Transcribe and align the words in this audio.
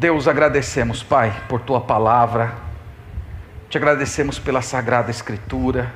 Deus, 0.00 0.26
agradecemos, 0.26 1.02
Pai, 1.02 1.42
por 1.46 1.60
tua 1.60 1.78
palavra, 1.78 2.54
te 3.68 3.76
agradecemos 3.76 4.38
pela 4.38 4.62
sagrada 4.62 5.10
Escritura, 5.10 5.92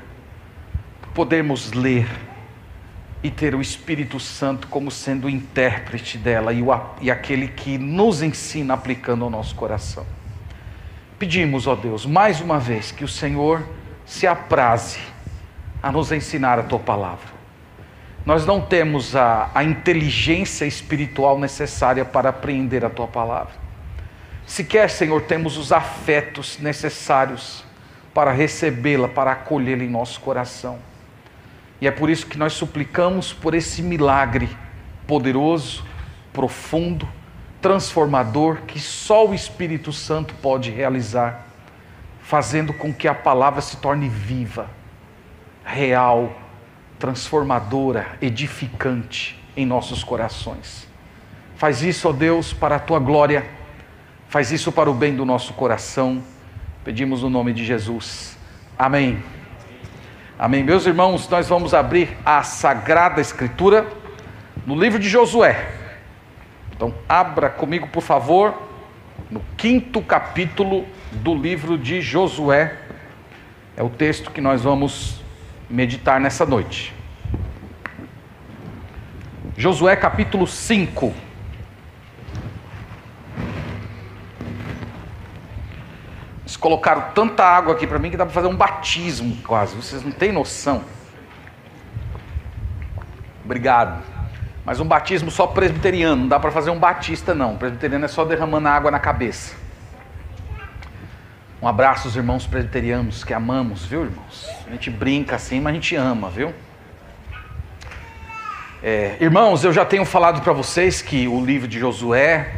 por 1.00 1.08
podermos 1.12 1.72
ler 1.72 2.06
e 3.22 3.30
ter 3.30 3.54
o 3.54 3.62
Espírito 3.62 4.20
Santo 4.20 4.68
como 4.68 4.90
sendo 4.90 5.26
o 5.26 5.30
intérprete 5.30 6.18
dela 6.18 6.52
e, 6.52 6.60
o, 6.60 6.68
e 7.00 7.10
aquele 7.10 7.48
que 7.48 7.78
nos 7.78 8.20
ensina 8.20 8.74
aplicando 8.74 9.24
ao 9.24 9.30
nosso 9.30 9.54
coração. 9.54 10.04
Pedimos, 11.18 11.66
ó 11.66 11.74
Deus, 11.74 12.04
mais 12.04 12.42
uma 12.42 12.58
vez, 12.58 12.92
que 12.92 13.04
o 13.04 13.08
Senhor 13.08 13.66
se 14.04 14.26
apraze 14.26 15.00
a 15.82 15.90
nos 15.90 16.12
ensinar 16.12 16.58
a 16.58 16.62
tua 16.62 16.78
palavra. 16.78 17.32
Nós 18.26 18.44
não 18.44 18.60
temos 18.60 19.16
a, 19.16 19.50
a 19.54 19.64
inteligência 19.64 20.66
espiritual 20.66 21.38
necessária 21.38 22.04
para 22.04 22.28
apreender 22.28 22.84
a 22.84 22.90
tua 22.90 23.08
palavra. 23.08 23.63
Sequer, 24.46 24.90
Senhor, 24.90 25.22
temos 25.22 25.56
os 25.56 25.72
afetos 25.72 26.58
necessários 26.58 27.64
para 28.12 28.30
recebê-la, 28.30 29.08
para 29.08 29.32
acolhê-la 29.32 29.82
em 29.82 29.88
nosso 29.88 30.20
coração. 30.20 30.78
E 31.80 31.86
é 31.86 31.90
por 31.90 32.08
isso 32.08 32.26
que 32.26 32.38
nós 32.38 32.52
suplicamos 32.52 33.32
por 33.32 33.54
esse 33.54 33.82
milagre 33.82 34.48
poderoso, 35.06 35.84
profundo, 36.32 37.08
transformador 37.60 38.62
que 38.66 38.78
só 38.78 39.26
o 39.26 39.34
Espírito 39.34 39.92
Santo 39.92 40.34
pode 40.34 40.70
realizar, 40.70 41.46
fazendo 42.22 42.72
com 42.72 42.92
que 42.92 43.08
a 43.08 43.14
palavra 43.14 43.60
se 43.60 43.78
torne 43.78 44.08
viva, 44.08 44.68
real, 45.64 46.36
transformadora, 46.98 48.18
edificante 48.20 49.42
em 49.56 49.66
nossos 49.66 50.04
corações. 50.04 50.86
Faz 51.56 51.82
isso, 51.82 52.08
ó 52.08 52.12
Deus, 52.12 52.52
para 52.52 52.76
a 52.76 52.80
tua 52.80 52.98
glória, 52.98 53.46
faz 54.28 54.50
isso 54.52 54.72
para 54.72 54.90
o 54.90 54.94
bem 54.94 55.14
do 55.14 55.24
nosso 55.24 55.52
coração. 55.54 56.22
Pedimos 56.84 57.22
no 57.22 57.30
nome 57.30 57.52
de 57.52 57.64
Jesus. 57.64 58.36
Amém. 58.78 59.22
Amém. 60.38 60.62
Meus 60.62 60.84
irmãos, 60.84 61.28
nós 61.28 61.48
vamos 61.48 61.72
abrir 61.72 62.16
a 62.24 62.42
Sagrada 62.42 63.20
Escritura 63.20 63.86
no 64.66 64.74
livro 64.78 64.98
de 64.98 65.08
Josué. 65.08 65.70
Então, 66.74 66.92
abra 67.08 67.48
comigo, 67.48 67.86
por 67.88 68.02
favor, 68.02 68.60
no 69.30 69.40
quinto 69.56 70.02
capítulo 70.02 70.84
do 71.12 71.34
livro 71.34 71.78
de 71.78 72.00
Josué. 72.00 72.76
É 73.76 73.82
o 73.82 73.88
texto 73.88 74.30
que 74.30 74.40
nós 74.40 74.62
vamos 74.62 75.22
meditar 75.70 76.20
nessa 76.20 76.44
noite. 76.44 76.92
Josué 79.56 79.94
capítulo 79.94 80.46
5. 80.46 81.14
Colocaram 86.64 87.10
tanta 87.14 87.44
água 87.44 87.74
aqui 87.74 87.86
para 87.86 87.98
mim 87.98 88.08
que 88.08 88.16
dá 88.16 88.24
para 88.24 88.32
fazer 88.32 88.48
um 88.48 88.56
batismo 88.56 89.36
quase. 89.42 89.76
Vocês 89.76 90.02
não 90.02 90.10
têm 90.10 90.32
noção. 90.32 90.82
Obrigado. 93.44 94.02
Mas 94.64 94.80
um 94.80 94.86
batismo 94.86 95.30
só 95.30 95.46
presbiteriano, 95.46 96.22
não 96.22 96.28
dá 96.28 96.40
para 96.40 96.50
fazer 96.50 96.70
um 96.70 96.78
batista 96.78 97.34
não. 97.34 97.58
Presbiteriano 97.58 98.06
é 98.06 98.08
só 98.08 98.24
derramando 98.24 98.66
água 98.66 98.90
na 98.90 98.98
cabeça. 98.98 99.54
Um 101.60 101.68
abraço 101.68 102.08
aos 102.08 102.16
irmãos 102.16 102.46
presbiterianos 102.46 103.24
que 103.24 103.34
amamos, 103.34 103.84
viu, 103.84 104.06
irmãos? 104.06 104.48
A 104.66 104.70
gente 104.70 104.88
brinca 104.88 105.36
assim, 105.36 105.60
mas 105.60 105.70
a 105.70 105.74
gente 105.74 105.94
ama, 105.94 106.30
viu? 106.30 106.54
É, 108.82 109.18
irmãos, 109.20 109.62
eu 109.64 109.72
já 109.72 109.84
tenho 109.84 110.06
falado 110.06 110.40
para 110.40 110.54
vocês 110.54 111.02
que 111.02 111.28
o 111.28 111.44
livro 111.44 111.68
de 111.68 111.78
Josué, 111.78 112.50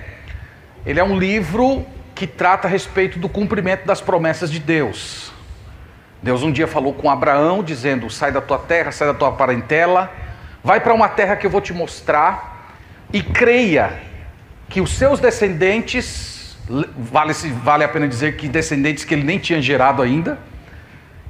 ele 0.84 1.00
é 1.00 1.04
um 1.04 1.18
livro 1.18 1.84
que 2.16 2.26
trata 2.26 2.66
a 2.66 2.70
respeito 2.70 3.18
do 3.18 3.28
cumprimento 3.28 3.86
das 3.86 4.00
promessas 4.00 4.50
de 4.50 4.58
Deus. 4.58 5.30
Deus 6.22 6.42
um 6.42 6.50
dia 6.50 6.66
falou 6.66 6.94
com 6.94 7.10
Abraão, 7.10 7.62
dizendo: 7.62 8.08
Sai 8.08 8.32
da 8.32 8.40
tua 8.40 8.58
terra, 8.58 8.90
sai 8.90 9.06
da 9.06 9.14
tua 9.14 9.32
parentela, 9.32 10.10
vai 10.64 10.80
para 10.80 10.94
uma 10.94 11.10
terra 11.10 11.36
que 11.36 11.46
eu 11.46 11.50
vou 11.50 11.60
te 11.60 11.74
mostrar, 11.74 12.72
e 13.12 13.22
creia 13.22 14.00
que 14.66 14.80
os 14.80 14.92
seus 14.92 15.20
descendentes, 15.20 16.56
vale, 16.96 17.34
vale 17.62 17.84
a 17.84 17.88
pena 17.88 18.08
dizer 18.08 18.36
que 18.36 18.48
descendentes 18.48 19.04
que 19.04 19.14
ele 19.14 19.22
nem 19.22 19.38
tinha 19.38 19.60
gerado 19.60 20.00
ainda, 20.00 20.38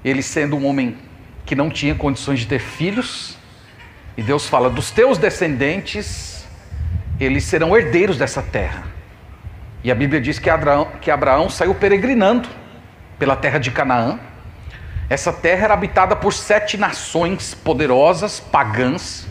ele 0.04 0.22
sendo 0.22 0.56
um 0.56 0.64
homem 0.64 0.96
que 1.44 1.56
não 1.56 1.69
tinha 1.69 1.96
condições 1.96 2.38
de 2.38 2.46
ter 2.46 2.60
filhos, 2.60 3.36
e 4.16 4.22
Deus 4.22 4.48
fala: 4.48 4.70
dos 4.70 4.92
teus 4.92 5.19
descendentes, 5.19 6.46
eles 7.19 7.42
serão 7.42 7.76
herdeiros 7.76 8.16
dessa 8.16 8.41
terra. 8.41 8.95
E 9.86 9.91
a 9.92 9.94
Bíblia 9.94 10.20
diz 10.20 10.41
que 10.41 10.50
Abraão, 10.50 10.88
que 11.00 11.12
Abraão 11.12 11.48
saiu 11.48 11.72
peregrinando 11.72 12.48
pela 13.20 13.36
terra 13.36 13.60
de 13.60 13.70
Canaã. 13.70 14.19
Essa 15.08 15.32
terra 15.32 15.66
era 15.66 15.74
habitada 15.74 16.16
por 16.16 16.32
sete 16.32 16.76
nações 16.76 17.54
poderosas, 17.54 18.41
pagãs. 18.41 19.28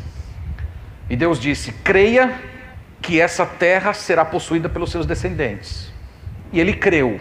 E 1.09 1.15
Deus 1.17 1.41
disse: 1.41 1.73
creia 1.83 2.39
que 3.01 3.19
essa 3.19 3.45
terra 3.45 3.91
será 3.91 4.23
possuída 4.23 4.69
pelos 4.69 4.91
seus 4.91 5.05
descendentes. 5.05 5.91
E 6.53 6.59
ele 6.61 6.71
creu. 6.71 7.19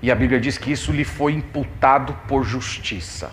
E 0.00 0.08
a 0.08 0.14
Bíblia 0.14 0.38
diz 0.38 0.56
que 0.56 0.70
isso 0.70 0.92
lhe 0.92 1.02
foi 1.02 1.32
imputado 1.32 2.16
por 2.28 2.44
justiça. 2.44 3.32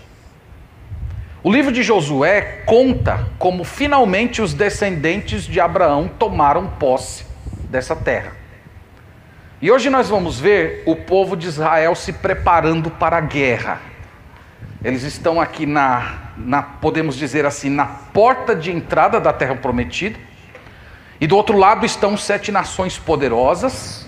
O 1.43 1.51
livro 1.51 1.71
de 1.71 1.83
Josué 1.83 2.63
conta 2.65 3.27
como 3.37 3.63
finalmente 3.63 4.41
os 4.41 4.55
descendentes 4.55 5.43
de 5.43 5.59
Abraão 5.59 6.07
tomaram 6.07 6.67
posse 6.79 7.27
dessa 7.69 7.95
terra. 7.95 8.41
E 9.63 9.71
hoje 9.71 9.89
nós 9.89 10.09
vamos 10.09 10.41
ver 10.41 10.83
o 10.85 10.93
povo 10.93 11.37
de 11.37 11.47
Israel 11.47 11.95
se 11.95 12.11
preparando 12.11 12.91
para 12.91 13.15
a 13.15 13.21
guerra. 13.21 13.79
Eles 14.83 15.03
estão 15.03 15.39
aqui 15.39 15.65
na, 15.65 16.33
na, 16.35 16.61
podemos 16.61 17.15
dizer 17.15 17.45
assim, 17.45 17.69
na 17.69 17.85
porta 17.85 18.53
de 18.53 18.69
entrada 18.69 19.21
da 19.21 19.31
terra 19.31 19.55
prometida. 19.55 20.19
E 21.17 21.25
do 21.25 21.37
outro 21.37 21.57
lado 21.57 21.85
estão 21.85 22.17
sete 22.17 22.51
nações 22.51 22.97
poderosas, 22.97 24.05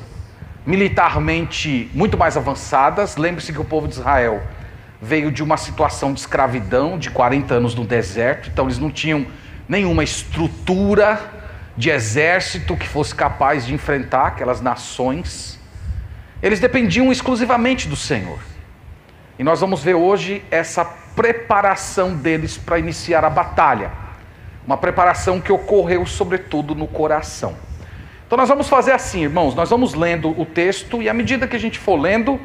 militarmente 0.65 1.89
muito 1.93 2.17
mais 2.17 2.35
avançadas. 2.35 3.15
Lembre-se 3.15 3.53
que 3.53 3.61
o 3.61 3.63
povo 3.63 3.87
de 3.87 3.93
Israel 3.93 4.43
veio 5.01 5.31
de 5.31 5.41
uma 5.41 5.55
situação 5.55 6.11
de 6.11 6.19
escravidão 6.19 6.99
de 6.99 7.09
40 7.11 7.53
anos 7.53 7.73
no 7.73 7.85
deserto, 7.85 8.49
então 8.49 8.65
eles 8.65 8.77
não 8.77 8.91
tinham 8.91 9.25
nenhuma 9.69 10.03
estrutura 10.03 11.17
de 11.77 11.89
exército 11.89 12.77
que 12.77 12.87
fosse 12.87 13.13
capaz 13.13 13.65
de 13.65 13.73
enfrentar 13.73 14.27
aquelas 14.27 14.61
nações. 14.61 15.59
Eles 16.41 16.59
dependiam 16.59 17.11
exclusivamente 17.11 17.87
do 17.87 17.95
Senhor. 17.95 18.39
E 19.37 19.43
nós 19.43 19.59
vamos 19.59 19.83
ver 19.83 19.95
hoje 19.95 20.43
essa 20.49 20.85
preparação 20.85 22.15
deles 22.15 22.57
para 22.57 22.79
iniciar 22.79 23.25
a 23.25 23.29
batalha. 23.29 23.91
Uma 24.65 24.77
preparação 24.77 25.41
que 25.41 25.51
ocorreu 25.51 26.05
sobretudo 26.05 26.73
no 26.73 26.87
coração. 26.87 27.55
Então 28.25 28.37
nós 28.37 28.49
vamos 28.49 28.67
fazer 28.67 28.91
assim, 28.91 29.23
irmãos, 29.23 29.53
nós 29.53 29.69
vamos 29.69 29.93
lendo 29.93 30.29
o 30.39 30.45
texto 30.45 31.01
e 31.01 31.09
à 31.09 31.13
medida 31.13 31.47
que 31.47 31.55
a 31.55 31.59
gente 31.59 31.77
for 31.77 31.95
lendo, 31.95 32.39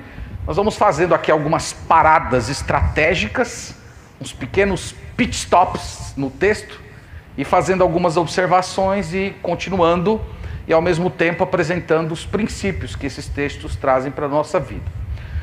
nós 0.46 0.56
vamos 0.56 0.76
fazendo 0.76 1.14
aqui 1.14 1.30
algumas 1.30 1.72
paradas 1.72 2.48
estratégicas, 2.48 3.74
uns 4.20 4.32
pequenos 4.32 4.94
pit 5.16 5.34
stops 5.34 6.12
no 6.16 6.28
texto 6.28 6.89
e 7.36 7.44
fazendo 7.44 7.82
algumas 7.82 8.16
observações 8.16 9.14
e 9.14 9.34
continuando 9.42 10.20
e 10.66 10.72
ao 10.72 10.82
mesmo 10.82 11.10
tempo 11.10 11.42
apresentando 11.42 12.12
os 12.12 12.24
princípios 12.24 12.94
que 12.94 13.06
esses 13.06 13.26
textos 13.26 13.76
trazem 13.76 14.12
para 14.12 14.26
a 14.26 14.28
nossa 14.28 14.60
vida. 14.60 14.84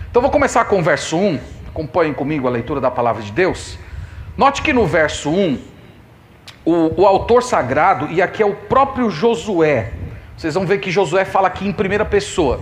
Então 0.10 0.22
vou 0.22 0.32
começar 0.32 0.66
com 0.66 0.80
o 0.80 0.84
verso 0.84 1.18
1, 1.18 1.40
acompanhem 1.68 2.14
comigo 2.14 2.48
a 2.48 2.52
leitura 2.52 2.80
da 2.80 2.90
palavra 2.90 3.22
de 3.22 3.32
Deus. 3.32 3.78
Note 4.38 4.62
que 4.62 4.72
no 4.72 4.86
verso 4.86 5.30
1, 5.30 5.60
o, 6.64 7.02
o 7.02 7.06
autor 7.06 7.44
sagrado, 7.44 8.08
e 8.12 8.22
aqui 8.22 8.42
é 8.42 8.46
o 8.46 8.56
próprio 8.56 9.10
Josué, 9.10 9.94
vocês 10.38 10.54
vão 10.54 10.66
ver 10.68 10.78
que 10.78 10.92
Josué 10.92 11.26
fala 11.26 11.48
aqui 11.48 11.68
em 11.68 11.72
primeira 11.72 12.06
pessoa. 12.06 12.62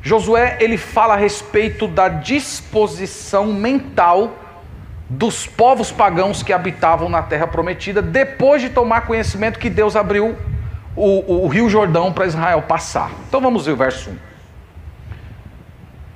Josué 0.00 0.56
ele 0.60 0.78
fala 0.78 1.14
a 1.14 1.16
respeito 1.16 1.86
da 1.86 2.08
disposição 2.08 3.52
mental 3.52 4.32
dos 5.08 5.46
povos 5.46 5.92
pagãos 5.92 6.42
que 6.42 6.52
habitavam 6.52 7.08
na 7.08 7.22
terra 7.22 7.46
prometida, 7.46 8.02
depois 8.02 8.60
de 8.60 8.70
tomar 8.70 9.02
conhecimento 9.02 9.58
que 9.58 9.70
Deus 9.70 9.94
abriu 9.94 10.36
o, 10.96 11.44
o, 11.44 11.48
rio 11.48 11.68
Jordão 11.68 12.12
para 12.12 12.26
Israel 12.26 12.62
passar. 12.62 13.10
Então 13.28 13.40
vamos 13.40 13.66
ver 13.66 13.72
o 13.72 13.76
verso 13.76 14.10
1. 14.10 14.16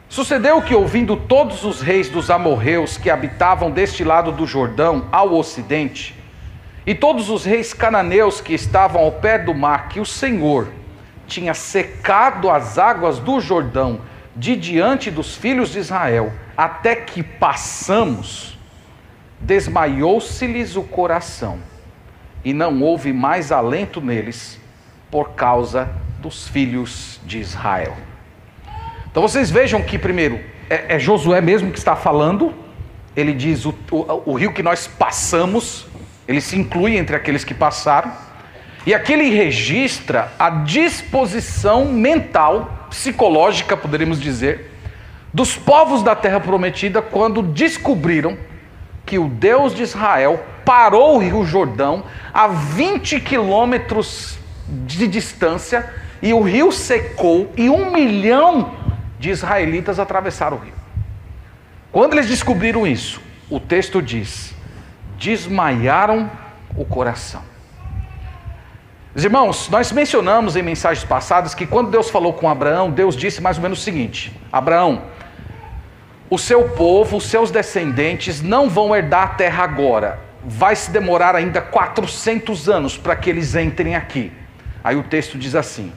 Sucedeu 0.09 0.61
que, 0.61 0.75
ouvindo 0.75 1.17
todos 1.17 1.65
os 1.65 1.81
reis 1.81 2.09
dos 2.09 2.31
amorreus 2.31 2.97
que 2.97 3.09
habitavam 3.09 3.71
deste 3.71 4.03
lado 4.03 4.33
do 4.33 4.45
Jordão, 4.45 5.07
ao 5.13 5.35
ocidente, 5.35 6.17
e 6.85 6.95
todos 6.95 7.31
os 7.31 7.45
reis 7.45 7.73
cananeus 7.73 8.41
que 8.41 8.53
estavam 8.53 9.03
ao 9.03 9.13
pé 9.13 9.39
do 9.39 9.55
mar, 9.55 9.89
que 9.89 10.01
o 10.01 10.05
Senhor 10.05 10.67
tinha 11.29 11.55
secado 11.55 12.51
as 12.51 12.77
águas 12.77 13.21
do 13.21 13.41
Jordão 13.41 14.01
de 14.35 14.57
diante 14.57 15.13
dos 15.13 15.37
filhos 15.37 15.71
de 15.71 15.79
Israel, 15.79 16.33
até 16.57 16.97
que 16.97 17.23
passamos, 17.23 18.59
desmaiou-se-lhes 19.41 20.77
o 20.77 20.83
coração, 20.83 21.59
e 22.45 22.53
não 22.53 22.83
houve 22.83 23.13
mais 23.13 23.51
alento 23.51 24.01
neles 24.01 24.61
por 25.11 25.31
causa 25.31 25.89
dos 26.21 26.49
filhos 26.49 27.21
de 27.25 27.39
Israel. 27.39 27.97
Então 29.11 29.23
vocês 29.23 29.51
vejam 29.51 29.83
que, 29.83 29.99
primeiro, 29.99 30.41
é, 30.69 30.97
é 30.97 30.99
Josué 30.99 31.41
mesmo 31.41 31.71
que 31.73 31.79
está 31.79 31.97
falando, 31.97 32.55
ele 33.17 33.33
diz: 33.33 33.65
o, 33.67 33.75
o, 33.91 34.23
o 34.33 34.35
rio 34.35 34.53
que 34.53 34.63
nós 34.63 34.87
passamos, 34.87 35.87
ele 36.29 36.41
se 36.41 36.57
inclui 36.57 36.97
entre 36.97 37.17
aqueles 37.17 37.43
que 37.43 37.55
passaram, 37.55 38.13
e 38.87 38.95
aqui 38.95 39.13
ele 39.13 39.31
registra 39.31 40.33
a 40.39 40.49
disposição 40.51 41.87
mental, 41.87 42.87
psicológica, 42.89 43.77
poderíamos 43.77 44.21
dizer, 44.21 44.71
dos 45.35 45.57
povos 45.57 46.03
da 46.03 46.15
terra 46.15 46.41
prometida 46.41 47.03
quando 47.03 47.43
descobriram 47.43 48.39
que 49.11 49.19
o 49.19 49.27
Deus 49.27 49.75
de 49.75 49.83
Israel 49.83 50.41
parou 50.65 51.17
o 51.17 51.19
rio 51.19 51.45
Jordão 51.45 52.05
a 52.33 52.47
20 52.47 53.19
quilômetros 53.19 54.39
de 54.87 55.09
distância 55.09 55.93
e 56.23 56.33
o 56.33 56.41
rio 56.41 56.71
secou 56.71 57.53
e 57.57 57.69
um 57.69 57.91
milhão 57.91 58.73
de 59.19 59.31
israelitas 59.31 59.99
atravessaram 59.99 60.59
o 60.59 60.61
rio. 60.61 60.75
Quando 61.91 62.15
eles 62.15 62.29
descobriram 62.29 62.87
isso, 62.87 63.21
o 63.51 63.59
texto 63.59 64.01
diz: 64.01 64.55
desmaiaram 65.19 66.31
o 66.77 66.85
coração. 66.85 67.43
Os 69.13 69.25
irmãos, 69.25 69.69
nós 69.69 69.91
mencionamos 69.91 70.55
em 70.55 70.63
mensagens 70.63 71.05
passadas 71.05 71.53
que 71.53 71.67
quando 71.67 71.91
Deus 71.91 72.09
falou 72.09 72.33
com 72.33 72.49
Abraão, 72.49 72.93
Deus 72.93 73.17
disse 73.17 73.43
mais 73.43 73.57
ou 73.57 73.63
menos 73.65 73.81
o 73.81 73.83
seguinte: 73.83 74.41
Abraão, 74.53 75.03
o 76.31 76.39
seu 76.39 76.69
povo, 76.69 77.17
os 77.17 77.25
seus 77.25 77.51
descendentes 77.51 78.41
não 78.41 78.71
vão 78.71 78.95
herdar 78.95 79.23
a 79.25 79.29
terra 79.29 79.65
agora. 79.65 80.21
Vai 80.45 80.77
se 80.77 80.91
demorar 80.91 81.35
ainda 81.35 81.61
400 81.61 82.69
anos 82.69 82.97
para 82.97 83.17
que 83.17 83.29
eles 83.29 83.57
entrem 83.57 83.97
aqui. 83.97 84.33
Aí 84.83 84.95
o 84.97 85.03
texto 85.03 85.37
diz 85.37 85.57
assim: 85.57 85.93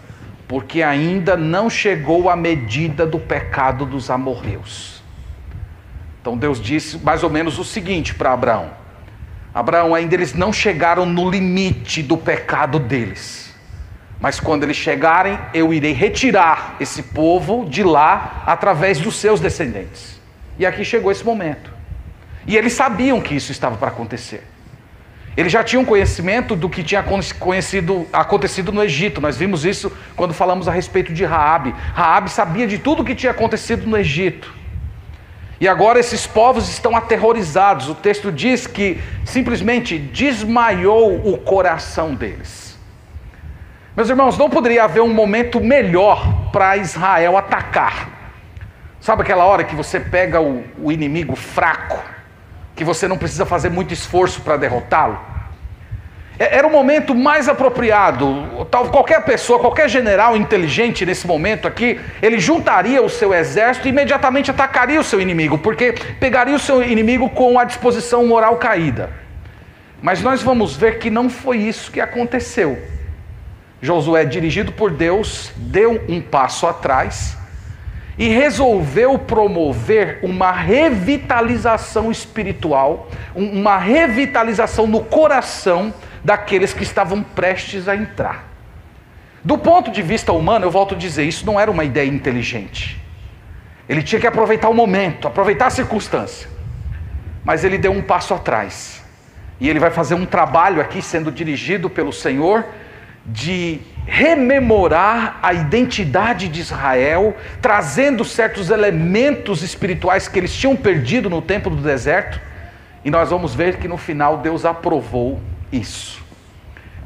porque 0.47 0.81
ainda 0.81 1.37
não 1.37 1.69
chegou 1.69 2.29
a 2.29 2.35
medida 2.35 3.05
do 3.05 3.19
pecado 3.19 3.85
dos 3.85 4.09
amorreus. 4.09 5.01
Então 6.19 6.37
Deus 6.37 6.59
disse 6.59 6.97
mais 6.97 7.23
ou 7.23 7.29
menos 7.29 7.59
o 7.59 7.63
seguinte 7.63 8.15
para 8.15 8.33
Abraão: 8.33 8.71
Abraão, 9.53 9.93
ainda 9.93 10.15
eles 10.15 10.33
não 10.33 10.51
chegaram 10.51 11.05
no 11.05 11.29
limite 11.29 12.01
do 12.01 12.17
pecado 12.17 12.79
deles. 12.79 13.53
Mas 14.19 14.39
quando 14.39 14.63
eles 14.63 14.77
chegarem, 14.77 15.37
eu 15.53 15.73
irei 15.73 15.91
retirar 15.91 16.75
esse 16.79 17.03
povo 17.03 17.65
de 17.69 17.83
lá 17.83 18.43
através 18.45 18.99
dos 18.99 19.15
seus 19.17 19.39
descendentes. 19.39 20.22
E 20.57 20.65
aqui 20.65 20.83
chegou 20.83 21.11
esse 21.11 21.23
momento. 21.23 21.71
E 22.45 22.57
eles 22.57 22.73
sabiam 22.73 23.21
que 23.21 23.35
isso 23.35 23.51
estava 23.51 23.77
para 23.77 23.87
acontecer. 23.87 24.43
Eles 25.35 25.51
já 25.51 25.63
tinham 25.63 25.83
conhecimento 25.83 26.55
do 26.55 26.69
que 26.69 26.83
tinha 26.83 27.01
acontecido 27.01 28.71
no 28.71 28.83
Egito. 28.83 29.19
Nós 29.19 29.35
vimos 29.35 29.65
isso 29.65 29.91
quando 30.15 30.33
falamos 30.33 30.67
a 30.67 30.71
respeito 30.71 31.11
de 31.11 31.25
Raabe. 31.25 31.73
Raabe 31.93 32.29
sabia 32.29 32.67
de 32.67 32.77
tudo 32.77 33.01
o 33.01 33.05
que 33.05 33.15
tinha 33.15 33.31
acontecido 33.31 33.87
no 33.87 33.97
Egito. 33.97 34.53
E 35.59 35.67
agora 35.67 35.99
esses 35.99 36.27
povos 36.27 36.69
estão 36.69 36.95
aterrorizados. 36.95 37.89
O 37.89 37.95
texto 37.95 38.31
diz 38.31 38.67
que 38.67 39.01
simplesmente 39.25 39.97
desmaiou 39.97 41.27
o 41.27 41.37
coração 41.37 42.13
deles. 42.13 42.77
Meus 43.95 44.09
irmãos, 44.09 44.37
não 44.37 44.49
poderia 44.49 44.83
haver 44.83 45.01
um 45.01 45.13
momento 45.13 45.59
melhor 45.59 46.51
para 46.51 46.77
Israel 46.77 47.37
atacar 47.37 48.22
Sabe 49.03 49.21
aquela 49.21 49.43
hora 49.43 49.65
que 49.65 49.75
você 49.75 49.99
pega 49.99 50.39
o, 50.39 50.63
o 50.81 50.89
inimigo 50.89 51.35
fraco, 51.35 52.01
que 52.73 52.85
você 52.85 53.05
não 53.05 53.17
precisa 53.17 53.45
fazer 53.45 53.69
muito 53.69 53.93
esforço 53.93 54.39
para 54.39 54.55
derrotá-lo? 54.55 55.19
É, 56.39 56.55
era 56.55 56.65
o 56.65 56.71
momento 56.71 57.13
mais 57.13 57.49
apropriado. 57.49 58.65
Tal, 58.71 58.87
qualquer 58.87 59.21
pessoa, 59.25 59.59
qualquer 59.59 59.89
general 59.89 60.37
inteligente 60.37 61.05
nesse 61.05 61.27
momento 61.27 61.67
aqui, 61.67 61.99
ele 62.21 62.39
juntaria 62.39 63.03
o 63.03 63.09
seu 63.09 63.33
exército 63.33 63.89
e 63.89 63.89
imediatamente 63.89 64.49
atacaria 64.49 65.01
o 65.01 65.03
seu 65.03 65.19
inimigo, 65.19 65.57
porque 65.57 65.91
pegaria 66.17 66.55
o 66.55 66.59
seu 66.59 66.81
inimigo 66.81 67.29
com 67.29 67.59
a 67.59 67.65
disposição 67.65 68.25
moral 68.25 68.55
caída. 68.55 69.09
Mas 70.01 70.21
nós 70.21 70.41
vamos 70.41 70.77
ver 70.77 70.99
que 70.99 71.09
não 71.09 71.29
foi 71.29 71.57
isso 71.57 71.91
que 71.91 71.99
aconteceu. 71.99 72.81
Josué, 73.81 74.23
dirigido 74.23 74.71
por 74.71 74.91
Deus, 74.91 75.51
deu 75.57 76.01
um 76.07 76.21
passo 76.21 76.65
atrás 76.65 77.42
e 78.17 78.27
resolveu 78.27 79.17
promover 79.17 80.19
uma 80.21 80.51
revitalização 80.51 82.11
espiritual, 82.11 83.09
uma 83.35 83.77
revitalização 83.77 84.85
no 84.85 85.03
coração 85.03 85.93
daqueles 86.23 86.73
que 86.73 86.83
estavam 86.83 87.23
prestes 87.23 87.87
a 87.87 87.95
entrar. 87.95 88.49
Do 89.43 89.57
ponto 89.57 89.91
de 89.91 90.01
vista 90.01 90.31
humano, 90.31 90.65
eu 90.65 90.71
volto 90.71 90.95
a 90.95 90.97
dizer, 90.97 91.23
isso 91.23 91.45
não 91.45 91.59
era 91.59 91.69
uma 91.69 91.83
ideia 91.83 92.07
inteligente. 92.07 93.01
Ele 93.89 94.01
tinha 94.01 94.21
que 94.21 94.27
aproveitar 94.27 94.69
o 94.69 94.73
momento, 94.73 95.27
aproveitar 95.27 95.67
a 95.67 95.69
circunstância. 95.69 96.47
Mas 97.43 97.65
ele 97.65 97.77
deu 97.77 97.91
um 97.91 98.01
passo 98.01 98.33
atrás. 98.33 99.03
E 99.59 99.69
ele 99.69 99.79
vai 99.79 99.91
fazer 99.91 100.15
um 100.15 100.25
trabalho 100.25 100.79
aqui 100.79 101.01
sendo 101.01 101.31
dirigido 101.31 101.89
pelo 101.89 102.13
Senhor 102.13 102.65
de 103.25 103.79
rememorar 104.05 105.39
a 105.41 105.53
identidade 105.53 106.49
de 106.49 106.59
Israel, 106.59 107.35
trazendo 107.61 108.25
certos 108.25 108.69
elementos 108.69 109.63
espirituais 109.63 110.27
que 110.27 110.37
eles 110.37 110.53
tinham 110.53 110.75
perdido 110.75 111.29
no 111.29 111.41
tempo 111.41 111.69
do 111.69 111.77
deserto, 111.77 112.39
e 113.05 113.09
nós 113.09 113.29
vamos 113.29 113.55
ver 113.55 113.77
que 113.77 113.87
no 113.87 113.97
final 113.97 114.37
Deus 114.37 114.65
aprovou 114.65 115.41
isso. 115.71 116.21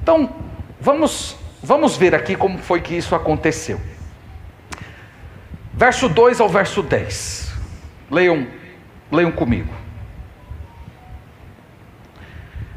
Então, 0.01 0.35
vamos, 0.79 1.37
vamos 1.61 1.97
ver 1.97 2.15
aqui 2.15 2.35
como 2.35 2.57
foi 2.57 2.81
que 2.81 2.95
isso 2.95 3.15
aconteceu. 3.15 3.79
Verso 5.73 6.09
2 6.09 6.39
ao 6.39 6.49
verso 6.49 6.81
10. 6.81 7.53
Leiam, 8.09 8.47
leiam 9.11 9.31
comigo. 9.31 9.71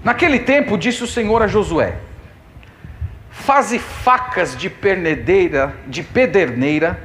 Naquele 0.04 0.38
tempo 0.38 0.76
disse 0.76 1.02
o 1.02 1.06
Senhor 1.06 1.42
a 1.42 1.46
Josué: 1.46 1.96
faze 3.40 3.78
facas 3.78 4.56
de 4.56 4.68
pernedeira, 4.68 5.74
de 5.86 6.02
pederneira 6.02 7.02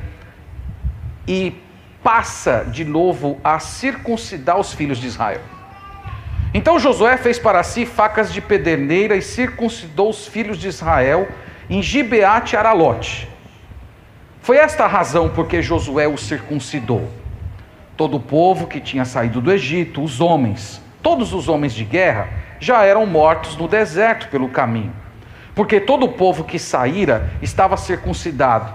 e 1.27 1.55
passa 2.03 2.65
de 2.69 2.83
novo 2.83 3.39
a 3.43 3.57
circuncidar 3.57 4.59
os 4.59 4.73
filhos 4.73 4.97
de 4.97 5.07
Israel. 5.07 5.41
Então 6.53 6.77
Josué 6.77 7.17
fez 7.17 7.39
para 7.39 7.63
si 7.63 7.85
facas 7.85 8.31
de 8.31 8.41
pederneira 8.41 9.15
e 9.15 9.21
circuncidou 9.21 10.09
os 10.09 10.27
filhos 10.27 10.57
de 10.57 10.67
Israel 10.67 11.27
em 11.69 11.81
Gibeate 11.81 12.55
Aralote. 12.55 13.27
Foi 14.41 14.57
esta 14.57 14.83
a 14.83 14.87
razão 14.87 15.29
porque 15.29 15.61
Josué 15.61 16.07
os 16.07 16.21
circuncidou. 16.21 17.09
Todo 17.97 18.17
o 18.17 18.19
povo 18.19 18.67
que 18.67 18.79
tinha 18.79 19.05
saído 19.05 19.41
do 19.41 19.51
Egito, 19.51 20.03
os 20.03 20.19
homens, 20.19 20.81
todos 21.01 21.33
os 21.33 21.47
homens 21.47 21.73
de 21.73 21.85
guerra, 21.85 22.29
já 22.59 22.83
eram 22.83 23.05
mortos 23.05 23.55
no 23.55 23.67
deserto 23.67 24.27
pelo 24.27 24.49
caminho 24.49 25.04
porque 25.55 25.79
todo 25.79 26.05
o 26.05 26.11
povo 26.11 26.43
que 26.43 26.59
saíra 26.59 27.31
estava 27.41 27.77
circuncidado, 27.77 28.71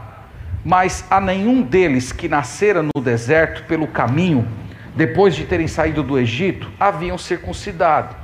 mas 0.64 1.04
a 1.10 1.20
nenhum 1.20 1.60
deles 1.60 2.10
que 2.10 2.28
nascera 2.28 2.82
no 2.82 3.02
deserto 3.02 3.64
pelo 3.64 3.86
caminho, 3.86 4.48
depois 4.96 5.36
de 5.36 5.44
terem 5.44 5.68
saído 5.68 6.02
do 6.02 6.18
Egito, 6.18 6.70
haviam 6.80 7.18
circuncidado. 7.18 8.16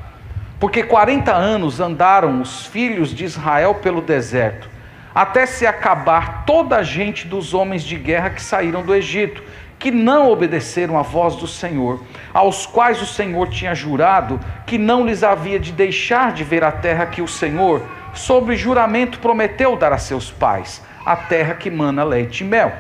Porque 0.58 0.82
40 0.82 1.32
anos 1.32 1.80
andaram 1.80 2.40
os 2.40 2.66
filhos 2.66 3.14
de 3.14 3.25
Israel 3.25 3.75
pelo 3.75 4.00
deserto, 4.00 4.68
até 5.14 5.44
se 5.44 5.66
acabar 5.66 6.44
toda 6.46 6.76
a 6.76 6.82
gente 6.82 7.26
dos 7.26 7.52
homens 7.52 7.82
de 7.82 7.96
guerra 7.96 8.30
que 8.30 8.42
saíram 8.42 8.82
do 8.82 8.94
Egito, 8.94 9.42
que 9.78 9.90
não 9.90 10.30
obedeceram 10.30 10.98
à 10.98 11.02
voz 11.02 11.36
do 11.36 11.46
Senhor, 11.46 12.02
aos 12.32 12.64
quais 12.64 13.00
o 13.02 13.06
Senhor 13.06 13.48
tinha 13.48 13.75
jurado 13.75 14.40
que 14.66 14.78
não 14.78 15.06
lhes 15.06 15.22
havia 15.22 15.58
de 15.58 15.72
deixar 15.72 16.32
de 16.32 16.42
ver 16.42 16.64
a 16.64 16.72
terra 16.72 17.06
que 17.06 17.20
o 17.20 17.28
Senhor, 17.28 17.82
sobre 18.16 18.56
juramento 18.56 19.18
prometeu 19.18 19.76
dar 19.76 19.92
a 19.92 19.99
seus 19.99 20.30
pais, 20.30 20.82
a 21.04 21.14
terra 21.14 21.54
que 21.54 21.70
mana 21.70 22.02
leite 22.02 22.40
e 22.40 22.44
mel. 22.44 22.73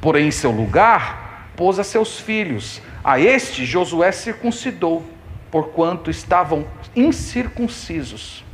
Porém, 0.00 0.28
em 0.28 0.30
seu 0.30 0.50
lugar, 0.50 1.48
pôs 1.56 1.78
a 1.78 1.84
seus 1.84 2.20
filhos. 2.20 2.82
A 3.02 3.18
este 3.18 3.64
Josué 3.64 4.12
circuncidou, 4.12 5.04
porquanto 5.50 6.10
estavam 6.10 6.66
incircuncisos, 6.94 8.44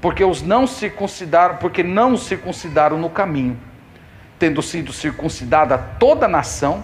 porque 0.00 0.24
os 0.24 0.42
não 0.42 0.66
circuncidaram, 0.66 1.56
porque 1.56 1.82
não 1.82 2.14
os 2.14 2.24
circuncidaram 2.24 2.98
no 2.98 3.10
caminho. 3.10 3.58
Tendo 4.38 4.60
sido 4.60 4.92
circuncidada 4.92 5.78
toda 5.78 6.26
a 6.26 6.28
nação, 6.28 6.82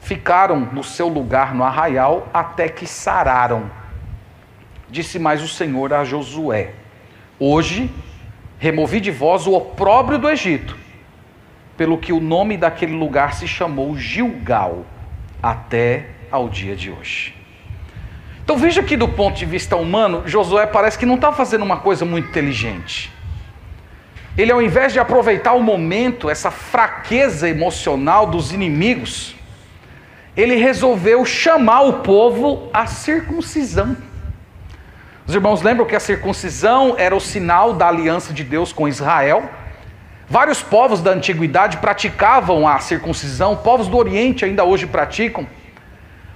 ficaram 0.00 0.60
no 0.60 0.82
seu 0.82 1.08
lugar 1.08 1.54
no 1.54 1.64
arraial 1.64 2.28
até 2.32 2.68
que 2.68 2.86
sararam. 2.86 3.70
Disse 4.88 5.18
mais 5.18 5.42
o 5.42 5.48
Senhor 5.48 5.92
a 5.92 6.04
Josué: 6.04 6.72
Hoje, 7.38 7.90
removi 8.58 8.98
de 8.98 9.10
vós 9.10 9.46
o 9.46 9.52
opróbrio 9.52 10.18
do 10.18 10.28
Egito, 10.28 10.74
pelo 11.76 11.98
que 11.98 12.10
o 12.12 12.20
nome 12.20 12.56
daquele 12.56 12.94
lugar 12.94 13.34
se 13.34 13.46
chamou 13.46 13.94
Gilgal, 13.96 14.86
até 15.42 16.06
ao 16.30 16.48
dia 16.48 16.74
de 16.74 16.90
hoje. 16.90 17.34
Então 18.42 18.56
veja 18.56 18.82
que 18.82 18.96
do 18.96 19.08
ponto 19.08 19.36
de 19.36 19.44
vista 19.44 19.76
humano, 19.76 20.22
Josué 20.24 20.66
parece 20.66 20.98
que 20.98 21.04
não 21.04 21.16
está 21.16 21.30
fazendo 21.30 21.62
uma 21.62 21.78
coisa 21.78 22.04
muito 22.04 22.28
inteligente. 22.28 23.12
ele 24.38 24.52
ao 24.52 24.62
invés 24.62 24.92
de 24.92 24.98
aproveitar 24.98 25.52
o 25.54 25.62
momento, 25.62 26.30
essa 26.30 26.50
fraqueza 26.50 27.48
emocional 27.48 28.26
dos 28.26 28.52
inimigos, 28.52 29.34
ele 30.36 30.56
resolveu 30.56 31.24
chamar 31.24 31.82
o 31.82 31.94
povo 32.00 32.70
à 32.72 32.86
circuncisão. 32.86 33.96
Os 35.26 35.34
irmãos 35.34 35.60
lembram 35.60 35.84
que 35.86 35.96
a 35.96 36.00
circuncisão 36.00 36.94
era 36.96 37.14
o 37.14 37.20
sinal 37.20 37.72
da 37.72 37.88
aliança 37.88 38.32
de 38.32 38.44
Deus 38.44 38.72
com 38.72 38.86
Israel? 38.86 39.50
Vários 40.28 40.62
povos 40.62 41.00
da 41.00 41.10
antiguidade 41.10 41.78
praticavam 41.78 42.66
a 42.66 42.78
circuncisão, 42.78 43.56
povos 43.56 43.88
do 43.88 43.96
Oriente 43.96 44.44
ainda 44.44 44.62
hoje 44.62 44.86
praticam. 44.86 45.44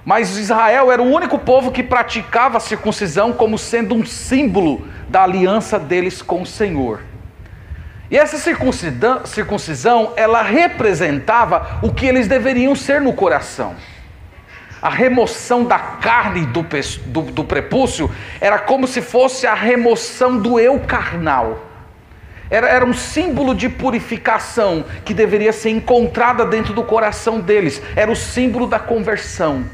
Mas 0.03 0.37
Israel 0.37 0.91
era 0.91 1.01
o 1.01 1.09
único 1.09 1.39
povo 1.39 1.71
que 1.71 1.81
praticava 1.81 2.57
a 2.57 2.59
circuncisão 2.59 3.31
como 3.31 3.57
sendo 3.57 3.95
um 3.95 4.05
símbolo 4.05 4.85
da 5.07 5.23
aliança 5.23 5.79
deles 5.79 6.21
com 6.21 6.41
o 6.41 6.45
Senhor. 6.45 7.01
E 8.09 8.17
essa 8.17 8.37
circuncisão, 8.37 10.11
ela 10.17 10.41
representava 10.41 11.79
o 11.81 11.93
que 11.93 12.05
eles 12.05 12.27
deveriam 12.27 12.75
ser 12.75 12.99
no 12.99 13.13
coração. 13.13 13.73
A 14.81 14.89
remoção 14.89 15.63
da 15.63 15.77
carne 15.77 16.45
do, 16.47 16.65
do, 17.05 17.21
do 17.31 17.43
prepúcio 17.43 18.09
era 18.39 18.57
como 18.57 18.87
se 18.87 19.01
fosse 19.01 19.45
a 19.45 19.53
remoção 19.53 20.37
do 20.37 20.59
eu 20.59 20.79
carnal. 20.79 21.67
Era, 22.49 22.67
era 22.67 22.85
um 22.85 22.93
símbolo 22.93 23.55
de 23.55 23.69
purificação 23.69 24.83
que 25.05 25.13
deveria 25.13 25.53
ser 25.53 25.69
encontrada 25.69 26.45
dentro 26.45 26.73
do 26.73 26.83
coração 26.83 27.39
deles. 27.39 27.81
Era 27.95 28.11
o 28.11 28.15
símbolo 28.15 28.67
da 28.67 28.79
conversão. 28.79 29.65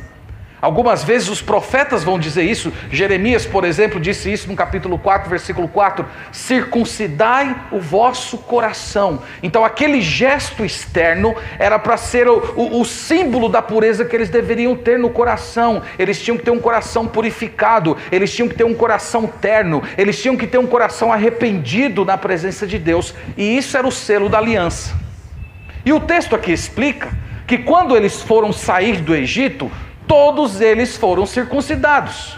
Algumas 0.68 1.02
vezes 1.02 1.30
os 1.30 1.42
profetas 1.42 2.04
vão 2.04 2.20
dizer 2.20 2.44
isso. 2.44 2.74
Jeremias, 2.92 3.46
por 3.46 3.64
exemplo, 3.64 4.02
disse 4.02 4.30
isso 4.30 4.50
no 4.50 4.54
capítulo 4.54 5.00
4, 5.00 5.30
versículo 5.30 5.66
4: 5.66 6.06
circuncidai 6.30 7.56
o 7.72 7.80
vosso 7.80 8.38
coração. 8.40 9.22
Então, 9.42 9.64
aquele 9.64 10.02
gesto 10.02 10.66
externo 10.66 11.34
era 11.58 11.80
para 11.80 11.96
ser 11.96 12.28
o, 12.28 12.54
o, 12.58 12.82
o, 12.82 12.86
símbolo 12.86 13.48
da 13.48 13.62
pureza 13.62 14.04
que 14.04 14.14
eles 14.14 14.28
deveriam 14.28 14.76
ter 14.76 15.00
no 15.00 15.10
coração. 15.10 15.82
Eles 15.98 16.22
tinham 16.22 16.38
que 16.38 16.44
ter 16.44 16.52
um 16.52 16.60
coração 16.60 17.08
purificado, 17.08 17.96
eles 18.12 18.36
tinham 18.36 18.50
que 18.50 18.56
ter 18.56 18.66
um 18.66 18.74
coração 18.74 19.26
terno, 19.26 19.82
eles 19.98 20.22
tinham 20.22 20.36
que 20.36 20.46
ter 20.46 20.58
um 20.58 20.68
coração 20.68 21.14
arrependido 21.14 22.04
na 22.04 22.18
presença 22.18 22.68
de 22.68 22.78
Deus. 22.78 23.16
E 23.38 23.58
isso 23.58 23.78
era 23.78 23.88
o 23.88 23.92
selo 23.92 24.28
da 24.28 24.38
aliança. 24.38 24.94
E 25.86 25.94
o 25.94 26.02
texto 26.02 26.36
aqui 26.36 26.52
explica 26.52 27.08
que 27.48 27.60
quando 27.60 27.96
eles 27.96 28.22
foram 28.22 28.52
sair 28.52 28.98
do 28.98 29.16
Egito, 29.16 29.72
todos 30.08 30.62
eles 30.62 30.96
foram 30.96 31.26
circuncidados. 31.26 32.38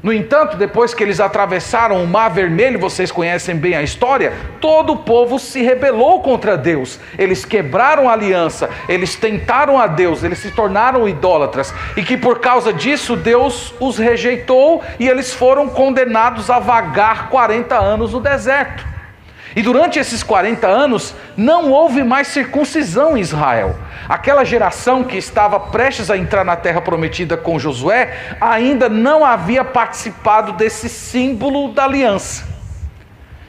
No 0.00 0.12
entanto, 0.12 0.56
depois 0.56 0.94
que 0.94 1.02
eles 1.02 1.18
atravessaram 1.18 2.02
o 2.02 2.06
Mar 2.06 2.28
Vermelho, 2.28 2.78
vocês 2.78 3.10
conhecem 3.10 3.56
bem 3.56 3.74
a 3.74 3.82
história, 3.82 4.32
todo 4.60 4.92
o 4.92 4.98
povo 4.98 5.40
se 5.40 5.60
rebelou 5.60 6.22
contra 6.22 6.56
Deus. 6.56 7.00
Eles 7.18 7.44
quebraram 7.44 8.08
a 8.08 8.12
aliança, 8.12 8.70
eles 8.88 9.16
tentaram 9.16 9.76
a 9.76 9.88
Deus, 9.88 10.22
eles 10.22 10.38
se 10.38 10.52
tornaram 10.52 11.08
idólatras, 11.08 11.74
e 11.96 12.02
que 12.04 12.16
por 12.16 12.38
causa 12.38 12.72
disso 12.72 13.16
Deus 13.16 13.74
os 13.80 13.98
rejeitou 13.98 14.84
e 15.00 15.08
eles 15.08 15.34
foram 15.34 15.68
condenados 15.68 16.48
a 16.48 16.60
vagar 16.60 17.28
40 17.28 17.76
anos 17.76 18.12
no 18.12 18.20
deserto. 18.20 18.97
E 19.58 19.62
durante 19.62 19.98
esses 19.98 20.22
40 20.22 20.68
anos 20.68 21.16
não 21.36 21.72
houve 21.72 22.04
mais 22.04 22.28
circuncisão 22.28 23.16
em 23.16 23.20
Israel. 23.20 23.76
Aquela 24.08 24.44
geração 24.44 25.02
que 25.02 25.16
estava 25.16 25.58
prestes 25.58 26.12
a 26.12 26.16
entrar 26.16 26.44
na 26.44 26.54
terra 26.54 26.80
prometida 26.80 27.36
com 27.36 27.58
Josué 27.58 28.36
ainda 28.40 28.88
não 28.88 29.24
havia 29.24 29.64
participado 29.64 30.52
desse 30.52 30.88
símbolo 30.88 31.72
da 31.72 31.86
aliança. 31.86 32.46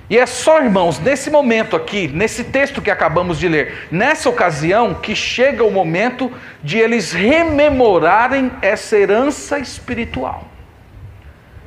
E 0.10 0.18
é 0.18 0.25
só, 0.25 0.60
irmãos, 0.63 0.98
nesse 0.98 1.30
momento 1.30 1.75
aqui, 1.75 2.08
nesse 2.08 2.46
texto 2.46 2.82
que 2.82 2.89
acabamos 2.89 3.38
de 3.38 3.48
ler, 3.48 3.88
nessa 3.92 4.32
ocasião, 4.32 4.96
que 4.96 5.16
chega 5.16 5.63
o 5.63 5.70
momento 5.70 6.32
de 6.63 6.80
eles 6.80 7.12
rememorarem 7.12 8.51
essa 8.63 8.98
herança 8.98 9.60
espiritual. 9.60 10.44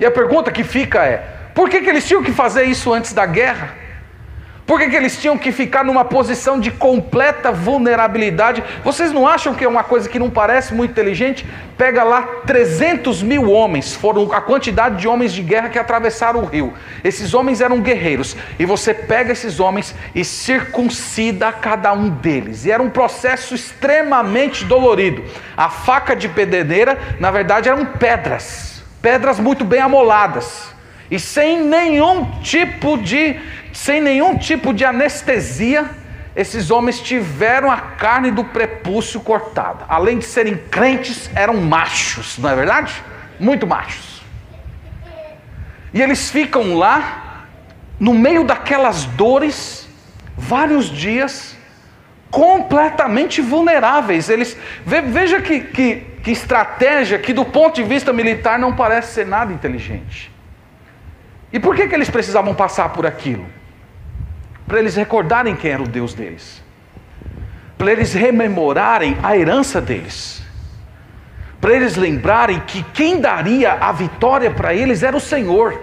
E 0.01 0.05
a 0.05 0.11
pergunta 0.11 0.51
que 0.51 0.65
fica 0.65 1.07
é: 1.07 1.19
por 1.55 1.71
que, 1.71 1.81
que 1.81 1.89
eles 1.89 2.09
tinham 2.09 2.25
que 2.25 2.33
fazer 2.33 2.65
isso 2.65 2.93
antes 2.93 3.13
da 3.13 3.25
guerra? 3.25 3.83
Por 4.73 4.81
que, 4.81 4.89
que, 4.89 4.97
eles 4.97 5.21
tinham 5.21 5.37
que 5.37 5.53
ficar 5.53 5.85
numa 5.85 6.03
posição 6.03 6.59
de 6.59 6.71
completa 6.71 7.53
vulnerabilidade? 7.53 8.65
Vocês 8.83 9.13
não 9.13 9.29
acham 9.29 9.53
que 9.53 9.63
é 9.63 9.69
uma 9.69 9.85
coisa 9.85 10.09
que 10.09 10.19
não 10.19 10.31
parece 10.31 10.73
muito 10.73 10.93
inteligente? 10.93 11.47
Pega 11.77 12.03
lá 12.03 12.23
300 12.47 13.23
mil 13.23 13.51
homens, 13.51 13.95
foram 13.95 14.33
a 14.33 14.41
quantidade 14.41 14.97
de 14.97 15.07
homens 15.07 15.35
de 15.35 15.43
guerra 15.43 15.69
que 15.69 15.79
atravessaram 15.79 16.41
o 16.41 16.47
rio. 16.47 16.73
Esses 17.05 17.35
homens 17.35 17.61
eram 17.61 17.83
guerreiros. 17.83 18.35
E 18.59 18.65
você 18.65 18.95
pega 18.95 19.33
esses 19.33 19.61
homens 19.61 19.95
e 20.15 20.25
circuncida 20.25 21.53
cada 21.53 21.93
um 21.93 22.09
deles. 22.09 22.65
E 22.65 22.71
era 22.71 22.83
um 22.83 22.89
processo 22.89 23.55
extremamente 23.55 24.65
dolorido. 24.65 25.23
A 25.55 25.69
faca 25.69 26.17
de 26.17 26.31
pedreira, 26.31 26.97
na 27.21 27.31
verdade, 27.31 27.69
eram 27.69 27.85
pedras. 27.85 28.83
Pedras 29.03 29.39
muito 29.39 29.67
bem 29.67 29.81
amoladas. 29.83 30.73
E 31.11 31.21
sem 31.21 31.61
nenhum 31.63 32.41
tipo 32.41 32.97
de 32.97 33.39
sem 33.73 34.01
nenhum 34.01 34.37
tipo 34.37 34.73
de 34.73 34.85
anestesia, 34.85 35.91
esses 36.35 36.71
homens 36.71 37.01
tiveram 37.01 37.71
a 37.71 37.77
carne 37.77 38.31
do 38.31 38.45
prepúcio 38.45 39.21
cortada. 39.21 39.85
Além 39.89 40.19
de 40.19 40.25
serem 40.25 40.57
crentes, 40.57 41.31
eram 41.35 41.55
machos, 41.61 42.39
não 42.39 42.51
é 42.51 42.55
verdade? 42.55 43.03
Muito 43.39 43.67
machos. 43.67 44.23
E 45.93 46.01
eles 46.01 46.31
ficam 46.31 46.77
lá, 46.77 47.47
no 48.01 48.15
meio 48.15 48.45
daquelas 48.45 49.05
dores, 49.05 49.87
vários 50.37 50.91
dias, 50.91 51.57
completamente 52.31 53.43
vulneráveis. 53.43 54.31
Eles 54.31 54.57
veja 54.87 55.41
que, 55.41 55.61
que, 55.61 55.97
que 56.23 56.31
estratégia 56.31 57.19
que 57.19 57.35
do 57.35 57.45
ponto 57.45 57.75
de 57.75 57.83
vista 57.83 58.11
militar 58.13 58.59
não 58.59 58.75
parece 58.75 59.13
ser 59.13 59.27
nada 59.27 59.53
inteligente. 59.53 60.33
E 61.53 61.61
por 61.61 61.77
que, 61.77 61.87
que 61.87 61.95
eles 61.95 62.09
precisavam 62.09 62.55
passar 62.55 62.89
por 62.89 63.05
aquilo? 63.05 63.47
Para 64.67 64.79
eles 64.79 64.97
recordarem 64.97 65.57
quem 65.57 65.71
era 65.71 65.83
o 65.83 65.89
Deus 65.89 66.15
deles, 66.15 66.63
para 67.77 67.93
eles 67.93 68.13
rememorarem 68.13 69.17
a 69.23 69.37
herança 69.37 69.81
deles, 69.81 70.43
para 71.61 71.75
eles 71.75 71.97
lembrarem 71.97 72.61
que 72.61 72.83
quem 72.95 73.21
daria 73.21 73.73
a 73.75 73.93
vitória 73.93 74.51
para 74.51 74.75
eles 74.75 75.03
era 75.03 75.17
o 75.17 75.21
Senhor, 75.21 75.81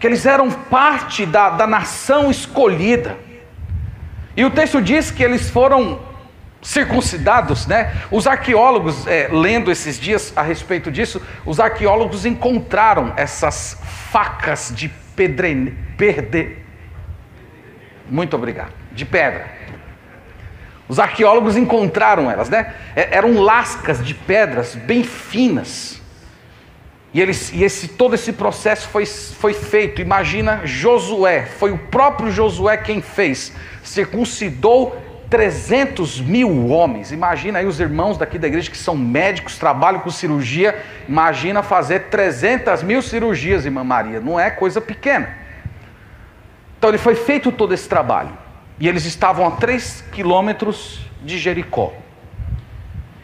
que 0.00 0.06
eles 0.06 0.26
eram 0.26 0.50
parte 0.50 1.24
da, 1.24 1.50
da 1.50 1.66
nação 1.66 2.30
escolhida. 2.30 3.16
E 4.36 4.44
o 4.44 4.50
texto 4.50 4.82
diz 4.82 5.10
que 5.10 5.22
eles 5.22 5.48
foram 5.48 6.00
circuncidados, 6.64 7.66
né? 7.66 7.94
Os 8.10 8.26
arqueólogos, 8.26 9.06
é, 9.06 9.28
lendo 9.30 9.70
esses 9.70 10.00
dias 10.00 10.32
a 10.34 10.42
respeito 10.42 10.90
disso, 10.90 11.22
os 11.44 11.60
arqueólogos 11.60 12.24
encontraram 12.24 13.12
essas 13.16 13.78
facas 14.10 14.72
de 14.74 14.88
pedre, 15.14 15.76
perde, 15.96 16.63
muito 18.08 18.36
obrigado. 18.36 18.72
De 18.92 19.04
pedra. 19.04 19.46
Os 20.88 20.98
arqueólogos 20.98 21.56
encontraram 21.56 22.30
elas, 22.30 22.48
né? 22.48 22.74
É, 22.94 23.16
eram 23.16 23.40
lascas 23.40 24.04
de 24.04 24.14
pedras 24.14 24.74
bem 24.74 25.02
finas. 25.02 26.00
E, 27.12 27.20
eles, 27.20 27.52
e 27.52 27.62
esse, 27.62 27.88
todo 27.88 28.14
esse 28.14 28.32
processo 28.32 28.88
foi, 28.88 29.06
foi 29.06 29.54
feito. 29.54 30.02
Imagina 30.02 30.62
Josué, 30.64 31.46
foi 31.46 31.70
o 31.70 31.78
próprio 31.78 32.30
Josué 32.30 32.76
quem 32.76 33.00
fez. 33.00 33.52
Circuncidou 33.82 35.00
300 35.30 36.20
mil 36.20 36.68
homens. 36.68 37.12
Imagina 37.12 37.60
aí 37.60 37.66
os 37.66 37.80
irmãos 37.80 38.18
daqui 38.18 38.38
da 38.38 38.46
igreja 38.46 38.70
que 38.70 38.76
são 38.76 38.96
médicos, 38.96 39.56
trabalham 39.56 40.00
com 40.00 40.10
cirurgia. 40.10 40.78
Imagina 41.08 41.62
fazer 41.62 42.04
300 42.10 42.82
mil 42.82 43.00
cirurgias, 43.00 43.64
irmã 43.64 43.82
Maria. 43.82 44.20
Não 44.20 44.38
é 44.38 44.50
coisa 44.50 44.80
pequena. 44.80 45.43
Então 46.84 46.90
ele 46.90 46.98
foi 46.98 47.14
feito 47.14 47.50
todo 47.50 47.72
esse 47.72 47.88
trabalho. 47.88 48.36
E 48.78 48.86
eles 48.86 49.06
estavam 49.06 49.48
a 49.48 49.52
três 49.52 50.04
quilômetros 50.12 51.00
de 51.22 51.38
Jericó. 51.38 51.94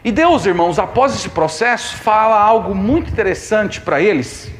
E 0.03 0.11
Deus, 0.11 0.47
irmãos, 0.47 0.79
após 0.79 1.13
esse 1.13 1.29
processo, 1.29 1.95
fala 1.97 2.39
algo 2.39 2.73
muito 2.73 3.11
interessante 3.11 3.79
para 3.79 4.01
eles. 4.01 4.51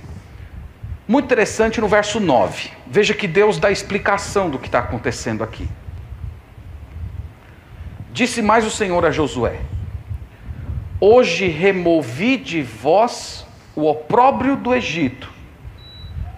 Muito 1.07 1.25
interessante 1.25 1.81
no 1.81 1.87
verso 1.87 2.19
9. 2.19 2.69
Veja 2.85 3.15
que 3.15 3.27
Deus 3.27 3.57
dá 3.57 3.71
explicação 3.71 4.51
do 4.51 4.59
que 4.59 4.67
está 4.67 4.77
acontecendo 4.77 5.43
aqui. 5.43 5.67
Disse 8.13 8.39
mais 8.39 8.67
o 8.67 8.69
Senhor 8.69 9.03
a 9.03 9.09
Josué: 9.09 9.61
Hoje 10.99 11.47
removi 11.47 12.37
de 12.37 12.61
vós 12.61 13.47
o 13.75 13.89
opróbrio 13.89 14.55
do 14.55 14.75
Egito 14.75 15.30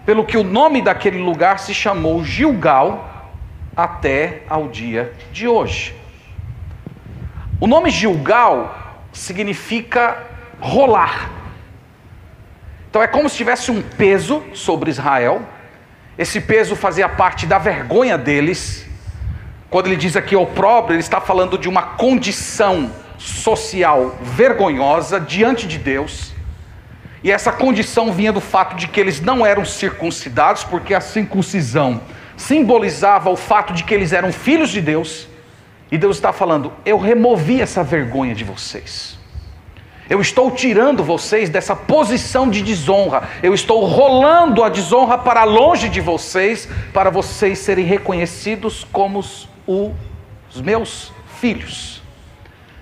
pelo 0.04 0.24
que 0.24 0.36
o 0.36 0.44
nome 0.44 0.82
daquele 0.82 1.18
lugar 1.18 1.58
se 1.58 1.72
chamou 1.72 2.24
Gilgal 2.24 3.32
até 3.76 4.42
ao 4.48 4.68
dia 4.68 5.12
de 5.32 5.48
hoje. 5.48 5.94
O 7.60 7.66
nome 7.66 7.90
Gilgal 7.90 9.02
significa 9.12 10.22
rolar. 10.60 11.30
Então 12.90 13.02
é 13.02 13.06
como 13.06 13.28
se 13.28 13.36
tivesse 13.36 13.70
um 13.70 13.80
peso 13.80 14.42
sobre 14.52 14.90
Israel. 14.90 15.42
Esse 16.18 16.40
peso 16.40 16.76
fazia 16.76 17.08
parte 17.08 17.46
da 17.46 17.58
vergonha 17.58 18.16
deles, 18.16 18.86
Quando 19.70 19.86
ele 19.88 19.96
diz 19.96 20.14
aqui 20.14 20.36
opróbrio, 20.36 20.94
ele 20.94 21.00
está 21.00 21.20
falando 21.20 21.58
de 21.58 21.68
uma 21.68 21.82
condição 21.82 22.92
social 23.18 24.16
vergonhosa 24.22 25.18
diante 25.18 25.66
de 25.66 25.78
Deus. 25.78 26.33
E 27.24 27.30
essa 27.30 27.50
condição 27.50 28.12
vinha 28.12 28.30
do 28.30 28.40
fato 28.40 28.76
de 28.76 28.86
que 28.86 29.00
eles 29.00 29.18
não 29.18 29.46
eram 29.46 29.64
circuncidados, 29.64 30.62
porque 30.62 30.92
a 30.92 31.00
circuncisão 31.00 32.02
simbolizava 32.36 33.30
o 33.30 33.36
fato 33.36 33.72
de 33.72 33.82
que 33.82 33.94
eles 33.94 34.12
eram 34.12 34.30
filhos 34.30 34.68
de 34.68 34.82
Deus. 34.82 35.26
E 35.90 35.96
Deus 35.96 36.16
está 36.16 36.34
falando: 36.34 36.70
Eu 36.84 36.98
removi 36.98 37.62
essa 37.62 37.82
vergonha 37.82 38.34
de 38.34 38.44
vocês. 38.44 39.18
Eu 40.08 40.20
estou 40.20 40.50
tirando 40.50 41.02
vocês 41.02 41.48
dessa 41.48 41.74
posição 41.74 42.50
de 42.50 42.60
desonra. 42.60 43.22
Eu 43.42 43.54
estou 43.54 43.86
rolando 43.86 44.62
a 44.62 44.68
desonra 44.68 45.16
para 45.16 45.44
longe 45.44 45.88
de 45.88 46.02
vocês, 46.02 46.68
para 46.92 47.08
vocês 47.08 47.58
serem 47.58 47.86
reconhecidos 47.86 48.86
como 48.92 49.18
os 49.18 49.48
os 50.54 50.60
meus 50.60 51.10
filhos. 51.40 52.02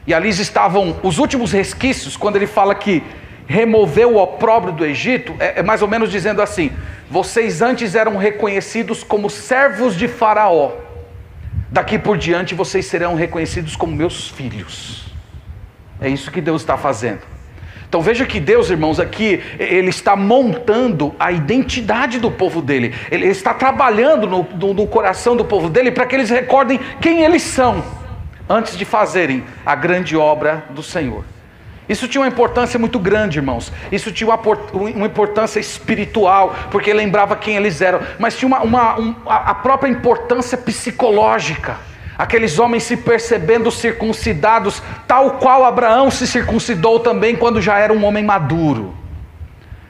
E 0.04 0.12
ali 0.12 0.28
estavam 0.28 0.96
os 1.02 1.18
últimos 1.18 1.52
resquícios, 1.52 2.16
quando 2.16 2.34
ele 2.34 2.46
fala 2.46 2.74
que 2.74 3.04
removeu 3.46 4.14
o 4.14 4.22
opróbrio 4.22 4.72
do 4.72 4.84
Egito, 4.84 5.34
é, 5.38 5.60
é 5.60 5.62
mais 5.62 5.82
ou 5.82 5.88
menos 5.88 6.10
dizendo 6.10 6.40
assim: 6.40 6.72
vocês 7.10 7.60
antes 7.60 7.94
eram 7.94 8.16
reconhecidos 8.16 9.02
como 9.04 9.28
servos 9.28 9.96
de 9.96 10.08
Faraó, 10.08 10.72
daqui 11.70 11.98
por 11.98 12.16
diante 12.16 12.54
vocês 12.54 12.86
serão 12.86 13.14
reconhecidos 13.14 13.76
como 13.76 13.94
meus 13.94 14.28
filhos. 14.28 15.12
É 16.00 16.08
isso 16.08 16.30
que 16.30 16.40
Deus 16.40 16.62
está 16.62 16.76
fazendo. 16.76 17.20
Então 17.92 18.00
veja 18.00 18.24
que 18.24 18.40
Deus, 18.40 18.70
irmãos, 18.70 18.98
aqui, 18.98 19.38
Ele 19.58 19.90
está 19.90 20.16
montando 20.16 21.14
a 21.20 21.30
identidade 21.30 22.18
do 22.18 22.30
povo 22.30 22.62
dele. 22.62 22.94
Ele 23.10 23.26
está 23.26 23.52
trabalhando 23.52 24.26
no, 24.26 24.42
no, 24.58 24.72
no 24.72 24.86
coração 24.86 25.36
do 25.36 25.44
povo 25.44 25.68
dele 25.68 25.90
para 25.90 26.06
que 26.06 26.16
eles 26.16 26.30
recordem 26.30 26.80
quem 27.02 27.22
eles 27.22 27.42
são, 27.42 27.84
antes 28.48 28.78
de 28.78 28.86
fazerem 28.86 29.44
a 29.66 29.74
grande 29.74 30.16
obra 30.16 30.64
do 30.70 30.82
Senhor. 30.82 31.22
Isso 31.88 32.06
tinha 32.08 32.22
uma 32.22 32.28
importância 32.28 32.78
muito 32.78 32.98
grande, 32.98 33.38
irmãos. 33.38 33.72
Isso 33.90 34.12
tinha 34.12 34.28
uma, 34.28 35.06
importância 35.06 35.58
espiritual, 35.58 36.54
porque 36.70 36.92
lembrava 36.92 37.36
quem 37.36 37.56
eles 37.56 37.80
eram, 37.80 38.00
mas 38.18 38.36
tinha 38.36 38.46
uma, 38.46 38.60
uma, 38.60 39.00
um, 39.00 39.14
a 39.26 39.54
própria 39.54 39.90
importância 39.90 40.56
psicológica 40.56 41.92
aqueles 42.16 42.58
homens 42.58 42.84
se 42.84 42.96
percebendo 42.96 43.70
circuncidados, 43.70 44.82
tal 45.08 45.32
qual 45.32 45.64
Abraão 45.64 46.10
se 46.10 46.26
circuncidou 46.26 47.00
também 47.00 47.34
quando 47.34 47.60
já 47.60 47.78
era 47.78 47.92
um 47.92 48.04
homem 48.04 48.24
maduro. 48.24 48.94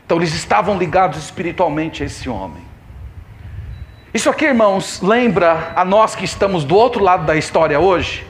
Então 0.06 0.16
eles 0.16 0.32
estavam 0.34 0.78
ligados 0.78 1.18
espiritualmente 1.18 2.02
a 2.02 2.06
esse 2.06 2.28
homem. 2.28 2.62
Isso 4.14 4.28
aqui, 4.28 4.44
irmãos, 4.44 5.00
lembra 5.02 5.72
a 5.74 5.84
nós 5.84 6.14
que 6.14 6.24
estamos 6.24 6.64
do 6.64 6.76
outro 6.76 7.02
lado 7.02 7.24
da 7.24 7.34
história 7.34 7.80
hoje, 7.80 8.26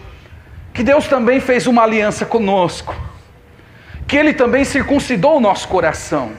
que 0.73 0.83
Deus 0.83 1.09
também 1.09 1.41
fez 1.41 1.67
uma 1.67 1.83
aliança 1.83 2.25
conosco, 2.25 2.95
que 4.07 4.17
Ele 4.17 4.33
também 4.33 4.65
circuncidou 4.65 5.37
o 5.37 5.41
nosso 5.41 5.69
coração, 5.69 6.33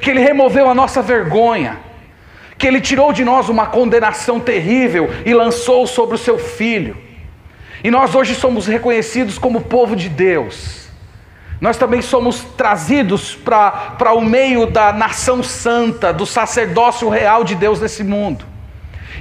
que 0.00 0.10
Ele 0.10 0.20
removeu 0.20 0.68
a 0.68 0.74
nossa 0.74 1.02
vergonha, 1.02 1.78
que 2.58 2.66
ele 2.66 2.80
tirou 2.80 3.12
de 3.12 3.24
nós 3.24 3.48
uma 3.48 3.66
condenação 3.66 4.40
terrível 4.40 5.08
e 5.24 5.32
lançou 5.32 5.86
sobre 5.86 6.16
o 6.16 6.18
seu 6.18 6.38
filho. 6.38 6.96
E 7.84 7.90
nós 7.90 8.14
hoje 8.16 8.34
somos 8.34 8.66
reconhecidos 8.66 9.38
como 9.38 9.60
povo 9.60 9.94
de 9.94 10.08
Deus. 10.08 10.88
Nós 11.60 11.76
também 11.76 12.02
somos 12.02 12.40
trazidos 12.56 13.34
para 13.36 14.12
o 14.12 14.20
meio 14.20 14.66
da 14.66 14.92
nação 14.92 15.42
santa, 15.42 16.12
do 16.12 16.26
sacerdócio 16.26 17.08
real 17.08 17.44
de 17.44 17.54
Deus 17.54 17.80
nesse 17.80 18.02
mundo. 18.02 18.44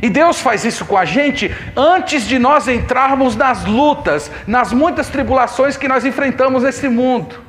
E 0.02 0.10
Deus 0.10 0.40
faz 0.40 0.64
isso 0.64 0.86
com 0.86 0.98
a 0.98 1.06
gente 1.06 1.54
antes 1.76 2.24
de 2.24 2.38
nós 2.38 2.68
entrarmos 2.68 3.36
nas 3.36 3.66
lutas, 3.66 4.32
nas 4.46 4.72
muitas 4.72 5.10
tribulações 5.10 5.78
que 5.78 5.88
nós 5.88 6.06
enfrentamos 6.06 6.64
nesse 6.64 6.88
mundo. 6.88 7.48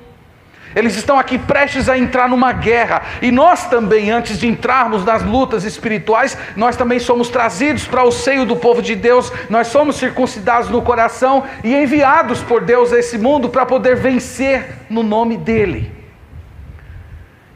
Eles 0.77 0.97
estão 0.97 1.19
aqui 1.19 1.39
prestes 1.39 1.89
a 1.89 1.99
entrar 1.99 2.29
numa 2.29 2.53
guerra. 2.53 3.03
E 3.23 3.31
nós 3.31 3.67
também, 3.69 4.11
antes 4.11 4.39
de 4.39 4.47
entrarmos 4.47 5.05
nas 5.05 5.23
lutas 5.23 5.65
espirituais, 5.65 6.37
nós 6.57 6.77
também 6.77 6.99
somos 6.99 7.29
trazidos 7.29 7.87
para 7.87 8.05
o 8.05 8.13
seio 8.13 8.45
do 8.45 8.55
povo 8.55 8.83
de 8.83 8.95
Deus. 8.95 9.33
Nós 9.49 9.69
somos 9.69 9.97
circuncidados 9.97 10.69
no 10.69 10.83
coração 10.83 11.45
e 11.65 11.75
enviados 11.75 12.43
por 12.43 12.63
Deus 12.63 12.93
a 12.93 12.99
esse 12.99 13.17
mundo 13.19 13.49
para 13.49 13.65
poder 13.65 13.97
vencer 13.97 14.87
no 14.91 15.03
nome 15.03 15.37
dEle. 15.37 15.91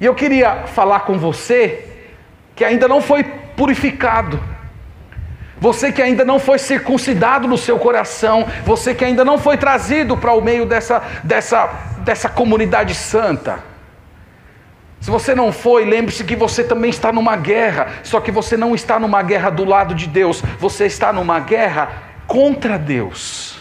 E 0.01 0.05
eu 0.05 0.15
queria 0.15 0.65
falar 0.67 1.01
com 1.01 1.19
você 1.19 1.87
que 2.57 2.65
ainda 2.65 2.89
não 2.89 3.01
foi 3.01 3.23
purificado. 3.23 4.43
Você 5.63 5.93
que 5.93 6.03
ainda 6.03 6.25
não 6.25 6.41
foi 6.41 6.59
circuncidado 6.59 7.47
no 7.47 7.57
seu 7.57 7.79
coração, 7.79 8.47
você 8.65 8.93
que 8.95 9.05
ainda 9.05 9.25
não 9.25 9.39
foi 9.39 9.57
trazido 9.57 10.17
para 10.17 10.33
o 10.33 10.41
meio 10.43 10.67
dessa, 10.67 11.01
dessa 11.23 11.71
dessa 12.03 12.29
comunidade 12.29 12.95
santa. 12.95 13.61
Se 15.01 15.11
você 15.11 15.35
não 15.35 15.51
foi, 15.51 15.85
lembre-se 15.85 16.25
que 16.25 16.37
você 16.37 16.63
também 16.63 16.91
está 16.91 17.13
numa 17.13 17.37
guerra, 17.37 17.89
só 18.03 18.21
que 18.21 18.31
você 18.31 18.57
não 18.57 18.75
está 18.75 18.99
numa 18.99 19.23
guerra 19.23 19.51
do 19.51 19.65
lado 19.65 19.95
de 19.95 20.07
Deus, 20.07 20.43
você 20.59 20.87
está 20.87 21.13
numa 21.13 21.41
guerra 21.41 21.91
contra 22.27 22.79
Deus. 22.79 23.59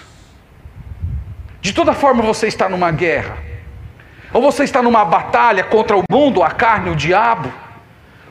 De 1.62 1.74
toda 1.74 1.94
forma 1.94 2.22
você 2.22 2.48
está 2.48 2.68
numa 2.68 2.92
guerra. 2.92 3.38
Ou 4.34 4.42
você 4.42 4.64
está 4.64 4.82
numa 4.82 5.04
batalha 5.04 5.64
contra 5.64 5.98
o 5.98 6.04
mundo, 6.10 6.42
a 6.42 6.50
carne, 6.50 6.90
o 6.90 6.96
diabo, 6.96 7.52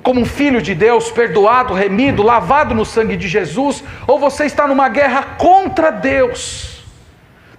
como 0.02 0.20
um 0.20 0.24
filho 0.24 0.62
de 0.62 0.74
Deus, 0.74 1.10
perdoado, 1.10 1.74
remido, 1.74 2.22
lavado 2.22 2.74
no 2.74 2.84
sangue 2.84 3.16
de 3.16 3.28
Jesus, 3.28 3.84
ou 4.06 4.18
você 4.18 4.44
está 4.44 4.66
numa 4.66 4.88
guerra 4.88 5.36
contra 5.38 5.90
Deus 5.90 6.70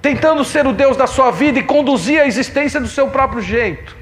tentando 0.02 0.44
ser 0.44 0.66
o 0.66 0.74
Deus 0.74 0.98
da 0.98 1.06
sua 1.06 1.32
vida 1.32 1.60
e 1.60 1.64
conduzir 1.64 2.20
a 2.20 2.26
existência 2.26 2.80
do 2.80 2.88
seu 2.88 3.10
próprio 3.10 3.42
jeito. 3.42 4.01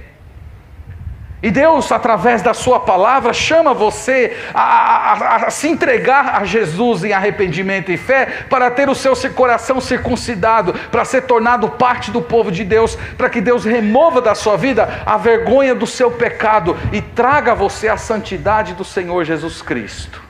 E 1.41 1.49
Deus, 1.49 1.91
através 1.91 2.41
da 2.41 2.53
Sua 2.53 2.79
palavra, 2.79 3.31
chama 3.31 3.73
você 3.73 4.35
a, 4.53 4.61
a, 4.61 5.35
a, 5.47 5.49
se 5.49 5.69
entregar 5.69 6.35
a 6.35 6.43
Jesus 6.43 7.03
em 7.03 7.13
arrependimento 7.13 7.91
e 7.91 7.97
fé, 7.97 8.45
para 8.49 8.69
ter 8.69 8.89
o 8.89 8.95
seu 8.95 9.15
coração 9.33 9.79
circuncidado, 9.79 10.73
para 10.91 11.05
ser 11.05 11.21
tornado 11.21 11.69
parte 11.69 12.11
do 12.11 12.21
povo 12.21 12.51
de 12.51 12.65
Deus, 12.65 12.97
para 13.17 13.29
que 13.29 13.39
Deus 13.39 13.63
remova 13.63 14.21
da 14.21 14.35
sua 14.35 14.57
vida 14.57 15.01
a 15.05 15.15
vergonha 15.17 15.73
do 15.73 15.87
seu 15.87 16.11
pecado 16.11 16.77
e 16.91 17.01
traga 17.01 17.53
a 17.53 17.55
você 17.55 17.87
a 17.87 17.97
santidade 17.97 18.73
do 18.73 18.83
Senhor 18.83 19.23
Jesus 19.23 19.61
Cristo. 19.61 20.28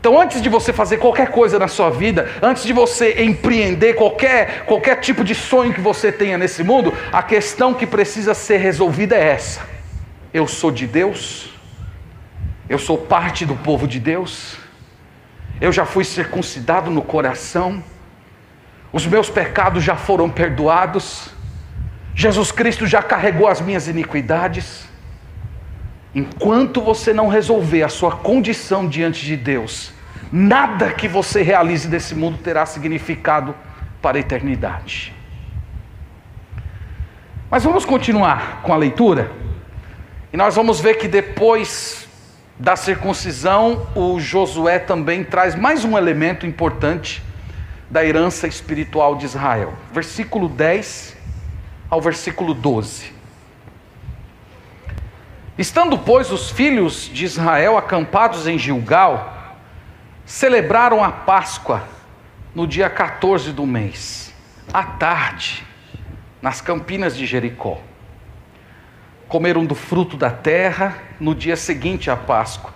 Então, 0.00 0.20
antes 0.20 0.40
de 0.40 0.48
você 0.48 0.72
fazer 0.72 0.98
qualquer 0.98 1.30
coisa 1.30 1.58
na 1.58 1.66
sua 1.66 1.90
vida, 1.90 2.30
antes 2.40 2.62
de 2.62 2.72
você 2.72 3.22
empreender 3.22 3.94
qualquer, 3.94 4.64
qualquer 4.64 5.00
tipo 5.00 5.24
de 5.24 5.34
sonho 5.34 5.74
que 5.74 5.80
você 5.80 6.12
tenha 6.12 6.38
nesse 6.38 6.62
mundo, 6.62 6.94
a 7.12 7.22
questão 7.22 7.74
que 7.74 7.84
precisa 7.84 8.32
ser 8.32 8.58
resolvida 8.58 9.16
é 9.16 9.30
essa: 9.30 9.60
eu 10.32 10.46
sou 10.46 10.70
de 10.70 10.86
Deus, 10.86 11.50
eu 12.68 12.78
sou 12.78 12.96
parte 12.96 13.44
do 13.44 13.56
povo 13.56 13.88
de 13.88 13.98
Deus, 13.98 14.56
eu 15.60 15.72
já 15.72 15.84
fui 15.84 16.04
circuncidado 16.04 16.92
no 16.92 17.02
coração, 17.02 17.82
os 18.92 19.04
meus 19.04 19.28
pecados 19.28 19.82
já 19.82 19.96
foram 19.96 20.30
perdoados, 20.30 21.30
Jesus 22.14 22.52
Cristo 22.52 22.86
já 22.86 23.02
carregou 23.02 23.48
as 23.48 23.60
minhas 23.60 23.88
iniquidades. 23.88 24.87
Enquanto 26.14 26.80
você 26.80 27.12
não 27.12 27.28
resolver 27.28 27.82
a 27.82 27.88
sua 27.88 28.12
condição 28.12 28.88
diante 28.88 29.24
de 29.24 29.36
Deus, 29.36 29.92
nada 30.32 30.92
que 30.92 31.06
você 31.06 31.42
realize 31.42 31.88
nesse 31.88 32.14
mundo 32.14 32.38
terá 32.38 32.64
significado 32.64 33.54
para 34.00 34.16
a 34.16 34.20
eternidade. 34.20 35.14
Mas 37.50 37.64
vamos 37.64 37.84
continuar 37.84 38.62
com 38.62 38.72
a 38.72 38.76
leitura. 38.76 39.30
E 40.32 40.36
nós 40.36 40.54
vamos 40.54 40.80
ver 40.80 40.94
que 40.94 41.08
depois 41.08 42.06
da 42.58 42.74
circuncisão, 42.74 43.86
o 43.94 44.18
Josué 44.18 44.78
também 44.78 45.24
traz 45.24 45.54
mais 45.54 45.84
um 45.84 45.96
elemento 45.96 46.46
importante 46.46 47.22
da 47.90 48.04
herança 48.04 48.46
espiritual 48.46 49.16
de 49.16 49.24
Israel. 49.24 49.72
Versículo 49.92 50.48
10 50.48 51.16
ao 51.88 52.00
versículo 52.00 52.52
12. 52.52 53.17
Estando, 55.58 55.98
pois, 55.98 56.30
os 56.30 56.52
filhos 56.52 57.10
de 57.12 57.24
Israel 57.24 57.76
acampados 57.76 58.46
em 58.46 58.56
Gilgal, 58.56 59.56
celebraram 60.24 61.02
a 61.02 61.10
Páscoa 61.10 61.82
no 62.54 62.64
dia 62.64 62.88
14 62.88 63.52
do 63.52 63.66
mês, 63.66 64.32
à 64.72 64.84
tarde, 64.84 65.66
nas 66.40 66.60
campinas 66.60 67.16
de 67.16 67.26
Jericó. 67.26 67.80
Comeram 69.26 69.66
do 69.66 69.74
fruto 69.74 70.16
da 70.16 70.30
terra 70.30 70.96
no 71.18 71.34
dia 71.34 71.56
seguinte 71.56 72.08
à 72.08 72.16
Páscoa. 72.16 72.72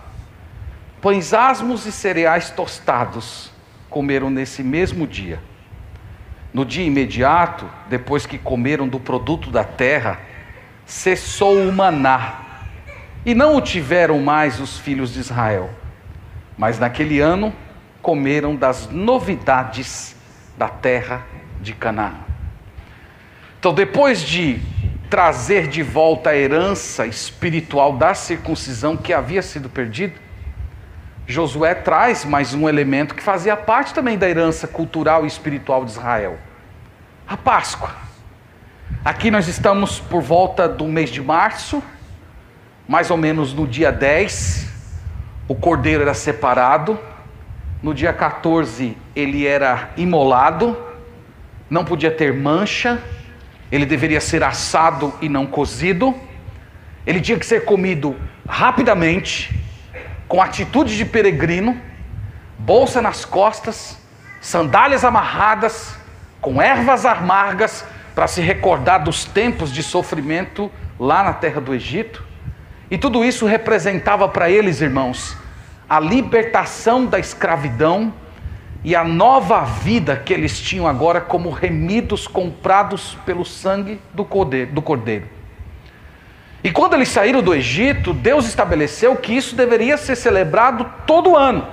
Pães 1.01 1.33
asmos 1.33 1.85
e 1.85 1.91
cereais 1.91 2.49
tostados 2.49 3.49
comeram 3.89 4.29
nesse 4.29 4.61
mesmo 4.61 5.07
dia. 5.07 5.39
No 6.53 6.65
dia 6.65 6.83
imediato, 6.83 7.65
depois 7.87 8.25
que 8.25 8.37
comeram 8.37 8.89
do 8.89 8.99
produto 8.99 9.49
da 9.49 9.63
terra, 9.63 10.19
cessou 10.85 11.57
o 11.57 11.71
maná 11.71 12.42
e 13.25 13.33
não 13.33 13.55
o 13.55 13.61
tiveram 13.61 14.19
mais 14.19 14.59
os 14.59 14.77
filhos 14.77 15.13
de 15.13 15.19
Israel. 15.19 15.69
Mas 16.57 16.79
naquele 16.79 17.19
ano 17.19 17.53
comeram 18.01 18.55
das 18.55 18.89
novidades 18.89 20.15
da 20.57 20.67
terra 20.67 21.25
de 21.61 21.73
Canaã. 21.73 22.15
Então, 23.59 23.73
depois 23.73 24.21
de 24.21 24.59
trazer 25.09 25.67
de 25.67 25.81
volta 25.81 26.31
a 26.31 26.35
herança 26.35 27.05
espiritual 27.05 27.93
da 27.93 28.13
circuncisão 28.13 28.97
que 28.97 29.13
havia 29.13 29.41
sido 29.41 29.69
perdida, 29.69 30.15
Josué 31.25 31.73
traz 31.73 32.25
mais 32.25 32.53
um 32.53 32.67
elemento 32.67 33.15
que 33.15 33.23
fazia 33.23 33.55
parte 33.55 33.93
também 33.93 34.17
da 34.17 34.29
herança 34.29 34.67
cultural 34.67 35.23
e 35.23 35.27
espiritual 35.27 35.85
de 35.85 35.91
Israel: 35.91 36.37
a 37.25 37.37
Páscoa. 37.37 37.91
Aqui 39.05 39.31
nós 39.31 39.47
estamos 39.47 39.99
por 39.99 40.21
volta 40.21 40.67
do 40.67 40.85
mês 40.85 41.09
de 41.09 41.21
março, 41.21 41.81
mais 42.87 43.09
ou 43.09 43.17
menos 43.17 43.53
no 43.53 43.67
dia 43.67 43.91
10, 43.91 44.67
o 45.47 45.55
cordeiro 45.55 46.01
era 46.01 46.13
separado, 46.13 46.99
no 47.81 47.93
dia 47.93 48.13
14 48.13 48.97
ele 49.15 49.45
era 49.45 49.91
imolado, 49.97 50.77
não 51.69 51.83
podia 51.83 52.11
ter 52.11 52.33
mancha, 52.33 53.01
ele 53.71 53.85
deveria 53.85 54.21
ser 54.21 54.43
assado 54.43 55.13
e 55.21 55.27
não 55.27 55.45
cozido, 55.45 56.13
ele 57.05 57.19
tinha 57.19 57.37
que 57.37 57.45
ser 57.45 57.65
comido 57.65 58.15
rapidamente, 58.47 59.59
com 60.27 60.41
atitude 60.41 60.95
de 60.95 61.05
peregrino, 61.05 61.79
bolsa 62.57 63.01
nas 63.01 63.25
costas, 63.25 63.97
sandálias 64.41 65.03
amarradas, 65.03 65.97
com 66.39 66.61
ervas 66.61 67.05
amargas, 67.05 67.85
para 68.13 68.27
se 68.27 68.41
recordar 68.41 69.03
dos 69.03 69.25
tempos 69.25 69.71
de 69.71 69.81
sofrimento 69.81 70.71
lá 70.99 71.23
na 71.23 71.33
terra 71.33 71.59
do 71.59 71.73
Egito. 71.73 72.23
E 72.93 72.97
tudo 72.99 73.25
isso 73.25 73.47
representava 73.47 74.29
para 74.29 74.51
eles, 74.51 74.79
irmãos, 74.79 75.35
a 75.89 75.99
libertação 75.99 77.07
da 77.07 77.17
escravidão 77.17 78.13
e 78.83 78.95
a 78.95 79.03
nova 79.03 79.61
vida 79.61 80.15
que 80.15 80.31
eles 80.31 80.61
tinham 80.61 80.87
agora 80.87 81.19
como 81.19 81.49
remidos 81.49 82.27
comprados 82.27 83.17
pelo 83.25 83.43
sangue 83.43 83.99
do 84.13 84.23
cordeiro. 84.23 85.27
E 86.63 86.69
quando 86.69 86.93
eles 86.93 87.09
saíram 87.09 87.41
do 87.41 87.55
Egito, 87.55 88.13
Deus 88.13 88.45
estabeleceu 88.45 89.15
que 89.15 89.35
isso 89.35 89.55
deveria 89.55 89.97
ser 89.97 90.15
celebrado 90.15 90.85
todo 91.07 91.35
ano, 91.35 91.67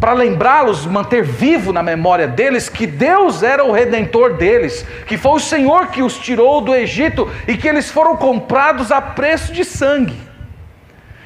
para 0.00 0.14
lembrá-los, 0.14 0.86
manter 0.86 1.22
vivo 1.22 1.74
na 1.74 1.82
memória 1.82 2.26
deles 2.26 2.70
que 2.70 2.86
Deus 2.86 3.42
era 3.42 3.62
o 3.62 3.70
redentor 3.70 4.32
deles, 4.34 4.84
que 5.06 5.18
foi 5.18 5.32
o 5.32 5.38
Senhor 5.38 5.88
que 5.88 6.02
os 6.02 6.18
tirou 6.18 6.62
do 6.62 6.74
Egito 6.74 7.30
e 7.46 7.54
que 7.54 7.68
eles 7.68 7.90
foram 7.90 8.16
comprados 8.16 8.90
a 8.90 9.02
preço 9.02 9.52
de 9.52 9.62
sangue. 9.62 10.18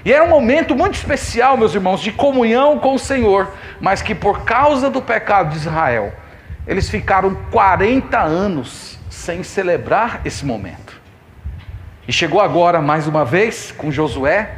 E 0.05 0.13
era 0.13 0.25
um 0.25 0.29
momento 0.29 0.75
muito 0.75 0.95
especial, 0.95 1.57
meus 1.57 1.73
irmãos, 1.73 2.01
de 2.01 2.11
comunhão 2.11 2.81
com 2.81 2.95
o 2.95 2.99
Senhor, 2.99 3.49
mas 3.81 4.03
que 4.03 4.15
por 4.15 4.45
causa 4.45 4.91
do 4.91 5.01
pecado 5.01 5.51
de 5.51 5.57
Israel, 5.57 6.13
eles 6.67 6.91
ficaram 6.91 7.35
40 7.53 8.19
anos 8.19 8.99
sem 9.09 9.45
celebrar 9.45 10.21
esse 10.25 10.45
momento. 10.45 11.01
E 12.09 12.13
chegou 12.13 12.41
agora, 12.41 12.83
mais 12.83 13.07
uma 13.07 13.25
vez, 13.25 13.73
com 13.73 13.91
Josué, 13.91 14.51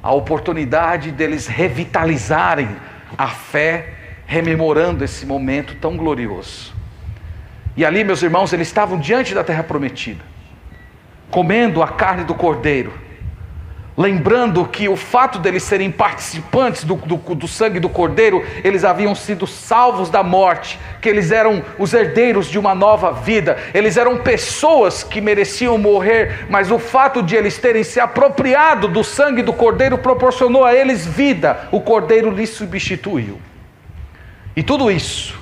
a 0.00 0.12
oportunidade 0.12 1.10
deles 1.10 1.46
revitalizarem 1.46 2.68
a 3.16 3.28
fé, 3.28 3.94
rememorando 4.26 5.04
esse 5.04 5.26
momento 5.26 5.74
tão 5.76 5.96
glorioso. 5.96 6.72
E 7.76 7.84
ali, 7.84 8.04
meus 8.04 8.22
irmãos, 8.22 8.52
eles 8.52 8.68
estavam 8.68 8.98
diante 8.98 9.34
da 9.34 9.42
terra 9.42 9.62
prometida, 9.62 10.22
comendo 11.30 11.82
a 11.82 11.88
carne 11.88 12.24
do 12.24 12.34
cordeiro, 12.34 12.92
Lembrando 13.96 14.64
que 14.66 14.88
o 14.88 14.96
fato 14.96 15.38
deles 15.38 15.62
serem 15.62 15.90
participantes 15.90 16.82
do, 16.82 16.94
do, 16.94 17.16
do, 17.34 17.46
sangue 17.46 17.78
do 17.78 17.90
Cordeiro, 17.90 18.42
eles 18.64 18.84
haviam 18.84 19.14
sido 19.14 19.46
salvos 19.46 20.08
da 20.08 20.22
morte, 20.22 20.78
que 21.00 21.10
eles 21.10 21.30
eram 21.30 21.62
os 21.78 21.92
herdeiros 21.92 22.46
de 22.46 22.58
uma 22.58 22.74
nova 22.74 23.12
vida, 23.12 23.58
eles 23.74 23.98
eram 23.98 24.16
pessoas 24.16 25.02
que 25.02 25.20
mereciam 25.20 25.76
morrer, 25.76 26.46
mas 26.48 26.70
o 26.70 26.78
fato 26.78 27.22
de 27.22 27.36
eles 27.36 27.58
terem 27.58 27.84
se 27.84 28.00
apropriado 28.00 28.88
do 28.88 29.04
sangue 29.04 29.42
do 29.42 29.52
Cordeiro 29.52 29.98
proporcionou 29.98 30.64
a 30.64 30.74
eles 30.74 31.06
vida, 31.06 31.68
o 31.70 31.80
Cordeiro 31.80 32.30
lhes 32.30 32.48
substituiu. 32.48 33.38
E 34.56 34.62
tudo 34.62 34.90
isso 34.90 35.38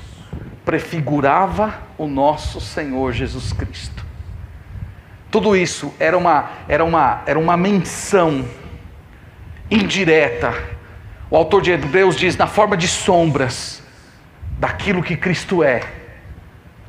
prefigurava 0.64 1.74
o 1.96 2.08
nosso 2.08 2.60
Senhor 2.60 3.12
Jesus 3.12 3.52
Cristo. 3.52 3.99
Tudo 5.30 5.56
isso 5.56 5.94
era 5.98 6.16
uma, 6.18 6.50
era 6.68 6.84
uma, 6.84 7.22
era 7.26 7.38
uma 7.38 7.56
menção 7.56 8.44
indireta. 9.70 10.52
O 11.30 11.36
autor 11.36 11.62
de 11.62 11.70
Hebreus 11.70 12.16
diz, 12.16 12.36
na 12.36 12.46
forma 12.46 12.76
de 12.76 12.88
sombras, 12.88 13.82
daquilo 14.58 15.02
que 15.02 15.16
Cristo 15.16 15.62
é. 15.62 15.82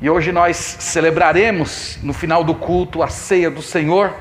E 0.00 0.10
hoje 0.10 0.32
nós 0.32 0.56
celebraremos, 0.56 1.98
no 2.02 2.12
final 2.12 2.42
do 2.42 2.54
culto, 2.54 3.02
a 3.02 3.08
ceia 3.08 3.48
do 3.48 3.62
Senhor, 3.62 4.14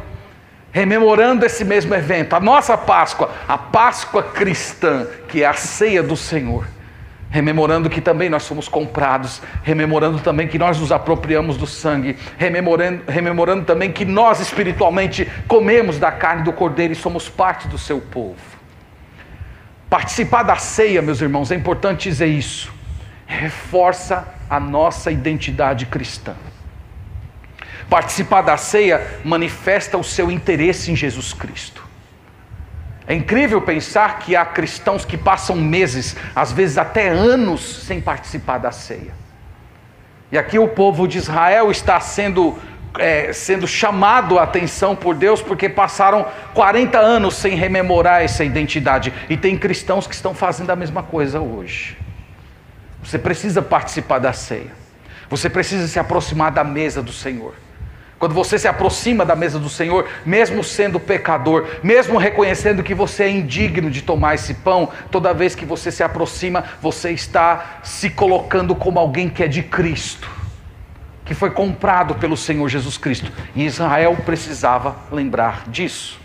rememorando 0.71 1.43
esse 1.45 1.65
mesmo 1.65 1.93
evento, 1.95 2.35
a 2.35 2.39
nossa 2.39 2.77
Páscoa, 2.77 3.31
a 3.47 3.57
Páscoa 3.57 4.21
cristã, 4.21 5.07
que 5.27 5.41
é 5.41 5.47
a 5.47 5.53
ceia 5.53 6.03
do 6.03 6.15
Senhor 6.15 6.65
rememorando 7.31 7.89
que 7.89 8.01
também 8.01 8.29
nós 8.29 8.43
somos 8.43 8.67
comprados, 8.67 9.41
rememorando 9.63 10.19
também 10.19 10.47
que 10.47 10.59
nós 10.59 10.77
nos 10.79 10.91
apropriamos 10.91 11.55
do 11.55 11.65
sangue, 11.65 12.17
rememorando, 12.37 13.03
rememorando 13.07 13.63
também 13.63 13.91
que 13.91 14.03
nós 14.03 14.41
espiritualmente 14.41 15.25
comemos 15.47 15.97
da 15.97 16.11
carne 16.11 16.43
do 16.43 16.51
cordeiro 16.51 16.91
e 16.91 16.95
somos 16.95 17.29
parte 17.29 17.69
do 17.69 17.77
seu 17.77 18.01
povo. 18.01 18.35
Participar 19.89 20.43
da 20.43 20.57
ceia, 20.57 21.01
meus 21.01 21.21
irmãos, 21.21 21.51
é 21.51 21.55
importante 21.55 22.09
dizer 22.09 22.27
isso, 22.27 22.71
reforça 23.25 24.27
a 24.49 24.59
nossa 24.59 25.09
identidade 25.09 25.85
cristã. 25.85 26.35
Participar 27.89 28.41
da 28.41 28.57
ceia 28.57 29.19
manifesta 29.23 29.97
o 29.97 30.03
seu 30.03 30.29
interesse 30.29 30.91
em 30.91 30.95
Jesus 30.95 31.33
Cristo. 31.33 31.90
É 33.11 33.13
incrível 33.13 33.61
pensar 33.61 34.19
que 34.19 34.37
há 34.37 34.45
cristãos 34.45 35.03
que 35.03 35.17
passam 35.17 35.57
meses, 35.57 36.15
às 36.33 36.53
vezes 36.53 36.77
até 36.77 37.09
anos, 37.09 37.83
sem 37.83 37.99
participar 37.99 38.57
da 38.57 38.71
ceia. 38.71 39.11
E 40.31 40.37
aqui 40.37 40.57
o 40.57 40.69
povo 40.69 41.05
de 41.05 41.17
Israel 41.17 41.69
está 41.69 41.99
sendo, 41.99 42.57
é, 42.97 43.33
sendo 43.33 43.67
chamado 43.67 44.39
a 44.39 44.43
atenção 44.43 44.95
por 44.95 45.13
Deus 45.13 45.41
porque 45.41 45.67
passaram 45.67 46.25
40 46.53 46.97
anos 46.97 47.35
sem 47.35 47.53
rememorar 47.53 48.21
essa 48.21 48.45
identidade. 48.45 49.13
E 49.29 49.35
tem 49.35 49.57
cristãos 49.57 50.07
que 50.07 50.15
estão 50.15 50.33
fazendo 50.33 50.69
a 50.69 50.75
mesma 50.77 51.03
coisa 51.03 51.41
hoje. 51.41 51.97
Você 53.03 53.19
precisa 53.19 53.61
participar 53.61 54.19
da 54.19 54.31
ceia. 54.31 54.71
Você 55.29 55.49
precisa 55.49 55.85
se 55.85 55.99
aproximar 55.99 56.53
da 56.53 56.63
mesa 56.63 57.03
do 57.03 57.11
Senhor. 57.11 57.55
Quando 58.21 58.35
você 58.35 58.59
se 58.59 58.67
aproxima 58.67 59.25
da 59.25 59.35
mesa 59.35 59.57
do 59.57 59.67
Senhor, 59.67 60.07
mesmo 60.23 60.63
sendo 60.63 60.99
pecador, 60.99 61.67
mesmo 61.81 62.19
reconhecendo 62.19 62.83
que 62.83 62.93
você 62.93 63.23
é 63.23 63.31
indigno 63.31 63.89
de 63.89 64.03
tomar 64.03 64.35
esse 64.35 64.53
pão, 64.53 64.89
toda 65.09 65.33
vez 65.33 65.55
que 65.55 65.65
você 65.65 65.91
se 65.91 66.03
aproxima, 66.03 66.65
você 66.79 67.09
está 67.09 67.79
se 67.81 68.11
colocando 68.11 68.75
como 68.75 68.99
alguém 68.99 69.27
que 69.27 69.41
é 69.41 69.47
de 69.47 69.63
Cristo, 69.63 70.29
que 71.25 71.33
foi 71.33 71.49
comprado 71.49 72.13
pelo 72.13 72.37
Senhor 72.37 72.69
Jesus 72.69 72.95
Cristo. 72.95 73.31
E 73.55 73.65
Israel 73.65 74.15
precisava 74.23 74.95
lembrar 75.11 75.67
disso. 75.67 76.19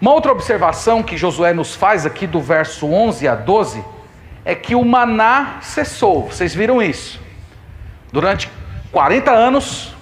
Uma 0.00 0.14
outra 0.14 0.32
observação 0.32 1.02
que 1.02 1.18
Josué 1.18 1.52
nos 1.52 1.74
faz 1.74 2.06
aqui 2.06 2.26
do 2.26 2.40
verso 2.40 2.86
11 2.86 3.28
a 3.28 3.34
12 3.34 3.84
é 4.46 4.54
que 4.54 4.74
o 4.74 4.82
maná 4.82 5.58
cessou. 5.60 6.22
Vocês 6.28 6.54
viram 6.54 6.80
isso? 6.80 7.20
Durante 8.10 8.50
40 8.90 9.30
anos, 9.30 9.97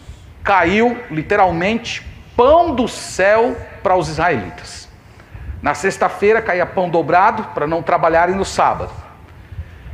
caiu 0.46 0.96
literalmente 1.10 2.06
pão 2.36 2.72
do 2.72 2.86
céu 2.86 3.56
para 3.82 3.96
os 3.96 4.08
israelitas. 4.08 4.88
Na 5.60 5.74
sexta-feira 5.74 6.40
caía 6.40 6.64
pão 6.64 6.88
dobrado 6.88 7.42
para 7.52 7.66
não 7.66 7.82
trabalharem 7.82 8.36
no 8.36 8.44
sábado. 8.44 8.92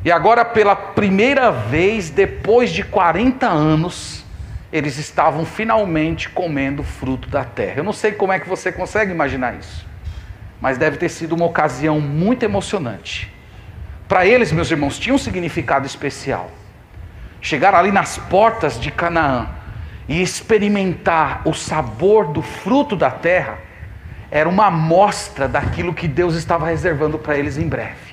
E 0.05 0.13
agora, 0.13 0.45
pela 0.45 0.77
primeira 0.77 1.51
vez, 1.51 2.11
depois 2.11 2.71
de 2.71 2.85
40 2.85 3.47
anos, 3.49 4.27
eles 4.71 4.99
estavam 4.99 5.47
finalmente 5.47 6.29
comendo 6.29 6.83
fruto 6.83 7.31
da 7.31 7.45
terra. 7.45 7.79
Eu 7.79 7.85
não 7.85 7.93
sei 7.93 8.13
como 8.13 8.33
é 8.33 8.39
que 8.39 8.49
você 8.49 8.71
consegue 8.71 9.11
imaginar 9.11 9.55
isso, 9.55 9.87
mas 10.61 10.77
deve 10.77 10.99
ter 10.99 11.09
sido 11.09 11.35
uma 11.35 11.47
ocasião 11.47 11.99
muito 11.99 12.43
emocionante. 12.43 13.33
Para 14.07 14.27
eles, 14.27 14.53
meus 14.53 14.71
irmãos, 14.71 14.99
tinha 14.99 15.15
um 15.15 15.19
significado 15.19 15.87
especial. 15.87 16.51
Chegar 17.41 17.75
ali 17.75 17.91
nas 17.91 18.19
portas 18.19 18.79
de 18.79 18.91
Canaã, 18.91 19.62
e 20.13 20.21
experimentar 20.21 21.41
o 21.47 21.55
sabor 21.55 22.27
do 22.27 22.43
fruto 22.43 22.95
da 22.95 23.11
terra 23.11 23.59
era 24.31 24.47
uma 24.47 24.67
amostra 24.67 25.49
daquilo 25.49 25.95
que 25.95 26.07
Deus 26.07 26.35
estava 26.35 26.67
reservando 26.67 27.19
para 27.19 27.39
eles 27.39 27.57
em 27.57 27.67
breve. 27.67 28.13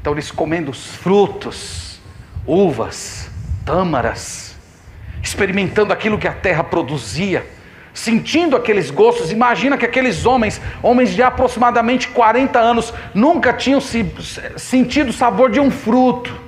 Então 0.00 0.14
eles 0.14 0.30
comendo 0.30 0.70
os 0.70 0.86
frutos, 0.96 2.00
uvas, 2.46 3.30
tâmaras, 3.66 4.56
experimentando 5.22 5.92
aquilo 5.92 6.16
que 6.16 6.26
a 6.26 6.32
terra 6.32 6.64
produzia, 6.64 7.46
sentindo 7.92 8.56
aqueles 8.56 8.90
gostos. 8.90 9.30
Imagina 9.30 9.76
que 9.76 9.84
aqueles 9.84 10.24
homens, 10.24 10.58
homens 10.82 11.10
de 11.10 11.22
aproximadamente 11.22 12.08
40 12.08 12.58
anos, 12.58 12.94
nunca 13.12 13.52
tinham 13.52 13.78
se, 13.78 14.10
sentido 14.56 15.10
o 15.10 15.12
sabor 15.12 15.50
de 15.50 15.60
um 15.60 15.70
fruto. 15.70 16.47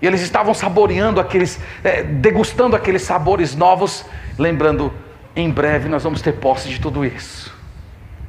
E 0.00 0.06
eles 0.06 0.20
estavam 0.20 0.52
saboreando 0.52 1.20
aqueles, 1.20 1.58
é, 1.82 2.02
degustando 2.02 2.76
aqueles 2.76 3.02
sabores 3.02 3.54
novos, 3.54 4.04
lembrando, 4.38 4.92
em 5.34 5.50
breve 5.50 5.88
nós 5.88 6.02
vamos 6.02 6.20
ter 6.20 6.32
posse 6.32 6.68
de 6.68 6.80
tudo 6.80 7.04
isso. 7.04 7.54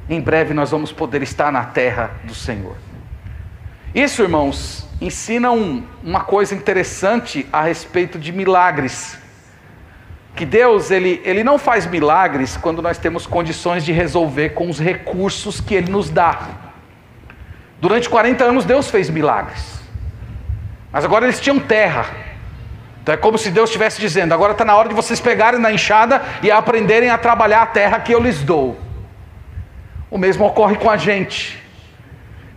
Em 0.08 0.20
breve 0.20 0.54
nós 0.54 0.70
vamos 0.70 0.92
poder 0.92 1.22
estar 1.22 1.52
na 1.52 1.64
terra 1.64 2.12
do 2.24 2.34
Senhor. 2.34 2.76
Isso, 3.94 4.22
irmãos, 4.22 4.86
ensina 5.00 5.50
um, 5.50 5.82
uma 6.02 6.20
coisa 6.20 6.54
interessante 6.54 7.46
a 7.52 7.62
respeito 7.62 8.18
de 8.18 8.32
milagres. 8.32 9.18
Que 10.34 10.46
Deus, 10.46 10.90
ele, 10.90 11.20
ele 11.24 11.42
não 11.42 11.58
faz 11.58 11.86
milagres 11.86 12.56
quando 12.56 12.80
nós 12.80 12.96
temos 12.96 13.26
condições 13.26 13.84
de 13.84 13.92
resolver 13.92 14.50
com 14.50 14.70
os 14.70 14.78
recursos 14.78 15.60
que 15.60 15.74
Ele 15.74 15.90
nos 15.90 16.10
dá. 16.10 16.48
Durante 17.80 18.08
40 18.08 18.44
anos 18.44 18.64
Deus 18.64 18.90
fez 18.90 19.10
milagres. 19.10 19.77
Mas 20.98 21.04
agora 21.04 21.26
eles 21.26 21.38
tinham 21.38 21.60
terra. 21.60 22.06
Então 23.00 23.14
é 23.14 23.16
como 23.16 23.38
se 23.38 23.52
Deus 23.52 23.70
estivesse 23.70 24.00
dizendo: 24.00 24.34
agora 24.34 24.50
está 24.50 24.64
na 24.64 24.74
hora 24.74 24.88
de 24.88 24.96
vocês 24.96 25.20
pegarem 25.20 25.60
na 25.60 25.70
enxada 25.70 26.20
e 26.42 26.50
aprenderem 26.50 27.08
a 27.08 27.16
trabalhar 27.16 27.62
a 27.62 27.66
terra 27.66 28.00
que 28.00 28.12
eu 28.12 28.20
lhes 28.20 28.42
dou. 28.42 28.76
O 30.10 30.18
mesmo 30.18 30.44
ocorre 30.44 30.74
com 30.74 30.90
a 30.90 30.96
gente. 30.96 31.62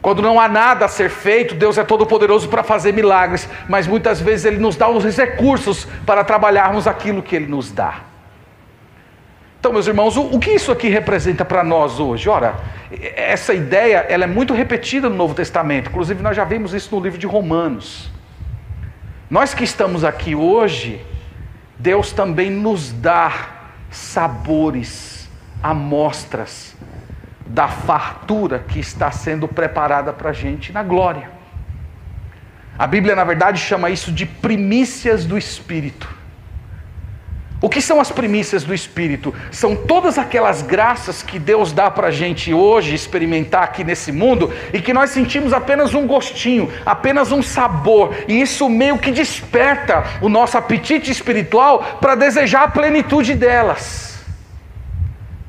Quando 0.01 0.23
não 0.23 0.39
há 0.39 0.47
nada 0.47 0.85
a 0.85 0.87
ser 0.87 1.11
feito, 1.11 1.53
Deus 1.53 1.77
é 1.77 1.83
todo-poderoso 1.83 2.49
para 2.49 2.63
fazer 2.63 2.91
milagres, 2.93 3.47
mas 3.69 3.85
muitas 3.85 4.19
vezes 4.19 4.43
Ele 4.47 4.57
nos 4.57 4.75
dá 4.75 4.89
os 4.89 5.05
recursos 5.15 5.85
para 6.03 6.23
trabalharmos 6.23 6.87
aquilo 6.87 7.21
que 7.21 7.35
Ele 7.35 7.45
nos 7.45 7.71
dá. 7.71 7.99
Então, 9.59 9.71
meus 9.71 9.85
irmãos, 9.85 10.17
o, 10.17 10.23
o 10.23 10.39
que 10.39 10.49
isso 10.49 10.71
aqui 10.71 10.89
representa 10.89 11.45
para 11.45 11.63
nós 11.63 11.99
hoje? 11.99 12.27
Ora, 12.27 12.55
essa 13.15 13.53
ideia 13.53 13.97
ela 14.09 14.23
é 14.23 14.27
muito 14.27 14.55
repetida 14.55 15.07
no 15.07 15.15
Novo 15.15 15.35
Testamento, 15.35 15.91
inclusive 15.91 16.23
nós 16.23 16.35
já 16.35 16.43
vimos 16.43 16.73
isso 16.73 16.95
no 16.95 17.03
livro 17.03 17.19
de 17.19 17.27
Romanos. 17.27 18.10
Nós 19.31 19.53
que 19.53 19.63
estamos 19.63 20.03
aqui 20.03 20.35
hoje, 20.35 21.01
Deus 21.79 22.11
também 22.11 22.49
nos 22.49 22.91
dá 22.91 23.31
sabores, 23.89 25.29
amostras 25.63 26.75
da 27.45 27.69
fartura 27.69 28.59
que 28.59 28.77
está 28.77 29.09
sendo 29.09 29.47
preparada 29.47 30.11
para 30.11 30.31
a 30.31 30.33
gente 30.33 30.73
na 30.73 30.83
glória. 30.83 31.31
A 32.77 32.85
Bíblia, 32.85 33.15
na 33.15 33.23
verdade, 33.23 33.61
chama 33.61 33.89
isso 33.89 34.11
de 34.11 34.25
primícias 34.25 35.23
do 35.23 35.37
Espírito. 35.37 36.13
O 37.61 37.69
que 37.69 37.79
são 37.79 38.01
as 38.01 38.11
primícias 38.11 38.63
do 38.63 38.73
Espírito? 38.73 39.31
São 39.51 39.75
todas 39.75 40.17
aquelas 40.17 40.63
graças 40.63 41.21
que 41.21 41.37
Deus 41.37 41.71
dá 41.71 41.91
para 41.91 42.07
a 42.07 42.11
gente 42.11 42.51
hoje 42.51 42.95
experimentar 42.95 43.61
aqui 43.61 43.83
nesse 43.83 44.11
mundo 44.11 44.51
e 44.73 44.81
que 44.81 44.91
nós 44.91 45.11
sentimos 45.11 45.53
apenas 45.53 45.93
um 45.93 46.07
gostinho, 46.07 46.71
apenas 46.83 47.31
um 47.31 47.43
sabor, 47.43 48.15
e 48.27 48.41
isso 48.41 48.67
meio 48.67 48.97
que 48.97 49.11
desperta 49.11 50.03
o 50.21 50.27
nosso 50.27 50.57
apetite 50.57 51.11
espiritual 51.11 51.99
para 52.01 52.15
desejar 52.15 52.63
a 52.63 52.67
plenitude 52.67 53.35
delas. 53.35 54.10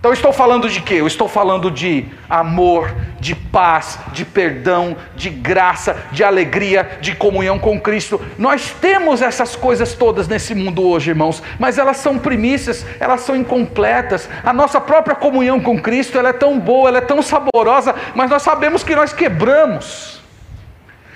Então 0.03 0.13
estou 0.13 0.33
falando 0.33 0.69
de 0.69 0.81
quê? 0.81 0.95
Eu 0.95 1.07
estou 1.07 1.29
falando 1.29 1.71
de 1.71 2.07
amor, 2.29 2.93
de 3.21 3.37
paz, 3.37 4.01
de 4.13 4.25
perdão, 4.25 4.97
de 5.15 5.31
graça, 5.31 5.97
de 6.11 6.25
alegria, 6.25 6.99
de 7.01 7.15
comunhão 7.15 7.57
com 7.57 7.81
Cristo. 7.81 8.21
Nós 8.37 8.75
temos 8.81 9.23
essas 9.23 9.55
coisas 9.55 9.95
todas 9.95 10.27
nesse 10.27 10.57
mundo 10.57 10.85
hoje, 10.85 11.11
irmãos, 11.11 11.41
mas 11.57 11.79
elas 11.79 11.99
são 11.99 12.19
primícias, 12.19 12.85
elas 12.99 13.21
são 13.21 13.37
incompletas. 13.37 14.29
A 14.43 14.53
nossa 14.53 14.81
própria 14.81 15.15
comunhão 15.15 15.61
com 15.61 15.81
Cristo, 15.81 16.19
ela 16.19 16.31
é 16.31 16.33
tão 16.33 16.59
boa, 16.59 16.89
ela 16.89 16.99
é 16.99 17.03
tão 17.03 17.23
saborosa, 17.23 17.95
mas 18.13 18.29
nós 18.29 18.43
sabemos 18.43 18.83
que 18.83 18.97
nós 18.97 19.13
quebramos. 19.13 20.22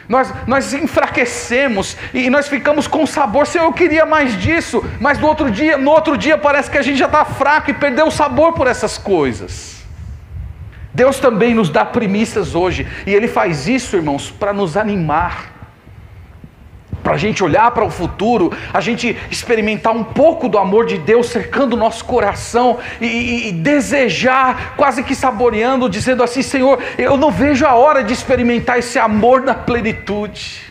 Nós, 0.09 0.33
nós 0.47 0.73
enfraquecemos 0.73 1.97
e 2.15 2.31
nós 2.31 2.49
ficamos 2.49 2.87
com 2.87 3.05
sabor. 3.07 3.47
Senhor, 3.47 3.65
eu 3.65 3.73
queria 3.73 4.07
mais 4.07 4.37
disso, 4.41 4.85
mas 5.01 5.19
no 5.19 5.27
outro 5.27 5.51
dia, 5.51 5.77
no 5.77 5.91
outro 5.91 6.17
dia 6.17 6.39
parece 6.39 6.71
que 6.71 6.79
a 6.79 6.83
gente 6.83 6.99
já 6.99 7.07
está 7.07 7.25
fraco 7.25 7.71
e 7.71 7.75
perdeu 7.75 8.07
o 8.07 8.11
sabor 8.11 8.53
por 8.53 8.67
essas 8.67 8.97
coisas. 8.97 9.85
Deus 10.95 11.19
também 11.19 11.55
nos 11.55 11.69
dá 11.69 11.85
primícias 11.85 12.55
hoje, 12.55 12.87
e 13.07 13.15
Ele 13.15 13.29
faz 13.29 13.69
isso, 13.69 13.97
irmãos, 13.97 14.31
para 14.31 14.53
nos 14.53 14.77
animar 14.77 15.56
para 17.07 17.15
a 17.15 17.19
gente 17.19 17.45
olhar 17.45 17.71
para 17.71 17.85
o 17.85 17.89
futuro, 17.89 18.53
a 18.75 18.81
gente 18.81 19.17
experimentar 19.31 19.95
um 19.95 20.03
pouco 20.03 20.49
do 20.49 20.59
amor 20.59 20.87
de 20.87 20.99
Deus 20.99 21.29
cercando 21.29 21.75
o 21.75 21.77
nosso 21.77 22.05
coração 22.05 22.81
e, 23.01 23.07
e, 23.07 23.49
e, 23.49 23.53
desejar, 23.53 24.75
quase 24.77 25.05
que 25.05 25.15
saboreando, 25.15 25.89
dizendo 25.89 26.25
assim: 26.25 26.43
Senhor, 26.43 26.83
eu 26.99 27.17
não 27.17 27.31
vejo 27.31 27.65
a 27.65 27.75
hora 27.75 28.03
de 28.03 28.13
experimentar 28.13 28.81
esse 28.81 28.99
amor 28.99 29.43
na 29.43 29.55
plenitude. 29.55 30.63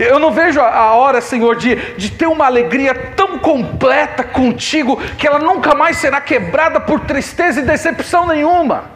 Eu 0.00 0.18
não 0.18 0.32
vejo 0.32 0.60
a 0.60 0.94
hora, 0.94 1.20
Senhor, 1.20 1.54
de, 1.54 1.76
de 1.96 2.10
ter 2.10 2.26
uma 2.26 2.46
alegria 2.46 2.92
tão 3.14 3.38
completa 3.38 4.24
contigo 4.24 5.00
que 5.16 5.28
ela 5.28 5.38
nunca 5.38 5.76
mais 5.76 5.98
será 5.98 6.20
quebrada 6.20 6.80
por 6.80 6.98
tristeza 6.98 7.60
e 7.60 7.62
decepção 7.62 8.26
nenhuma. 8.26 8.95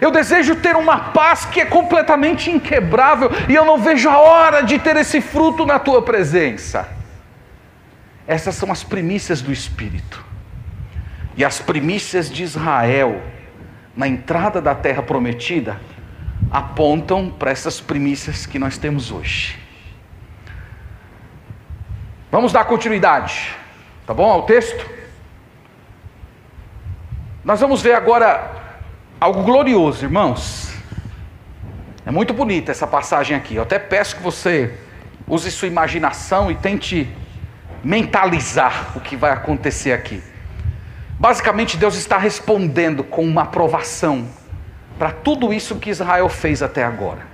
Eu 0.00 0.10
desejo 0.10 0.56
ter 0.56 0.76
uma 0.76 0.98
paz 1.10 1.44
que 1.44 1.60
é 1.60 1.66
completamente 1.66 2.50
inquebrável 2.50 3.30
e 3.48 3.54
eu 3.54 3.64
não 3.64 3.78
vejo 3.78 4.08
a 4.08 4.18
hora 4.18 4.62
de 4.62 4.78
ter 4.78 4.96
esse 4.96 5.20
fruto 5.20 5.66
na 5.66 5.78
tua 5.78 6.00
presença. 6.00 6.88
Essas 8.26 8.54
são 8.54 8.72
as 8.72 8.82
primícias 8.82 9.42
do 9.42 9.52
Espírito. 9.52 10.24
E 11.36 11.44
as 11.44 11.58
primícias 11.58 12.30
de 12.30 12.42
Israel 12.42 13.20
na 13.94 14.08
entrada 14.08 14.60
da 14.60 14.74
terra 14.74 15.02
prometida 15.02 15.80
apontam 16.50 17.30
para 17.30 17.50
essas 17.50 17.80
primícias 17.80 18.46
que 18.46 18.58
nós 18.58 18.78
temos 18.78 19.10
hoje. 19.12 19.58
Vamos 22.30 22.52
dar 22.52 22.64
continuidade, 22.64 23.54
tá 24.06 24.14
bom? 24.14 24.30
Ao 24.30 24.42
texto. 24.42 24.88
Nós 27.44 27.60
vamos 27.60 27.82
ver 27.82 27.94
agora 27.94 28.59
algo 29.20 29.42
glorioso, 29.42 30.06
irmãos. 30.06 30.72
É 32.06 32.10
muito 32.10 32.32
bonita 32.32 32.72
essa 32.72 32.86
passagem 32.86 33.36
aqui. 33.36 33.56
Eu 33.56 33.62
até 33.62 33.78
peço 33.78 34.16
que 34.16 34.22
você 34.22 34.74
use 35.28 35.50
sua 35.50 35.68
imaginação 35.68 36.50
e 36.50 36.54
tente 36.54 37.06
mentalizar 37.84 38.96
o 38.96 39.00
que 39.00 39.14
vai 39.16 39.30
acontecer 39.30 39.92
aqui. 39.92 40.22
Basicamente, 41.18 41.76
Deus 41.76 41.96
está 41.96 42.16
respondendo 42.16 43.04
com 43.04 43.22
uma 43.22 43.42
aprovação 43.42 44.26
para 44.98 45.12
tudo 45.12 45.52
isso 45.52 45.76
que 45.76 45.90
Israel 45.90 46.28
fez 46.30 46.62
até 46.62 46.82
agora. 46.82 47.26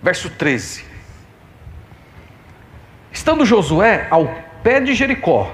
Verso 0.00 0.30
13: 0.30 0.84
Estando 3.10 3.44
Josué 3.44 4.06
ao 4.08 4.32
pé 4.62 4.80
de 4.80 4.94
Jericó, 4.94 5.52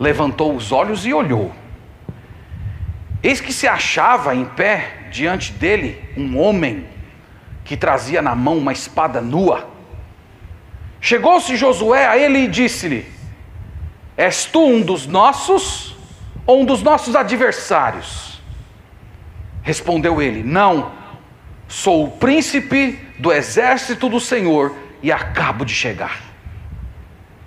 levantou 0.00 0.56
os 0.56 0.72
olhos 0.72 1.04
e 1.04 1.12
olhou 1.12 1.52
Eis 3.26 3.40
que 3.40 3.52
se 3.52 3.66
achava 3.66 4.36
em 4.36 4.44
pé 4.44 5.08
diante 5.10 5.50
dele 5.50 6.00
um 6.16 6.38
homem 6.38 6.86
que 7.64 7.76
trazia 7.76 8.22
na 8.22 8.36
mão 8.36 8.56
uma 8.56 8.72
espada 8.72 9.20
nua. 9.20 9.68
Chegou-se 11.00 11.56
Josué 11.56 12.06
a 12.06 12.16
ele 12.16 12.44
e 12.44 12.46
disse-lhe: 12.46 13.04
És 14.16 14.44
tu 14.44 14.64
um 14.64 14.80
dos 14.80 15.08
nossos 15.08 15.96
ou 16.46 16.60
um 16.60 16.64
dos 16.64 16.84
nossos 16.84 17.16
adversários? 17.16 18.40
Respondeu 19.60 20.22
ele: 20.22 20.44
Não, 20.44 20.92
sou 21.66 22.04
o 22.04 22.10
príncipe 22.12 22.92
do 23.18 23.32
exército 23.32 24.08
do 24.08 24.20
Senhor 24.20 24.72
e 25.02 25.10
acabo 25.10 25.64
de 25.64 25.74
chegar. 25.74 26.20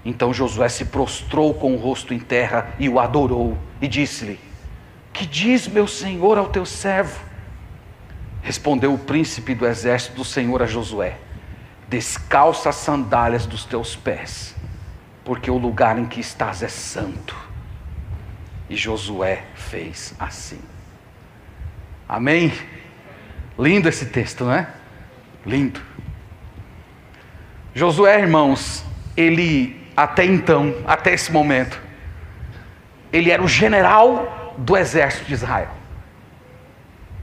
Então 0.03 0.33
Josué 0.33 0.67
se 0.67 0.83
prostrou 0.83 1.53
com 1.53 1.73
o 1.73 1.77
rosto 1.77 2.13
em 2.13 2.19
terra 2.19 2.67
e 2.77 2.89
o 2.89 2.99
adorou 2.99 3.57
e 3.81 3.87
disse-lhe: 3.87 4.48
que 5.13 5.25
diz 5.25 5.67
meu 5.67 5.87
senhor 5.87 6.37
ao 6.37 6.47
teu 6.47 6.65
servo? 6.65 7.19
Respondeu 8.41 8.93
o 8.93 8.97
príncipe 8.97 9.53
do 9.53 9.65
exército 9.65 10.15
do 10.15 10.23
Senhor 10.23 10.61
a 10.61 10.65
Josué: 10.65 11.17
Descalça 11.87 12.69
as 12.69 12.75
sandálias 12.75 13.45
dos 13.45 13.65
teus 13.65 13.95
pés, 13.95 14.55
porque 15.23 15.51
o 15.51 15.57
lugar 15.57 15.99
em 15.99 16.05
que 16.05 16.19
estás 16.19 16.63
é 16.63 16.69
santo. 16.69 17.35
E 18.69 18.75
Josué 18.75 19.43
fez 19.55 20.13
assim. 20.19 20.61
Amém? 22.07 22.53
Lindo 23.57 23.89
esse 23.89 24.05
texto, 24.05 24.45
não 24.45 24.53
é? 24.53 24.67
Lindo. 25.45 25.81
Josué, 27.73 28.19
irmãos, 28.19 28.85
ele 29.17 29.87
até 29.95 30.25
então, 30.25 30.73
até 30.87 31.13
esse 31.13 31.31
momento, 31.31 31.79
ele 33.11 33.31
era 33.31 33.43
o 33.43 33.47
general 33.47 34.38
do 34.59 34.77
exército 34.77 35.25
de 35.25 35.33
Israel. 35.33 35.69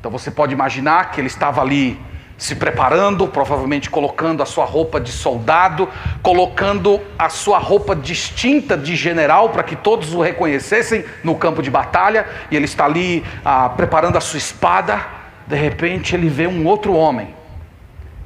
Então 0.01 0.11
você 0.11 0.31
pode 0.31 0.53
imaginar 0.53 1.11
que 1.11 1.21
ele 1.21 1.29
estava 1.29 1.61
ali 1.61 2.01
se 2.39 2.55
preparando, 2.55 3.27
provavelmente 3.29 3.89
colocando 3.89 4.43
a 4.43 4.47
sua 4.47 4.65
roupa 4.65 5.01
de 5.01 5.11
soldado, 5.11 5.89
colocando 6.23 7.01
a 7.19 7.31
sua 7.31 7.59
roupa 7.59 7.97
distinta 7.97 8.77
de 8.77 8.95
general 8.95 9.51
para 9.51 9.63
que 9.63 9.75
todos 9.75 10.13
o 10.13 10.21
reconhecessem 10.21 11.05
no 11.25 11.35
campo 11.35 11.63
de 11.63 11.71
batalha, 11.71 12.27
e 12.51 12.57
ele 12.57 12.67
está 12.67 12.85
ali 12.85 13.25
ah, 13.45 13.71
preparando 13.71 14.19
a 14.19 14.21
sua 14.21 14.39
espada. 14.39 15.01
De 15.47 15.57
repente, 15.57 16.15
ele 16.15 16.29
vê 16.29 16.47
um 16.47 16.67
outro 16.67 16.95
homem 16.95 17.35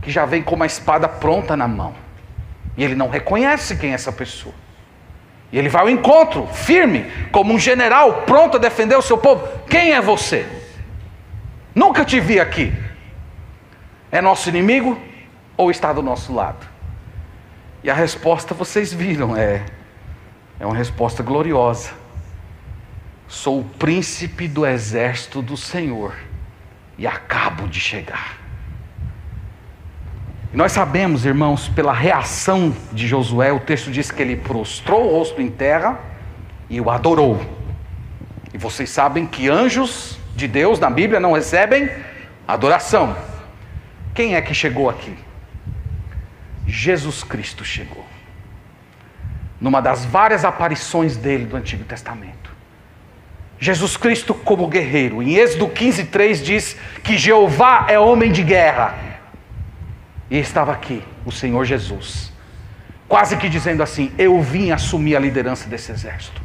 que 0.03 0.11
já 0.11 0.25
vem 0.25 0.43
com 0.43 0.57
uma 0.57 0.67
espada 0.67 1.07
pronta 1.09 1.57
na 1.57 1.69
mão, 1.69 1.95
e 2.77 2.83
ele 2.83 2.97
não 2.97 3.09
reconhece 3.09 3.77
quem 3.77 3.93
é 3.93 3.95
essa 3.95 4.11
pessoa. 4.11 4.55
E 5.53 5.59
ele 5.59 5.69
vai 5.69 5.83
ao 5.83 5.91
encontro, 5.91 6.47
firme, 6.49 7.11
como 7.33 7.53
um 7.53 7.59
general, 7.59 8.23
pronto 8.23 8.57
a 8.57 8.61
defender 8.61 8.97
o 8.97 9.03
seu 9.03 9.19
povo. 9.19 9.47
Quem 9.69 9.93
é 9.93 10.01
você? 10.01 10.47
Nunca 11.75 12.05
te 12.05 12.21
vi 12.21 12.39
aqui. 12.39 12.73
É 14.13 14.21
nosso 14.21 14.49
inimigo 14.49 15.01
ou 15.57 15.71
está 15.71 15.93
do 15.93 16.03
nosso 16.03 16.33
lado? 16.33 16.67
E 17.83 17.91
a 17.91 17.95
resposta 17.95 18.55
vocês 18.55 18.93
viram, 18.93 19.37
é, 19.37 19.65
é 20.59 20.67
uma 20.67 20.77
resposta 20.77 21.23
gloriosa. 21.23 21.93
Sou 23.27 23.61
o 23.61 23.65
príncipe 23.65 24.49
do 24.49 24.67
exército 24.67 25.41
do 25.41 25.57
Senhor 25.57 26.15
e 26.99 27.07
acabo 27.07 27.67
de 27.69 27.81
chegar. 27.81 28.40
E 30.53 30.57
nós 30.57 30.73
sabemos, 30.73 31.25
irmãos, 31.25 31.69
pela 31.69 31.93
reação 31.93 32.75
de 32.93 33.07
Josué, 33.07 33.53
o 33.53 33.61
texto 33.61 33.91
diz 33.91 34.11
que 34.11 34.21
ele 34.21 34.37
prostrou 34.37 35.07
o 35.07 35.19
rosto 35.19 35.41
em 35.41 35.49
terra 35.49 36.01
e 36.69 36.81
o 36.81 36.91
adorou. 36.91 37.41
E 38.53 38.59
vocês 38.59 38.91
sabem 38.91 39.27
que 39.27 39.49
anjos 39.49 40.19
de 40.35 40.49
Deus 40.49 40.81
na 40.81 40.91
Bíblia 40.91 41.21
não 41.21 41.33
recebem 41.33 41.89
adoração. 42.49 43.17
Quem 44.13 44.35
é 44.35 44.41
que 44.41 44.53
chegou 44.53 44.91
aqui? 44.91 45.15
Jesus 46.67 47.23
Cristo 47.23 47.65
chegou. 47.65 48.05
Numa 49.61 49.81
das 49.81 50.05
várias 50.05 50.45
aparições 50.45 51.17
dele 51.17 51.45
do 51.45 51.57
Antigo 51.57 51.85
Testamento. 51.85 52.51
Jesus 53.61 53.97
Cristo 53.97 54.35
como 54.35 54.67
guerreiro. 54.67 55.23
Em 55.23 55.35
Êxodo 55.35 55.69
15, 55.69 56.07
3 56.07 56.43
diz 56.43 56.77
que 57.05 57.17
Jeová 57.17 57.87
é 57.89 57.99
homem 57.99 58.33
de 58.33 58.43
guerra. 58.43 59.10
E 60.31 60.39
estava 60.39 60.73
aqui 60.73 61.03
o 61.27 61.33
Senhor 61.33 61.65
Jesus, 61.65 62.33
quase 63.09 63.37
que 63.37 63.49
dizendo 63.49 63.83
assim: 63.83 64.13
Eu 64.17 64.41
vim 64.41 64.71
assumir 64.71 65.17
a 65.17 65.21
liderança 65.21 65.69
desse 65.69 65.91
exército. 65.91 66.41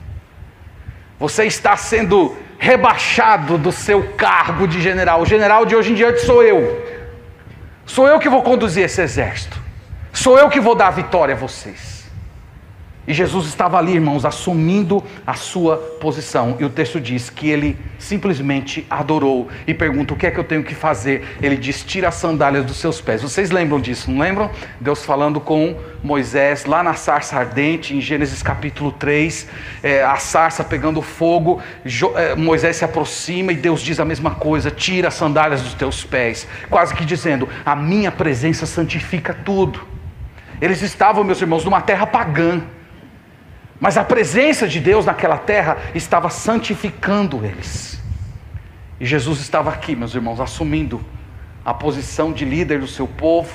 Você 1.20 1.46
está 1.46 1.78
sendo 1.78 2.36
rebaixado 2.58 3.58
do 3.58 3.72
seu 3.72 4.14
cargo 4.14 4.68
de 4.68 4.82
general. 4.82 5.22
O 5.22 5.26
general 5.26 5.66
de 5.66 5.76
hoje 5.76 5.92
em 5.92 5.96
diante 5.96 6.22
sou 6.22 6.44
eu. 6.44 6.84
Sou 7.86 8.08
eu 8.08 8.20
que 8.20 8.28
vou 8.28 8.42
conduzir 8.42 8.84
esse 8.84 9.02
exército. 9.02 9.58
Sou 10.12 10.38
eu 10.38 10.50
que 10.50 10.60
vou 10.60 10.76
dar 10.76 10.88
a 10.88 10.92
vitória 10.92 11.36
a 11.36 11.38
vocês. 11.38 11.95
E 13.08 13.14
Jesus 13.14 13.46
estava 13.46 13.78
ali, 13.78 13.94
irmãos, 13.94 14.26
assumindo 14.26 15.04
a 15.26 15.36
sua 15.36 15.78
posição. 16.00 16.58
E 16.60 16.66
o 16.66 16.70
texto 16.70 17.00
diz 17.00 17.30
que 17.30 17.50
ele 17.50 17.78
simplesmente 18.00 18.86
adorou 18.90 19.48
e 19.68 19.74
pergunta: 19.74 20.14
O 20.14 20.18
que 20.18 20.26
é 20.26 20.32
que 20.32 20.40
eu 20.40 20.44
tenho 20.44 20.64
que 20.64 20.74
fazer? 20.74 21.38
Ele 21.42 21.56
diz: 21.56 21.84
Tira 21.84 22.08
as 22.08 22.16
sandálias 22.16 22.66
dos 22.66 22.78
seus 22.78 23.00
pés. 23.00 23.22
Vocês 23.22 23.52
lembram 23.52 23.80
disso, 23.80 24.10
não 24.10 24.20
lembram? 24.20 24.50
Deus 24.80 25.06
falando 25.06 25.40
com 25.40 25.76
Moisés 26.02 26.66
lá 26.66 26.82
na 26.82 26.96
sarça 26.96 27.38
ardente, 27.38 27.96
em 27.96 28.02
Gênesis 28.02 28.42
capítulo 28.42 28.92
3, 28.92 29.48
é, 29.84 30.04
a 30.04 30.16
sarça 30.16 30.64
pegando 30.64 31.02
fogo. 31.02 31.62
Jo, 31.86 32.12
é, 32.16 32.36
Moisés 32.36 32.78
se 32.78 32.86
aproxima 32.86 33.52
e 33.52 33.56
Deus 33.56 33.82
diz 33.82 34.00
a 34.00 34.06
mesma 34.06 34.32
coisa: 34.32 34.72
Tira 34.72 35.10
as 35.10 35.14
sandálias 35.14 35.62
dos 35.62 35.76
teus 35.76 36.04
pés. 36.04 36.48
Quase 36.72 36.96
que 36.96 37.06
dizendo: 37.06 37.48
A 37.64 37.76
minha 37.76 38.12
presença 38.12 38.66
santifica 38.66 39.32
tudo. 39.32 39.94
Eles 40.60 40.82
estavam, 40.82 41.24
meus 41.24 41.42
irmãos, 41.42 41.64
numa 41.64 41.82
terra 41.82 42.08
pagã. 42.08 42.62
Mas 43.80 43.98
a 43.98 44.04
presença 44.04 44.68
de 44.68 44.80
Deus 44.80 45.06
naquela 45.06 45.38
terra 45.38 45.78
estava 45.94 46.30
santificando 46.30 47.46
eles. 47.46 48.02
E 49.00 49.06
Jesus 49.06 49.40
estava 49.40 49.70
aqui, 49.70 49.96
meus 49.96 50.16
irmãos, 50.16 50.40
assumindo 50.40 51.04
a 51.64 51.74
posição 51.74 52.32
de 52.32 52.46
líder 52.46 52.80
do 52.80 52.88
seu 52.88 53.08
povo, 53.08 53.52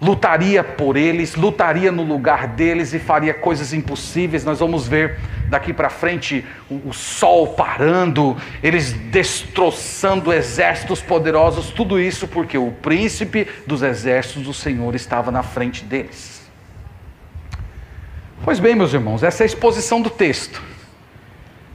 lutaria 0.00 0.64
por 0.64 0.96
eles, 0.96 1.36
lutaria 1.36 1.92
no 1.92 2.02
lugar 2.02 2.48
deles 2.48 2.92
e 2.92 2.98
faria 2.98 3.32
coisas 3.32 3.72
impossíveis. 3.72 4.44
Nós 4.44 4.58
vamos 4.58 4.88
ver 4.88 5.18
daqui 5.48 5.72
para 5.72 5.90
frente 5.90 6.44
o, 6.70 6.88
o, 6.88 6.92
sol 6.92 7.48
parando, 7.48 8.36
eles 8.62 8.92
destroçando 8.92 10.32
exércitos 10.32 11.02
poderosos, 11.02 11.70
tudo 11.70 12.00
isso 12.00 12.26
porque 12.26 12.56
o 12.56 12.70
príncipe 12.70 13.46
dos 13.66 13.82
exércitos 13.82 14.42
do 14.42 14.54
Senhor 14.54 14.94
estava 14.94 15.30
na 15.30 15.42
frente 15.42 15.84
deles. 15.84 16.39
Pois 18.42 18.58
bem, 18.58 18.74
meus 18.74 18.94
irmãos, 18.94 19.22
essa 19.22 19.42
é 19.42 19.44
a 19.44 19.46
exposição 19.46 20.00
do 20.00 20.08
texto. 20.08 20.62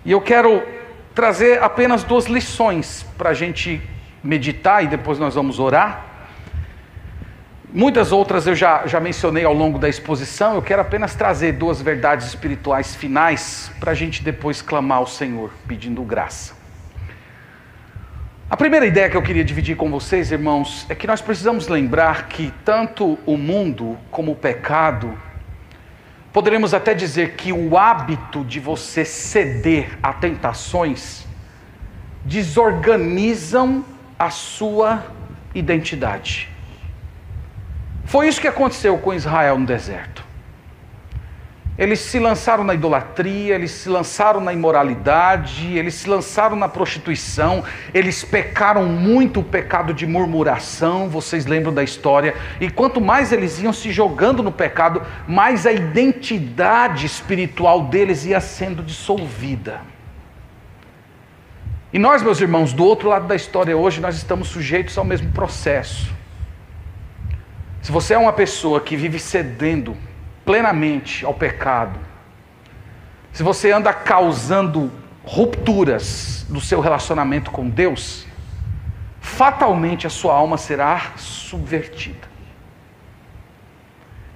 E 0.04 0.12
eu 0.12 0.20
quero 0.20 0.64
trazer 1.14 1.62
apenas 1.62 2.04
duas 2.04 2.26
lições 2.26 3.06
para 3.16 3.30
a 3.30 3.34
gente 3.36 3.80
meditar 4.24 4.84
e 4.84 4.88
depois 4.88 5.20
nós 5.20 5.36
vamos 5.36 5.60
orar. 5.60 6.04
Muitas 7.72 8.12
outras 8.12 8.48
eu 8.48 8.56
já, 8.56 8.88
já 8.88 9.00
mencionei 9.00 9.46
ao 9.46 9.54
longo 9.54 9.78
da 9.78 9.88
exposição, 9.88 10.56
eu 10.56 10.62
quero 10.62 10.82
apenas 10.82 11.14
trazer 11.14 11.52
duas 11.52 11.82
verdades 11.82 12.26
espirituais 12.28 12.96
finais 12.96 13.72
para 13.80 13.92
a 13.92 13.96
gente 13.96 14.24
depois 14.24 14.60
clamar 14.60 14.98
ao 14.98 15.08
Senhor, 15.08 15.52
pedindo 15.68 16.02
graça. 16.02 16.56
A 18.50 18.58
primeira 18.58 18.88
ideia 18.88 19.08
que 19.08 19.18
eu 19.18 19.22
queria 19.22 19.44
dividir 19.44 19.76
com 19.78 19.92
vocês, 19.92 20.32
irmãos, 20.32 20.88
é 20.90 20.96
que 20.96 21.06
nós 21.06 21.22
precisamos 21.22 21.68
lembrar 21.68 22.28
que 22.28 22.52
tanto 22.64 23.20
o 23.24 23.38
mundo 23.38 24.00
como 24.10 24.32
o 24.32 24.36
pecado 24.36 25.16
Poderemos 26.36 26.74
até 26.74 26.94
dizer 26.94 27.38
que 27.38 27.54
o 27.54 27.78
hábito 27.78 28.44
de 28.44 28.60
você 28.60 29.06
ceder 29.06 29.98
a 30.04 30.12
tentações 30.12 31.26
desorganizam 32.26 33.86
a 34.20 34.30
sua 34.30 35.06
identidade. 35.54 36.50
Foi 38.04 38.28
isso 38.28 38.42
que 38.42 38.50
aconteceu 38.50 38.98
com 38.98 39.14
Israel 39.14 39.58
no 39.58 39.66
deserto. 39.66 40.25
Eles 41.78 42.00
se 42.00 42.20
lançaram 42.20 42.64
na 42.64 42.74
idolatria, 42.74 43.54
eles 43.54 43.72
se 43.72 43.90
lançaram 43.90 44.40
na 44.40 44.54
imoralidade, 44.54 45.78
eles 45.78 45.96
se 45.96 46.10
lançaram 46.10 46.56
na 46.56 46.70
prostituição, 46.70 47.66
eles 47.94 48.24
pecaram 48.24 48.86
muito 48.86 49.42
o 49.42 49.44
pecado 49.44 49.94
de 49.94 50.08
murmuração, 50.08 51.10
vocês 51.10 51.46
lembram 51.46 51.74
da 51.74 51.84
história. 51.84 52.34
E 52.62 52.72
quanto 52.72 53.02
mais 53.02 53.34
eles 53.34 53.62
iam 53.62 53.74
se 53.74 53.92
jogando 53.92 54.42
no 54.42 54.54
pecado, 54.54 55.02
mais 55.28 55.66
a 55.66 55.74
identidade 55.74 57.06
espiritual 57.06 57.84
deles 57.84 58.26
ia 58.26 58.40
sendo 58.40 58.82
dissolvida. 58.82 59.82
E 61.92 62.00
nós, 62.00 62.24
meus 62.24 62.40
irmãos, 62.40 62.72
do 62.72 62.86
outro 62.86 63.10
lado 63.10 63.28
da 63.28 63.36
história 63.36 63.76
hoje, 63.76 64.00
nós 64.00 64.16
estamos 64.16 64.48
sujeitos 64.48 64.98
ao 64.98 65.04
mesmo 65.04 65.30
processo. 65.32 66.14
Se 67.82 67.92
você 67.92 68.14
é 68.14 68.18
uma 68.18 68.34
pessoa 68.34 68.80
que 68.80 68.96
vive 68.96 69.20
cedendo 69.20 69.96
plenamente 70.46 71.26
ao 71.26 71.34
pecado, 71.34 72.00
se 73.34 73.44
você 73.44 73.72
anda 73.72 73.92
causando 73.94 74.90
rupturas 75.24 76.46
no 76.50 76.62
seu 76.62 76.80
relacionamento 76.80 77.52
com 77.52 77.68
Deus, 77.68 78.26
fatalmente 79.20 80.08
a 80.08 80.10
sua 80.10 80.34
alma 80.36 80.58
será 80.58 81.14
subvertida. 81.18 82.36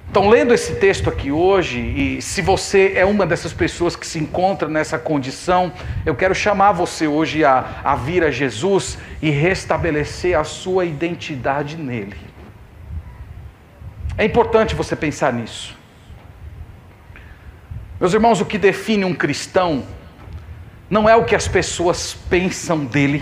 Então, 0.09 0.27
lendo 0.27 0.55
esse 0.55 0.75
texto 0.75 1.07
aqui 1.07 1.31
hoje, 1.31 1.79
e 1.79 2.21
se 2.21 2.41
você 2.41 2.93
é 2.95 3.05
uma 3.05 3.27
dessas 3.27 3.53
pessoas 3.53 3.95
que 3.95 4.07
se 4.07 4.17
encontra 4.17 4.67
nessa 4.67 4.97
condição, 4.97 5.71
eu 6.03 6.15
quero 6.15 6.33
chamar 6.33 6.71
você 6.71 7.07
hoje 7.07 7.45
a, 7.45 7.79
a 7.83 7.95
vir 7.95 8.23
a 8.23 8.31
Jesus 8.31 8.97
e 9.21 9.29
restabelecer 9.29 10.37
a 10.37 10.43
sua 10.43 10.83
identidade 10.83 11.77
nele. 11.77 12.17
É 14.17 14.25
importante 14.25 14.73
você 14.73 14.95
pensar 14.95 15.31
nisso. 15.31 15.78
Meus 17.99 18.13
irmãos, 18.13 18.39
o 18.39 18.45
que 18.45 18.57
define 18.57 19.03
um 19.03 19.13
cristão 19.13 19.83
não 20.89 21.07
é 21.07 21.15
o 21.15 21.25
que 21.25 21.35
as 21.35 21.47
pessoas 21.47 22.13
pensam 22.13 22.85
dele. 22.85 23.21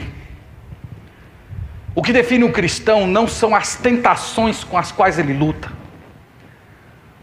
O 1.95 2.03
que 2.03 2.13
define 2.13 2.43
um 2.43 2.51
cristão 2.51 3.07
não 3.07 3.27
são 3.27 3.55
as 3.55 3.75
tentações 3.75 4.63
com 4.63 4.77
as 4.77 4.91
quais 4.91 5.17
ele 5.17 5.33
luta. 5.33 5.71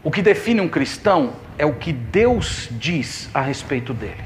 O 0.02 0.10
que 0.10 0.20
define 0.20 0.60
um 0.60 0.68
cristão 0.68 1.34
é 1.56 1.64
o 1.64 1.74
que 1.74 1.92
Deus 1.92 2.68
diz 2.72 3.30
a 3.32 3.40
respeito 3.40 3.94
dele. 3.94 4.24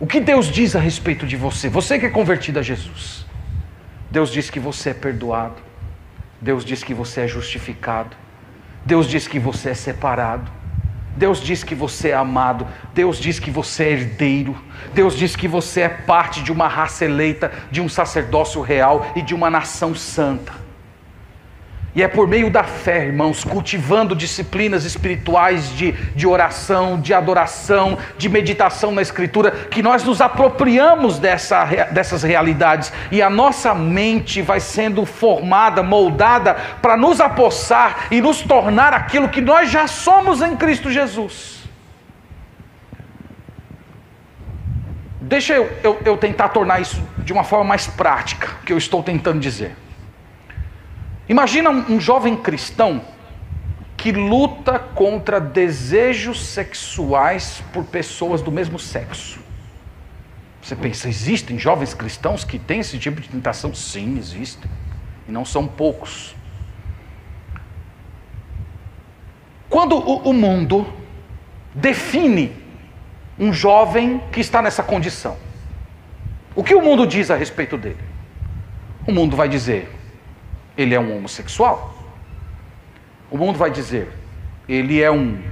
O 0.00 0.06
que 0.06 0.20
Deus 0.20 0.46
diz 0.46 0.74
a 0.76 0.80
respeito 0.80 1.26
de 1.26 1.36
você? 1.36 1.68
Você 1.68 1.98
que 1.98 2.06
é 2.06 2.10
convertido 2.10 2.58
a 2.58 2.62
Jesus. 2.62 3.24
Deus 4.10 4.30
diz 4.30 4.50
que 4.50 4.58
você 4.60 4.90
é 4.90 4.94
perdoado. 4.94 5.56
Deus 6.40 6.64
diz 6.64 6.84
que 6.84 6.92
você 6.92 7.22
é 7.22 7.28
justificado. 7.28 8.16
Deus 8.84 9.08
diz 9.08 9.26
que 9.28 9.38
você 9.38 9.70
é 9.70 9.74
separado. 9.74 10.57
Deus 11.18 11.40
diz 11.40 11.64
que 11.64 11.74
você 11.74 12.10
é 12.10 12.14
amado, 12.14 12.64
Deus 12.94 13.18
diz 13.18 13.40
que 13.40 13.50
você 13.50 13.82
é 13.82 13.90
herdeiro, 13.90 14.56
Deus 14.94 15.16
diz 15.16 15.34
que 15.34 15.48
você 15.48 15.80
é 15.80 15.88
parte 15.88 16.40
de 16.44 16.52
uma 16.52 16.68
raça 16.68 17.04
eleita, 17.04 17.50
de 17.72 17.80
um 17.80 17.88
sacerdócio 17.88 18.62
real 18.62 19.04
e 19.16 19.20
de 19.20 19.34
uma 19.34 19.50
nação 19.50 19.96
santa. 19.96 20.67
E 21.98 22.02
é 22.04 22.06
por 22.06 22.28
meio 22.28 22.48
da 22.48 22.62
fé, 22.62 23.06
irmãos, 23.06 23.42
cultivando 23.42 24.14
disciplinas 24.14 24.84
espirituais 24.84 25.68
de, 25.70 25.90
de 26.14 26.28
oração, 26.28 27.00
de 27.00 27.12
adoração, 27.12 27.98
de 28.16 28.28
meditação 28.28 28.92
na 28.92 29.02
Escritura, 29.02 29.50
que 29.50 29.82
nós 29.82 30.04
nos 30.04 30.20
apropriamos 30.20 31.18
dessa, 31.18 31.64
dessas 31.90 32.22
realidades 32.22 32.92
e 33.10 33.20
a 33.20 33.28
nossa 33.28 33.74
mente 33.74 34.40
vai 34.40 34.60
sendo 34.60 35.04
formada, 35.04 35.82
moldada, 35.82 36.54
para 36.80 36.96
nos 36.96 37.20
apossar 37.20 38.06
e 38.12 38.20
nos 38.20 38.42
tornar 38.42 38.94
aquilo 38.94 39.28
que 39.28 39.40
nós 39.40 39.68
já 39.68 39.88
somos 39.88 40.40
em 40.40 40.54
Cristo 40.54 40.92
Jesus. 40.92 41.64
Deixa 45.20 45.54
eu, 45.54 45.68
eu, 45.82 46.00
eu 46.04 46.16
tentar 46.16 46.50
tornar 46.50 46.80
isso 46.80 47.02
de 47.18 47.32
uma 47.32 47.42
forma 47.42 47.64
mais 47.64 47.88
prática, 47.88 48.50
que 48.64 48.72
eu 48.72 48.78
estou 48.78 49.02
tentando 49.02 49.40
dizer. 49.40 49.74
Imagina 51.28 51.70
um 51.70 52.00
jovem 52.00 52.36
cristão 52.36 53.02
que 53.96 54.12
luta 54.12 54.78
contra 54.78 55.40
desejos 55.40 56.46
sexuais 56.46 57.62
por 57.72 57.84
pessoas 57.84 58.40
do 58.40 58.50
mesmo 58.50 58.78
sexo. 58.78 59.40
Você 60.62 60.76
pensa, 60.76 61.08
existem 61.08 61.58
jovens 61.58 61.94
cristãos 61.94 62.44
que 62.44 62.58
têm 62.58 62.80
esse 62.80 62.98
tipo 62.98 63.20
de 63.20 63.28
tentação? 63.28 63.74
Sim, 63.74 64.18
existem. 64.18 64.70
E 65.26 65.32
não 65.32 65.44
são 65.44 65.66
poucos. 65.66 66.34
Quando 69.68 69.96
o, 69.96 70.32
mundo 70.32 70.86
define 71.74 72.56
um 73.38 73.52
jovem 73.52 74.20
que 74.32 74.40
está 74.40 74.62
nessa 74.62 74.82
condição, 74.82 75.36
o 76.54 76.64
que 76.64 76.74
o 76.74 76.82
mundo 76.82 77.06
diz 77.06 77.30
a 77.30 77.36
respeito 77.36 77.76
dele? 77.76 78.00
O 79.06 79.12
mundo 79.12 79.36
vai 79.36 79.48
dizer: 79.48 79.97
ele 80.78 80.94
é 80.94 81.00
um 81.00 81.16
homossexual. 81.16 81.92
O 83.28 83.36
mundo 83.36 83.58
vai 83.58 83.68
dizer, 83.68 84.08
ele 84.68 85.02
é 85.02 85.10
um 85.10 85.42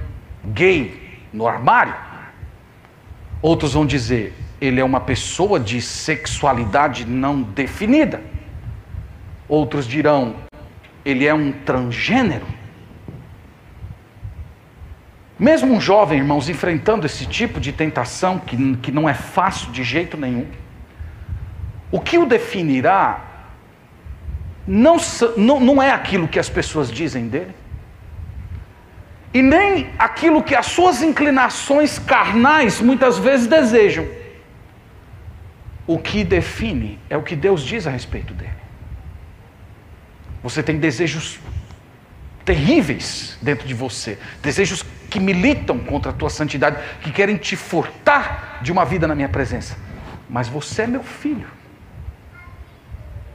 gay 0.45 1.19
no 1.33 1.45
armário. 1.45 1.93
Outros 3.41 3.73
vão 3.73 3.85
dizer, 3.85 4.33
ele 4.61 4.79
é 4.79 4.83
uma 4.83 5.01
pessoa 5.01 5.59
de 5.59 5.81
sexualidade 5.81 7.05
não 7.05 7.41
definida. 7.41 8.21
Outros 9.49 9.85
dirão, 9.85 10.37
ele 11.03 11.27
é 11.27 11.33
um 11.33 11.51
transgênero. 11.51 12.47
Mesmo 15.37 15.73
um 15.73 15.79
jovem, 15.79 16.19
irmãos, 16.19 16.49
enfrentando 16.49 17.05
esse 17.05 17.25
tipo 17.27 17.59
de 17.59 17.71
tentação, 17.71 18.39
que, 18.39 18.77
que 18.77 18.91
não 18.91 19.07
é 19.07 19.13
fácil 19.13 19.71
de 19.71 19.83
jeito 19.83 20.17
nenhum, 20.17 20.47
o 21.91 21.99
que 21.99 22.17
o 22.17 22.25
definirá 22.25 23.27
não, 24.67 24.97
não, 25.37 25.59
não 25.59 25.81
é 25.81 25.91
aquilo 25.91 26.27
que 26.27 26.37
as 26.37 26.49
pessoas 26.49 26.91
dizem 26.91 27.27
dele, 27.27 27.55
e 29.33 29.41
nem 29.41 29.89
aquilo 29.97 30.43
que 30.43 30.55
as 30.55 30.65
suas 30.65 31.01
inclinações 31.01 31.99
carnais 31.99 32.81
muitas 32.81 33.17
vezes 33.17 33.47
desejam. 33.47 34.07
O 35.85 35.97
que 35.97 36.23
define 36.23 36.99
é 37.09 37.15
o 37.15 37.23
que 37.23 37.35
Deus 37.35 37.63
diz 37.63 37.87
a 37.87 37.89
respeito 37.89 38.33
dele. 38.33 38.51
Você 40.43 40.61
tem 40.61 40.77
desejos 40.77 41.39
terríveis 42.43 43.37
dentro 43.41 43.67
de 43.67 43.73
você, 43.73 44.17
desejos 44.41 44.83
que 45.09 45.19
militam 45.19 45.79
contra 45.79 46.11
a 46.11 46.13
tua 46.13 46.29
santidade, 46.29 46.77
que 47.01 47.11
querem 47.11 47.37
te 47.37 47.55
furtar 47.55 48.59
de 48.61 48.71
uma 48.71 48.85
vida 48.85 49.07
na 49.07 49.15
minha 49.15 49.29
presença. 49.29 49.77
Mas 50.29 50.47
você 50.47 50.83
é 50.83 50.87
meu 50.87 51.03
filho. 51.03 51.47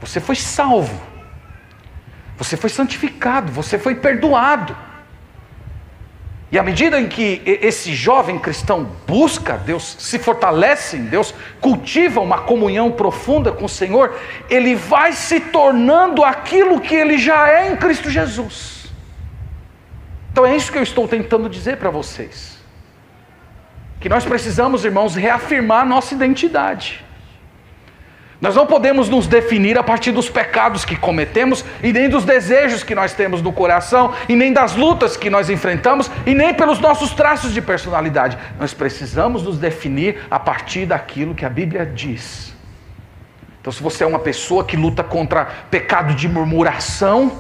Você 0.01 0.21
foi 0.21 0.37
salvo. 0.37 1.12
Você 2.37 2.57
foi 2.57 2.71
santificado, 2.71 3.53
você 3.53 3.79
foi 3.79 3.95
perdoado. 3.95 4.77
E 6.53 6.59
à 6.59 6.63
medida 6.63 7.01
em 7.01 7.09
que 7.09 7.41
esse 7.47 7.95
jovem 7.95 8.39
cristão 8.39 8.87
busca 9.07 9.57
Deus, 9.57 9.97
se 9.99 10.19
fortalece 10.19 10.99
em 10.99 11.05
Deus, 11.07 11.35
cultiva 11.63 12.21
uma 12.21 12.43
comunhão 12.43 12.93
profunda 12.93 13.51
com 13.51 13.65
o 13.65 13.69
Senhor, 13.69 14.19
ele 14.51 14.75
vai 14.75 15.13
se 15.13 15.41
tornando 15.41 16.23
aquilo 16.23 16.79
que 16.79 16.95
ele 16.95 17.17
já 17.17 17.49
é 17.49 17.73
em 17.73 17.77
Cristo 17.77 18.11
Jesus. 18.11 18.93
Então 20.31 20.45
é 20.45 20.55
isso 20.55 20.71
que 20.71 20.77
eu 20.77 20.83
estou 20.83 21.09
tentando 21.09 21.49
dizer 21.49 21.79
para 21.79 21.89
vocês. 21.89 22.59
Que 23.99 24.09
nós 24.11 24.27
precisamos, 24.27 24.85
irmãos, 24.85 25.15
reafirmar 25.15 25.87
nossa 25.87 26.13
identidade. 26.13 27.03
Nós 28.43 28.57
não 28.57 28.67
podemos 28.67 29.09
nos 29.09 29.29
definir 29.29 29.79
a 29.79 29.85
partir 29.85 30.11
dos 30.11 30.29
pecados 30.29 30.85
que 30.85 30.97
cometemos, 30.97 31.65
e 31.81 31.93
nem 31.93 32.09
dos 32.09 32.25
desejos 32.25 32.83
que 32.83 32.93
nós 32.93 33.13
temos 33.13 33.41
no 33.41 33.53
coração, 33.53 34.13
e 34.29 34.35
nem 34.35 34.53
das 34.53 34.75
lutas 34.75 35.17
que 35.17 35.31
nós 35.31 35.49
enfrentamos, 35.49 36.11
e 36.27 36.35
nem 36.35 36.53
pelos 36.53 36.81
nossos 36.81 37.13
traços 37.13 37.55
de 37.55 37.63
personalidade. 37.63 38.37
Nós 38.59 38.75
precisamos 38.75 39.45
nos 39.45 39.59
definir 39.59 40.27
a 40.29 40.41
partir 40.41 40.87
daquilo 40.87 41.37
que 41.37 41.45
a 41.45 41.49
Bíblia 41.49 41.87
diz. 41.87 42.53
Então, 43.61 43.73
se 43.73 43.81
você 43.81 44.03
é 44.03 44.07
uma 44.09 44.19
pessoa 44.19 44.65
que 44.65 44.77
luta 44.77 45.05
contra 45.05 45.45
pecado 45.71 46.13
de 46.13 46.29
murmuração, 46.29 47.31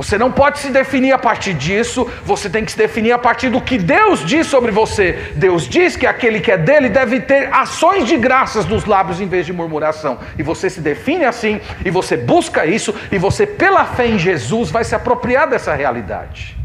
você 0.00 0.16
não 0.16 0.32
pode 0.32 0.60
se 0.60 0.70
definir 0.70 1.12
a 1.12 1.18
partir 1.18 1.52
disso, 1.52 2.10
você 2.24 2.48
tem 2.48 2.64
que 2.64 2.72
se 2.72 2.78
definir 2.78 3.12
a 3.12 3.18
partir 3.18 3.50
do 3.50 3.60
que 3.60 3.76
Deus 3.76 4.24
diz 4.24 4.46
sobre 4.46 4.70
você. 4.70 5.34
Deus 5.34 5.68
diz 5.68 5.94
que 5.94 6.06
aquele 6.06 6.40
que 6.40 6.50
é 6.50 6.56
dele 6.56 6.88
deve 6.88 7.20
ter 7.20 7.52
ações 7.52 8.08
de 8.08 8.16
graças 8.16 8.64
nos 8.64 8.86
lábios 8.86 9.20
em 9.20 9.28
vez 9.28 9.44
de 9.44 9.52
murmuração. 9.52 10.18
E 10.38 10.42
você 10.42 10.70
se 10.70 10.80
define 10.80 11.26
assim, 11.26 11.60
e 11.84 11.90
você 11.90 12.16
busca 12.16 12.64
isso, 12.64 12.94
e 13.12 13.18
você, 13.18 13.46
pela 13.46 13.84
fé 13.84 14.06
em 14.06 14.18
Jesus, 14.18 14.70
vai 14.70 14.84
se 14.84 14.94
apropriar 14.94 15.46
dessa 15.46 15.74
realidade. 15.74 16.56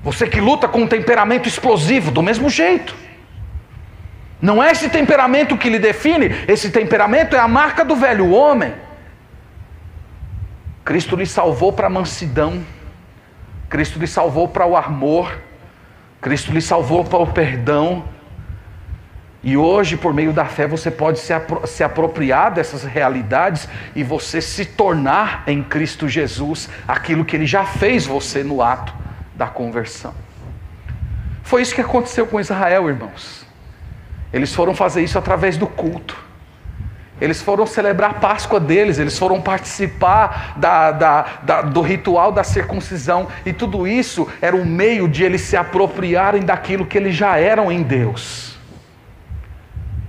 Você 0.00 0.28
que 0.28 0.40
luta 0.40 0.68
com 0.68 0.82
um 0.82 0.86
temperamento 0.86 1.48
explosivo, 1.48 2.12
do 2.12 2.22
mesmo 2.22 2.48
jeito. 2.48 2.94
Não 4.40 4.62
é 4.62 4.70
esse 4.70 4.88
temperamento 4.90 5.58
que 5.58 5.68
lhe 5.68 5.80
define, 5.80 6.36
esse 6.46 6.70
temperamento 6.70 7.34
é 7.34 7.40
a 7.40 7.48
marca 7.48 7.84
do 7.84 7.96
velho 7.96 8.30
homem. 8.30 8.74
Cristo 10.84 11.16
lhe 11.16 11.26
salvou 11.26 11.72
para 11.72 11.86
a 11.86 11.90
mansidão, 11.90 12.64
Cristo 13.68 13.98
lhe 13.98 14.06
salvou 14.06 14.48
para 14.48 14.66
o 14.66 14.76
amor, 14.76 15.38
Cristo 16.20 16.52
lhe 16.52 16.60
salvou 16.60 17.04
para 17.04 17.18
o 17.18 17.26
perdão. 17.26 18.04
E 19.42 19.56
hoje, 19.56 19.96
por 19.96 20.12
meio 20.12 20.32
da 20.32 20.44
fé, 20.44 20.66
você 20.66 20.90
pode 20.90 21.18
se, 21.18 21.32
apro 21.32 21.66
se 21.66 21.82
apropriar 21.82 22.52
dessas 22.52 22.84
realidades 22.84 23.68
e 23.94 24.02
você 24.02 24.40
se 24.40 24.66
tornar 24.66 25.44
em 25.46 25.62
Cristo 25.62 26.08
Jesus 26.08 26.68
aquilo 26.86 27.24
que 27.24 27.36
Ele 27.36 27.46
já 27.46 27.64
fez 27.64 28.04
você 28.04 28.44
no 28.44 28.60
ato 28.60 28.92
da 29.34 29.46
conversão. 29.46 30.14
Foi 31.42 31.62
isso 31.62 31.74
que 31.74 31.80
aconteceu 31.80 32.26
com 32.26 32.38
Israel, 32.38 32.88
irmãos. 32.88 33.46
Eles 34.32 34.54
foram 34.54 34.74
fazer 34.74 35.02
isso 35.02 35.18
através 35.18 35.56
do 35.56 35.66
culto. 35.66 36.29
Eles 37.20 37.42
foram 37.42 37.66
celebrar 37.66 38.12
a 38.12 38.14
Páscoa 38.14 38.58
deles, 38.58 38.98
eles 38.98 39.18
foram 39.18 39.40
participar 39.40 40.54
da, 40.56 40.90
da, 40.90 41.26
da, 41.42 41.62
do 41.62 41.82
ritual 41.82 42.32
da 42.32 42.42
circuncisão, 42.42 43.28
e 43.44 43.52
tudo 43.52 43.86
isso 43.86 44.26
era 44.40 44.56
um 44.56 44.64
meio 44.64 45.06
de 45.06 45.22
eles 45.22 45.42
se 45.42 45.56
apropriarem 45.56 46.42
daquilo 46.42 46.86
que 46.86 46.96
eles 46.96 47.14
já 47.14 47.36
eram 47.36 47.70
em 47.70 47.82
Deus. 47.82 48.56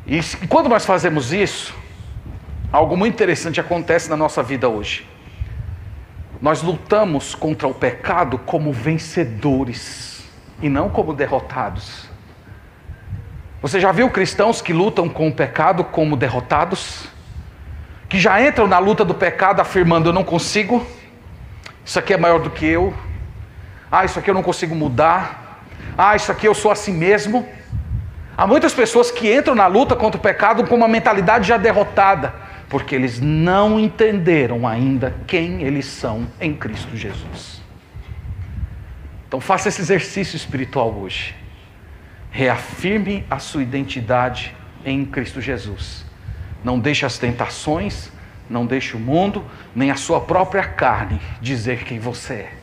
E, 0.07 0.19
quando 0.47 0.67
nós 0.67 0.85
fazemos 0.85 1.33
isso, 1.33 1.73
algo 2.71 2.97
muito 2.97 3.13
interessante 3.13 3.59
acontece 3.59 4.09
na 4.09 4.17
nossa 4.17 4.41
vida 4.41 4.67
hoje. 4.67 5.07
Nós 6.41 6.61
lutamos 6.63 7.35
contra 7.35 7.67
o 7.67 7.73
pecado 7.73 8.37
como 8.39 8.73
vencedores 8.73 10.23
e 10.61 10.69
não 10.69 10.89
como 10.89 11.13
derrotados. 11.13 12.10
Você 13.61 13.79
já 13.79 13.91
viu 13.91 14.09
cristãos 14.09 14.59
que 14.59 14.73
lutam 14.73 15.07
com 15.07 15.27
o 15.27 15.31
pecado 15.31 15.83
como 15.83 16.15
derrotados? 16.15 17.05
Que 18.09 18.19
já 18.19 18.41
entram 18.41 18.65
na 18.65 18.79
luta 18.79 19.05
do 19.05 19.13
pecado 19.13 19.59
afirmando: 19.59 20.09
Eu 20.09 20.13
não 20.13 20.23
consigo, 20.23 20.83
isso 21.85 21.99
aqui 21.99 22.11
é 22.11 22.17
maior 22.17 22.39
do 22.39 22.49
que 22.49 22.65
eu, 22.65 22.91
ah, 23.91 24.03
isso 24.03 24.17
aqui 24.17 24.31
eu 24.31 24.33
não 24.33 24.41
consigo 24.41 24.73
mudar, 24.73 25.61
ah, 25.95 26.15
isso 26.15 26.31
aqui 26.31 26.47
eu 26.47 26.55
sou 26.55 26.71
assim 26.71 26.91
mesmo. 26.91 27.47
Há 28.35 28.47
muitas 28.47 28.73
pessoas 28.73 29.11
que 29.11 29.31
entram 29.31 29.53
na 29.53 29.67
luta 29.67 29.95
contra 29.95 30.17
o 30.17 30.21
pecado 30.21 30.65
com 30.65 30.75
uma 30.75 30.87
mentalidade 30.87 31.47
já 31.47 31.57
derrotada, 31.57 32.33
porque 32.67 32.95
eles 32.95 33.19
não 33.21 33.79
entenderam 33.79 34.67
ainda 34.67 35.13
quem 35.27 35.61
eles 35.61 35.85
são 35.85 36.25
em 36.39 36.55
Cristo 36.55 36.97
Jesus. 36.97 37.61
Então 39.27 39.39
faça 39.39 39.69
esse 39.69 39.81
exercício 39.81 40.35
espiritual 40.35 40.91
hoje. 40.91 41.40
Reafirme 42.31 43.25
a 43.29 43.37
sua 43.37 43.61
identidade 43.61 44.55
em 44.83 45.05
Cristo 45.05 45.39
Jesus. 45.39 46.05
Não 46.63 46.79
deixe 46.79 47.05
as 47.05 47.17
tentações, 47.19 48.11
não 48.49 48.65
deixe 48.65 48.95
o 48.95 48.99
mundo, 48.99 49.45
nem 49.75 49.91
a 49.91 49.95
sua 49.95 50.21
própria 50.21 50.63
carne 50.63 51.21
dizer 51.39 51.83
quem 51.83 51.99
você 51.99 52.33
é. 52.33 52.53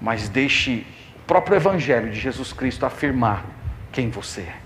Mas 0.00 0.28
deixe 0.28 0.86
próprio 1.28 1.56
Evangelho 1.56 2.10
de 2.10 2.18
Jesus 2.18 2.54
Cristo 2.54 2.86
afirmar 2.86 3.44
quem 3.92 4.08
você 4.08 4.40
é. 4.40 4.56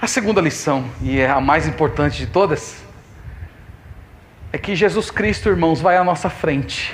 A 0.00 0.08
segunda 0.08 0.40
lição, 0.40 0.84
e 1.00 1.20
é 1.20 1.30
a 1.30 1.40
mais 1.40 1.68
importante 1.68 2.18
de 2.18 2.26
todas, 2.26 2.82
é 4.52 4.58
que 4.58 4.74
Jesus 4.74 5.12
Cristo, 5.12 5.48
irmãos, 5.48 5.80
vai 5.80 5.96
à 5.96 6.02
nossa 6.02 6.28
frente. 6.28 6.92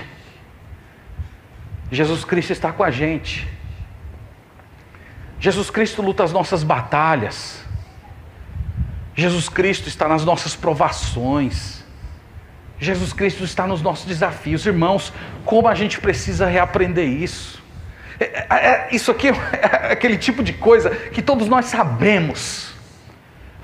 Jesus 1.91 2.23
Cristo 2.23 2.53
está 2.53 2.71
com 2.71 2.85
a 2.85 2.91
gente. 2.91 3.49
Jesus 5.41 5.71
Cristo 5.71 6.03
luta 6.03 6.25
as 6.25 6.33
nossas 6.33 6.63
batalhas. 6.63 7.65
Jesus 9.15 9.49
Cristo 9.49 9.89
está 9.89 10.09
nas 10.09 10.25
nossas 10.25 10.55
provações. 10.55 11.85
Jesus 12.79 13.13
Cristo 13.13 13.45
está 13.45 13.67
nos 13.67 13.83
nossos 13.83 14.05
desafios. 14.05 14.65
Irmãos, 14.65 15.13
como 15.45 15.69
a 15.69 15.75
gente 15.75 16.01
precisa 16.01 16.47
reaprender 16.47 17.09
isso? 17.09 17.63
É, 18.21 18.25
é, 18.25 18.47
é 18.51 18.89
isso 18.93 19.11
aqui 19.11 19.29
é 19.31 19.93
aquele 19.93 20.17
tipo 20.17 20.43
de 20.43 20.53
coisa 20.53 20.91
que 20.91 21.23
todos 21.23 21.49
nós 21.49 21.67
sabemos, 21.67 22.73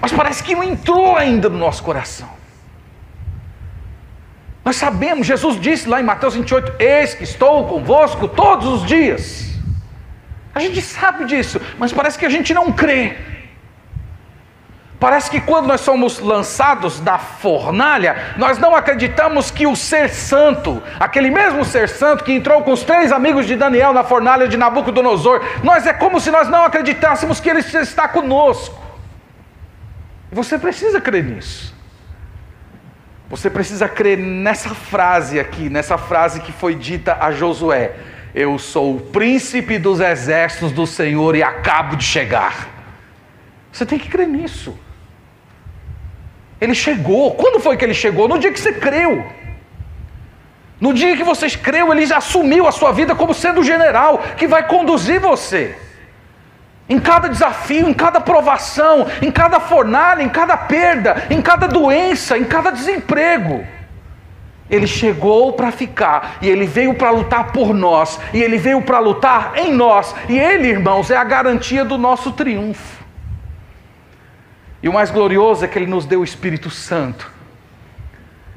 mas 0.01 0.13
parece 0.13 0.43
que 0.43 0.55
não 0.55 0.63
entrou 0.63 1.17
ainda 1.17 1.49
no 1.49 1.59
nosso 1.59 1.83
coração. 1.83 2.29
Nós 4.65 4.77
sabemos, 4.77 5.27
Jesus 5.27 5.61
disse 5.61 5.89
lá 5.89 6.01
em 6.01 6.05
Mateus 6.05 6.35
28: 6.35 6.75
Eis 6.79 7.15
que 7.15 7.25
estou 7.25 7.67
convosco 7.67 8.27
todos 8.27 8.67
os 8.67 8.87
dias. 8.87 9.54
A 10.55 10.61
gente 10.61 10.81
sabe 10.81 11.25
disso, 11.25 11.61
mas 11.79 11.93
parece 11.93 12.19
que 12.19 12.27
a 12.27 12.31
gente 12.31 12.55
não 12.55 12.71
crê. 12.71 13.17
Parece 15.01 15.31
que 15.31 15.41
quando 15.41 15.67
nós 15.67 15.81
somos 15.81 16.19
lançados 16.19 17.01
da 17.01 17.19
fornalha, 17.19 18.35
nós 18.39 18.59
não 18.59 18.75
acreditamos 18.75 19.51
que 19.51 19.67
o 19.67 19.77
ser 19.77 20.09
santo, 20.09 20.83
aquele 20.99 21.31
mesmo 21.31 21.65
ser 21.65 21.89
santo 21.89 22.25
que 22.25 22.33
entrou 22.33 22.63
com 22.63 22.73
os 22.73 22.85
três 22.85 23.13
amigos 23.13 23.47
de 23.47 23.57
Daniel 23.57 23.93
na 23.93 24.05
fornalha 24.05 24.49
de 24.49 24.57
Nabucodonosor, 24.57 25.45
nós 25.63 25.87
é 25.87 25.93
como 25.93 26.21
se 26.21 26.31
nós 26.31 26.49
não 26.49 26.65
acreditássemos 26.65 27.41
que 27.41 27.51
ele 27.51 27.59
está 27.59 28.09
conosco. 28.09 28.83
Você 30.33 30.59
precisa 30.59 31.01
crer 31.01 31.25
nisso. 31.25 31.75
Você 33.29 33.51
precisa 33.51 33.89
crer 33.89 34.17
nessa 34.17 34.71
frase 34.71 35.41
aqui, 35.41 35.69
nessa 35.69 35.99
frase 35.99 36.41
que 36.41 36.53
foi 36.53 36.75
dita 36.75 37.19
a 37.21 37.31
Josué: 37.31 37.97
Eu 38.35 38.59
sou 38.59 38.97
o 38.97 39.01
príncipe 39.01 39.79
dos 39.79 40.01
exércitos 40.01 40.73
do 40.73 40.87
Senhor 40.87 41.37
e 41.37 41.43
acabo 41.43 41.95
de 41.95 42.03
chegar. 42.03 42.69
Você 43.71 43.87
tem 43.87 43.99
que 43.99 44.09
crer 44.09 44.27
nisso. 44.27 44.77
Ele 46.61 46.75
chegou. 46.75 47.35
Quando 47.35 47.61
foi 47.61 47.77
que 47.77 47.85
ele 47.85 47.95
chegou? 47.95 48.27
No 48.27 48.39
dia 48.39 48.53
que 48.53 48.61
você 48.61 48.73
creu. 48.73 49.25
No 50.81 50.93
dia 50.93 51.17
que 51.17 51.23
você 51.23 51.49
creu, 51.51 51.93
ele 51.93 52.13
assumiu 52.13 52.67
a 52.67 52.73
sua 52.73 52.91
vida 52.91 53.15
como 53.15 53.33
sendo 53.33 53.61
o 53.61 53.65
general 53.65 54.19
que 54.37 54.49
vai 54.49 54.67
conduzir 54.67 55.21
você. 55.21 55.77
Em 56.89 56.99
cada 56.99 57.29
desafio, 57.29 57.89
em 57.89 57.95
cada 57.95 58.21
provação, 58.21 59.07
em 59.23 59.31
cada 59.31 59.61
fornalha, 59.61 60.23
em 60.23 60.29
cada 60.29 60.57
perda, 60.57 61.27
em 61.31 61.41
cada 61.41 61.69
doença, 61.69 62.37
em 62.37 62.45
cada 62.45 62.71
desemprego. 62.71 63.65
Ele 64.71 64.87
chegou 64.87 65.53
para 65.53 65.71
ficar, 65.71 66.39
e 66.41 66.49
ele 66.49 66.67
veio 66.67 66.95
para 66.95 67.11
lutar 67.11 67.53
por 67.53 67.75
nós, 67.75 68.19
e 68.33 68.43
ele 68.43 68.57
veio 68.57 68.81
para 68.81 68.99
lutar 68.99 69.53
em 69.57 69.73
nós, 69.73 70.15
e 70.29 70.39
ele, 70.39 70.69
irmãos, 70.69 71.11
é 71.11 71.17
a 71.17 71.25
garantia 71.25 71.85
do 71.85 71.99
nosso 71.99 72.33
triunfo. 72.33 73.05
E 74.83 74.89
o 74.89 74.93
mais 74.93 75.11
glorioso 75.11 75.65
é 75.65 75.69
que 75.69 75.79
ele 75.79 75.87
nos 75.87 76.07
deu 76.07 76.21
o 76.21 76.25
Espírito 76.25 76.71
Santo. 76.71 77.31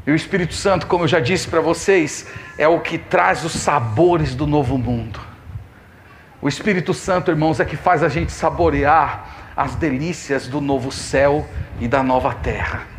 E 0.06 0.12
o 0.12 0.16
Espírito 0.16 0.54
Santo, 0.54 0.88
como 0.88 1.04
eu 1.04 1.08
já 1.08 1.20
disse 1.20 1.48
para 1.48 1.60
vocês, 1.60 2.28
é 2.58 2.68
o 2.68 2.80
que 2.80 2.98
traz 2.98 3.44
os 3.44 3.52
sabores 3.52 4.34
do 4.34 4.48
novo 4.48 4.78
mundo. 4.78 5.20
O 6.42 6.48
Espírito 6.48 6.94
Santo, 6.94 7.32
irmãos, 7.32 7.60
é 7.60 7.66
que 7.66 7.76
faz 7.76 8.04
a 8.04 8.08
gente 8.08 8.32
saborear 8.32 9.52
as 9.56 9.76
delícias 9.76 10.48
do 10.48 10.62
novo 10.62 10.92
céu 10.92 11.46
e 11.80 11.88
da 11.88 12.04
nova 12.04 12.34
terra. 12.34 12.97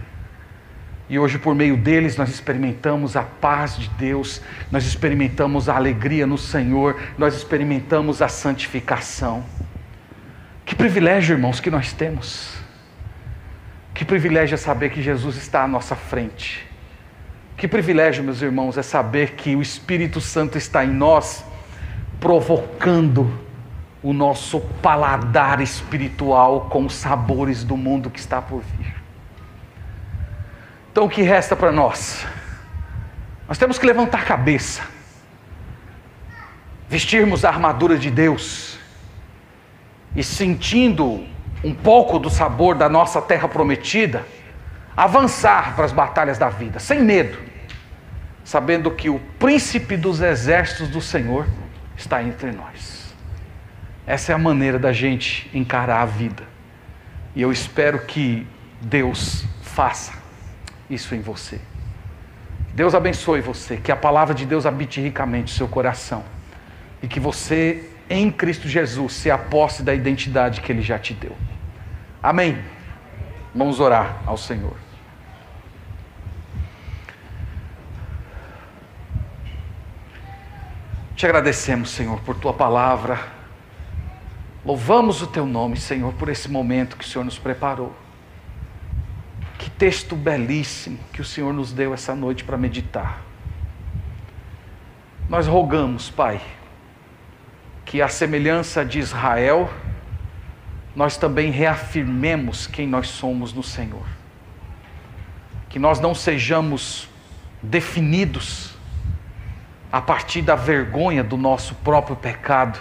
E 1.09 1.19
hoje, 1.19 1.39
por 1.39 1.55
meio 1.55 1.77
deles, 1.77 2.17
nós 2.17 2.29
experimentamos 2.29 3.17
a 3.17 3.23
paz 3.23 3.77
de 3.77 3.89
Deus, 3.91 4.43
nós 4.71 4.85
experimentamos 4.85 5.69
a 5.69 5.77
alegria 5.77 6.27
no 6.27 6.37
Senhor, 6.37 7.01
nós 7.17 7.35
experimentamos 7.35 8.21
a 8.21 8.29
santificação. 8.29 9.43
Que 10.67 10.75
privilégio, 10.75 11.35
irmãos, 11.35 11.61
que 11.61 11.71
nós 11.71 11.95
temos. 11.95 12.59
Que 13.95 14.05
privilégio 14.05 14.55
é 14.55 14.59
saber 14.59 14.91
que 14.91 15.03
Jesus 15.03 15.37
está 15.37 15.65
à 15.65 15.69
nossa 15.69 15.97
frente. 15.97 16.67
Que 17.57 17.67
privilégio, 17.67 18.23
meus 18.23 18.43
irmãos, 18.43 18.77
é 18.77 18.83
saber 18.83 19.33
que 19.33 19.57
o 19.57 19.63
Espírito 19.63 20.21
Santo 20.21 20.59
está 20.59 20.85
em 20.85 20.91
nós 20.91 21.45
provocando 22.21 23.41
o 24.03 24.13
nosso 24.13 24.61
paladar 24.83 25.61
espiritual 25.61 26.69
com 26.71 26.87
os 26.87 26.95
sabores 26.95 27.65
do 27.65 27.77
mundo 27.77 28.11
que 28.11 28.21
está 28.21 28.41
por 28.41 28.63
vir. 28.63 28.98
Então 30.99 31.07
o 31.07 31.09
que 31.09 31.23
resta 31.23 31.55
para 31.55 31.71
nós? 31.71 32.27
Nós 33.47 33.57
temos 33.57 33.79
que 33.79 33.87
levantar 33.87 34.19
a 34.19 34.25
cabeça, 34.25 34.83
vestirmos 36.89 37.45
a 37.45 37.51
armadura 37.51 37.97
de 37.97 38.11
Deus 38.11 38.77
e 40.17 40.25
sentindo 40.25 41.25
um 41.63 41.73
pouco 41.73 42.19
do 42.19 42.29
sabor 42.29 42.75
da 42.75 42.89
nossa 42.89 43.23
terra 43.23 43.47
prometida, 43.47 44.27
avançar 44.97 45.77
para 45.77 45.85
as 45.85 45.93
batalhas 45.93 46.37
da 46.37 46.49
vida, 46.49 46.81
sem 46.81 47.01
medo, 47.01 47.39
sabendo 48.43 48.91
que 48.91 49.09
o 49.09 49.21
príncipe 49.39 49.97
dos 49.97 50.21
exércitos 50.21 50.89
do 50.89 51.01
Senhor 51.01 51.47
está 51.97 52.25
entre 52.25 52.51
nós. 52.51 53.15
Essa 54.05 54.33
é 54.33 54.35
a 54.35 54.39
maneira 54.39 54.81
da 54.81 54.93
gente 54.93 55.49
encarar 55.57 56.03
a 56.03 56.07
vida. 56.07 56.43
E 57.37 57.43
eu 57.43 57.53
espero 57.53 58.01
que 58.01 58.45
Deus 58.83 59.45
faça 59.63 60.18
isso 60.89 61.15
em 61.15 61.21
você. 61.21 61.61
Deus 62.75 62.95
abençoe 62.95 63.41
você, 63.41 63.77
que 63.77 63.91
a 63.91 63.97
palavra 63.97 64.35
de 64.35 64.47
Deus 64.47 64.65
habite 64.65 65.01
ricamente 65.01 65.53
no 65.53 65.59
seu 65.59 65.69
coração. 65.69 66.25
E 67.03 67.09
que 67.09 67.19
você, 67.19 67.91
em 68.09 68.31
Cristo 68.31 68.69
Jesus, 68.69 69.15
se 69.15 69.31
aposse 69.31 69.83
da 69.83 69.95
identidade 69.95 70.61
que 70.61 70.71
Ele 70.71 70.83
já 70.83 70.99
te 70.99 71.13
deu. 71.13 71.37
Amém. 72.23 72.59
Vamos 73.55 73.81
orar 73.81 74.23
ao 74.27 74.37
Senhor. 74.37 74.77
Te 81.17 81.27
agradecemos, 81.27 81.91
Senhor, 81.91 82.21
por 82.21 82.37
tua 82.37 82.53
palavra. 82.53 83.19
Louvamos 84.65 85.21
o 85.21 85.27
teu 85.27 85.45
nome, 85.45 85.77
Senhor, 85.77 86.13
por 86.13 86.29
esse 86.29 86.49
momento 86.49 86.97
que 86.97 87.05
o 87.05 87.09
Senhor 87.09 87.25
nos 87.25 87.39
preparou. 87.39 87.93
Que 89.59 89.69
texto 89.69 90.15
belíssimo 90.15 90.99
que 91.13 91.21
o 91.21 91.25
Senhor 91.25 91.53
nos 91.53 91.73
deu 91.73 91.93
essa 91.93 92.15
noite 92.15 92.45
para 92.45 92.57
meditar. 92.57 93.21
Nós 95.29 95.47
rogamos, 95.47 96.09
Pai, 96.09 96.41
que 97.85 98.01
a 98.01 98.09
semelhança 98.09 98.85
de 98.85 98.99
Israel, 98.99 99.71
nós 100.95 101.17
também 101.17 101.51
reafirmemos 101.51 102.67
quem 102.67 102.87
nós 102.87 103.09
somos 103.09 103.53
no 103.53 103.63
Senhor. 103.63 104.07
Que 105.69 105.79
nós 105.79 106.01
não 106.01 106.15
sejamos 106.15 107.09
definidos 107.63 108.75
a 109.91 110.01
partir 110.01 110.43
da 110.43 110.55
vergonha 110.55 111.25
do 111.25 111.37
nosso 111.37 111.75
próprio 111.77 112.15
pecado, 112.15 112.79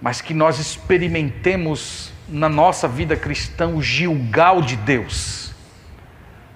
mas 0.00 0.20
que 0.20 0.34
nós 0.34 0.58
experimentemos 0.58 2.12
na 2.28 2.48
nossa 2.48 2.86
vida 2.86 3.16
cristã 3.16 3.68
o 3.68 3.82
gilgal 3.82 4.60
de 4.60 4.76
Deus, 4.76 5.54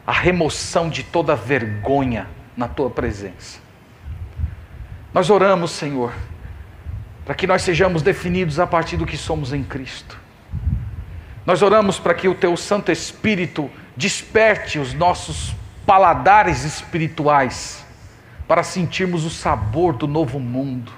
a 0.07 0.13
remoção 0.13 0.89
de 0.91 1.03
toda 1.03 1.35
vergonha 1.35 2.29
na 2.57 2.69
tua 2.69 2.91
presença. 2.91 3.61
Nós 5.13 5.31
oramos, 5.31 5.71
Senhor, 5.73 6.13
para 7.25 7.35
que 7.35 7.47
nós 7.47 7.63
sejamos 7.63 8.03
definidos 8.03 8.59
a 8.59 8.67
partir 8.67 8.97
do 8.97 9.07
que 9.07 9.17
somos 9.17 9.53
em 9.53 9.63
Cristo. 9.63 10.19
Nós 11.47 11.63
oramos 11.63 11.99
para 11.99 12.15
que 12.15 12.29
o 12.29 12.35
teu 12.35 12.57
Santo 12.57 12.93
Espírito 12.93 13.71
desperte 13.97 14.79
os 14.79 14.95
nossos 14.95 15.55
paladares 15.87 16.65
espirituais 16.65 17.85
para 18.47 18.63
sentirmos 18.63 19.25
o 19.25 19.31
sabor 19.31 19.95
do 19.95 20.07
novo 20.07 20.39
mundo, 20.39 20.93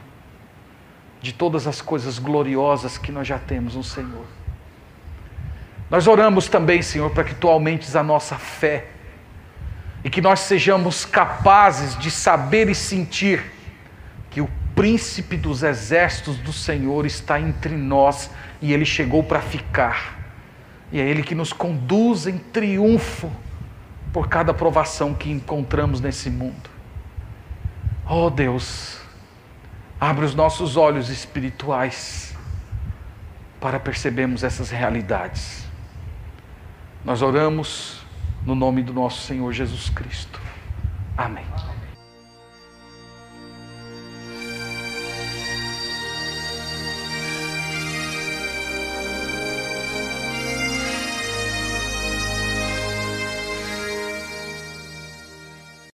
de 1.23 1.33
todas 1.33 1.69
as 1.69 1.81
coisas 1.81 2.19
gloriosas 2.19 2.99
que 2.99 3.13
nós 3.13 3.27
já 3.27 3.39
temos 3.39 3.77
no 3.77 3.85
Senhor. 3.85 4.27
Nós 5.89 6.09
oramos 6.09 6.49
também, 6.49 6.83
Senhor, 6.83 7.11
para 7.11 7.23
que 7.23 7.35
tu 7.35 7.49
aumentes 7.49 7.95
a 7.95 8.03
nossa 8.03 8.37
fé 8.37 8.89
e 10.03 10.11
que 10.11 10.21
nós 10.21 10.41
sejamos 10.41 11.05
capazes 11.05 11.97
de 11.97 12.11
saber 12.11 12.69
e 12.69 12.75
sentir 12.75 13.53
que 14.31 14.41
o 14.41 14.51
príncipe 14.75 15.37
dos 15.37 15.63
exércitos 15.63 16.39
do 16.39 16.53
Senhor 16.53 17.07
está 17.07 17.39
entre 17.39 17.77
nós 17.77 18.31
e 18.61 18.73
ele 18.73 18.85
chegou 18.85 19.23
para 19.23 19.41
ficar. 19.41 20.19
E 20.91 20.99
é 20.99 21.09
ele 21.09 21.23
que 21.23 21.35
nos 21.35 21.53
conduz 21.53 22.27
em 22.27 22.39
triunfo 22.39 23.31
por 24.13 24.29
cada 24.29 24.53
provação 24.53 25.15
que 25.15 25.31
encontramos 25.31 26.01
nesse 26.01 26.29
mundo. 26.29 26.71
Oh 28.09 28.29
Deus, 28.29 29.02
Abre 30.03 30.25
os 30.25 30.35
nossos 30.35 30.77
olhos 30.77 31.11
espirituais 31.11 32.35
para 33.61 33.79
percebermos 33.79 34.43
essas 34.43 34.69
realidades. 34.69 35.65
Nós 37.05 37.23
oramos 37.23 38.05
no 38.45 38.57
nome 38.57 38.83
do 38.83 38.93
nosso 38.93 39.23
Senhor 39.23 39.53
Jesus 39.53 39.91
Cristo. 39.91 40.41
Amém. 41.17 41.47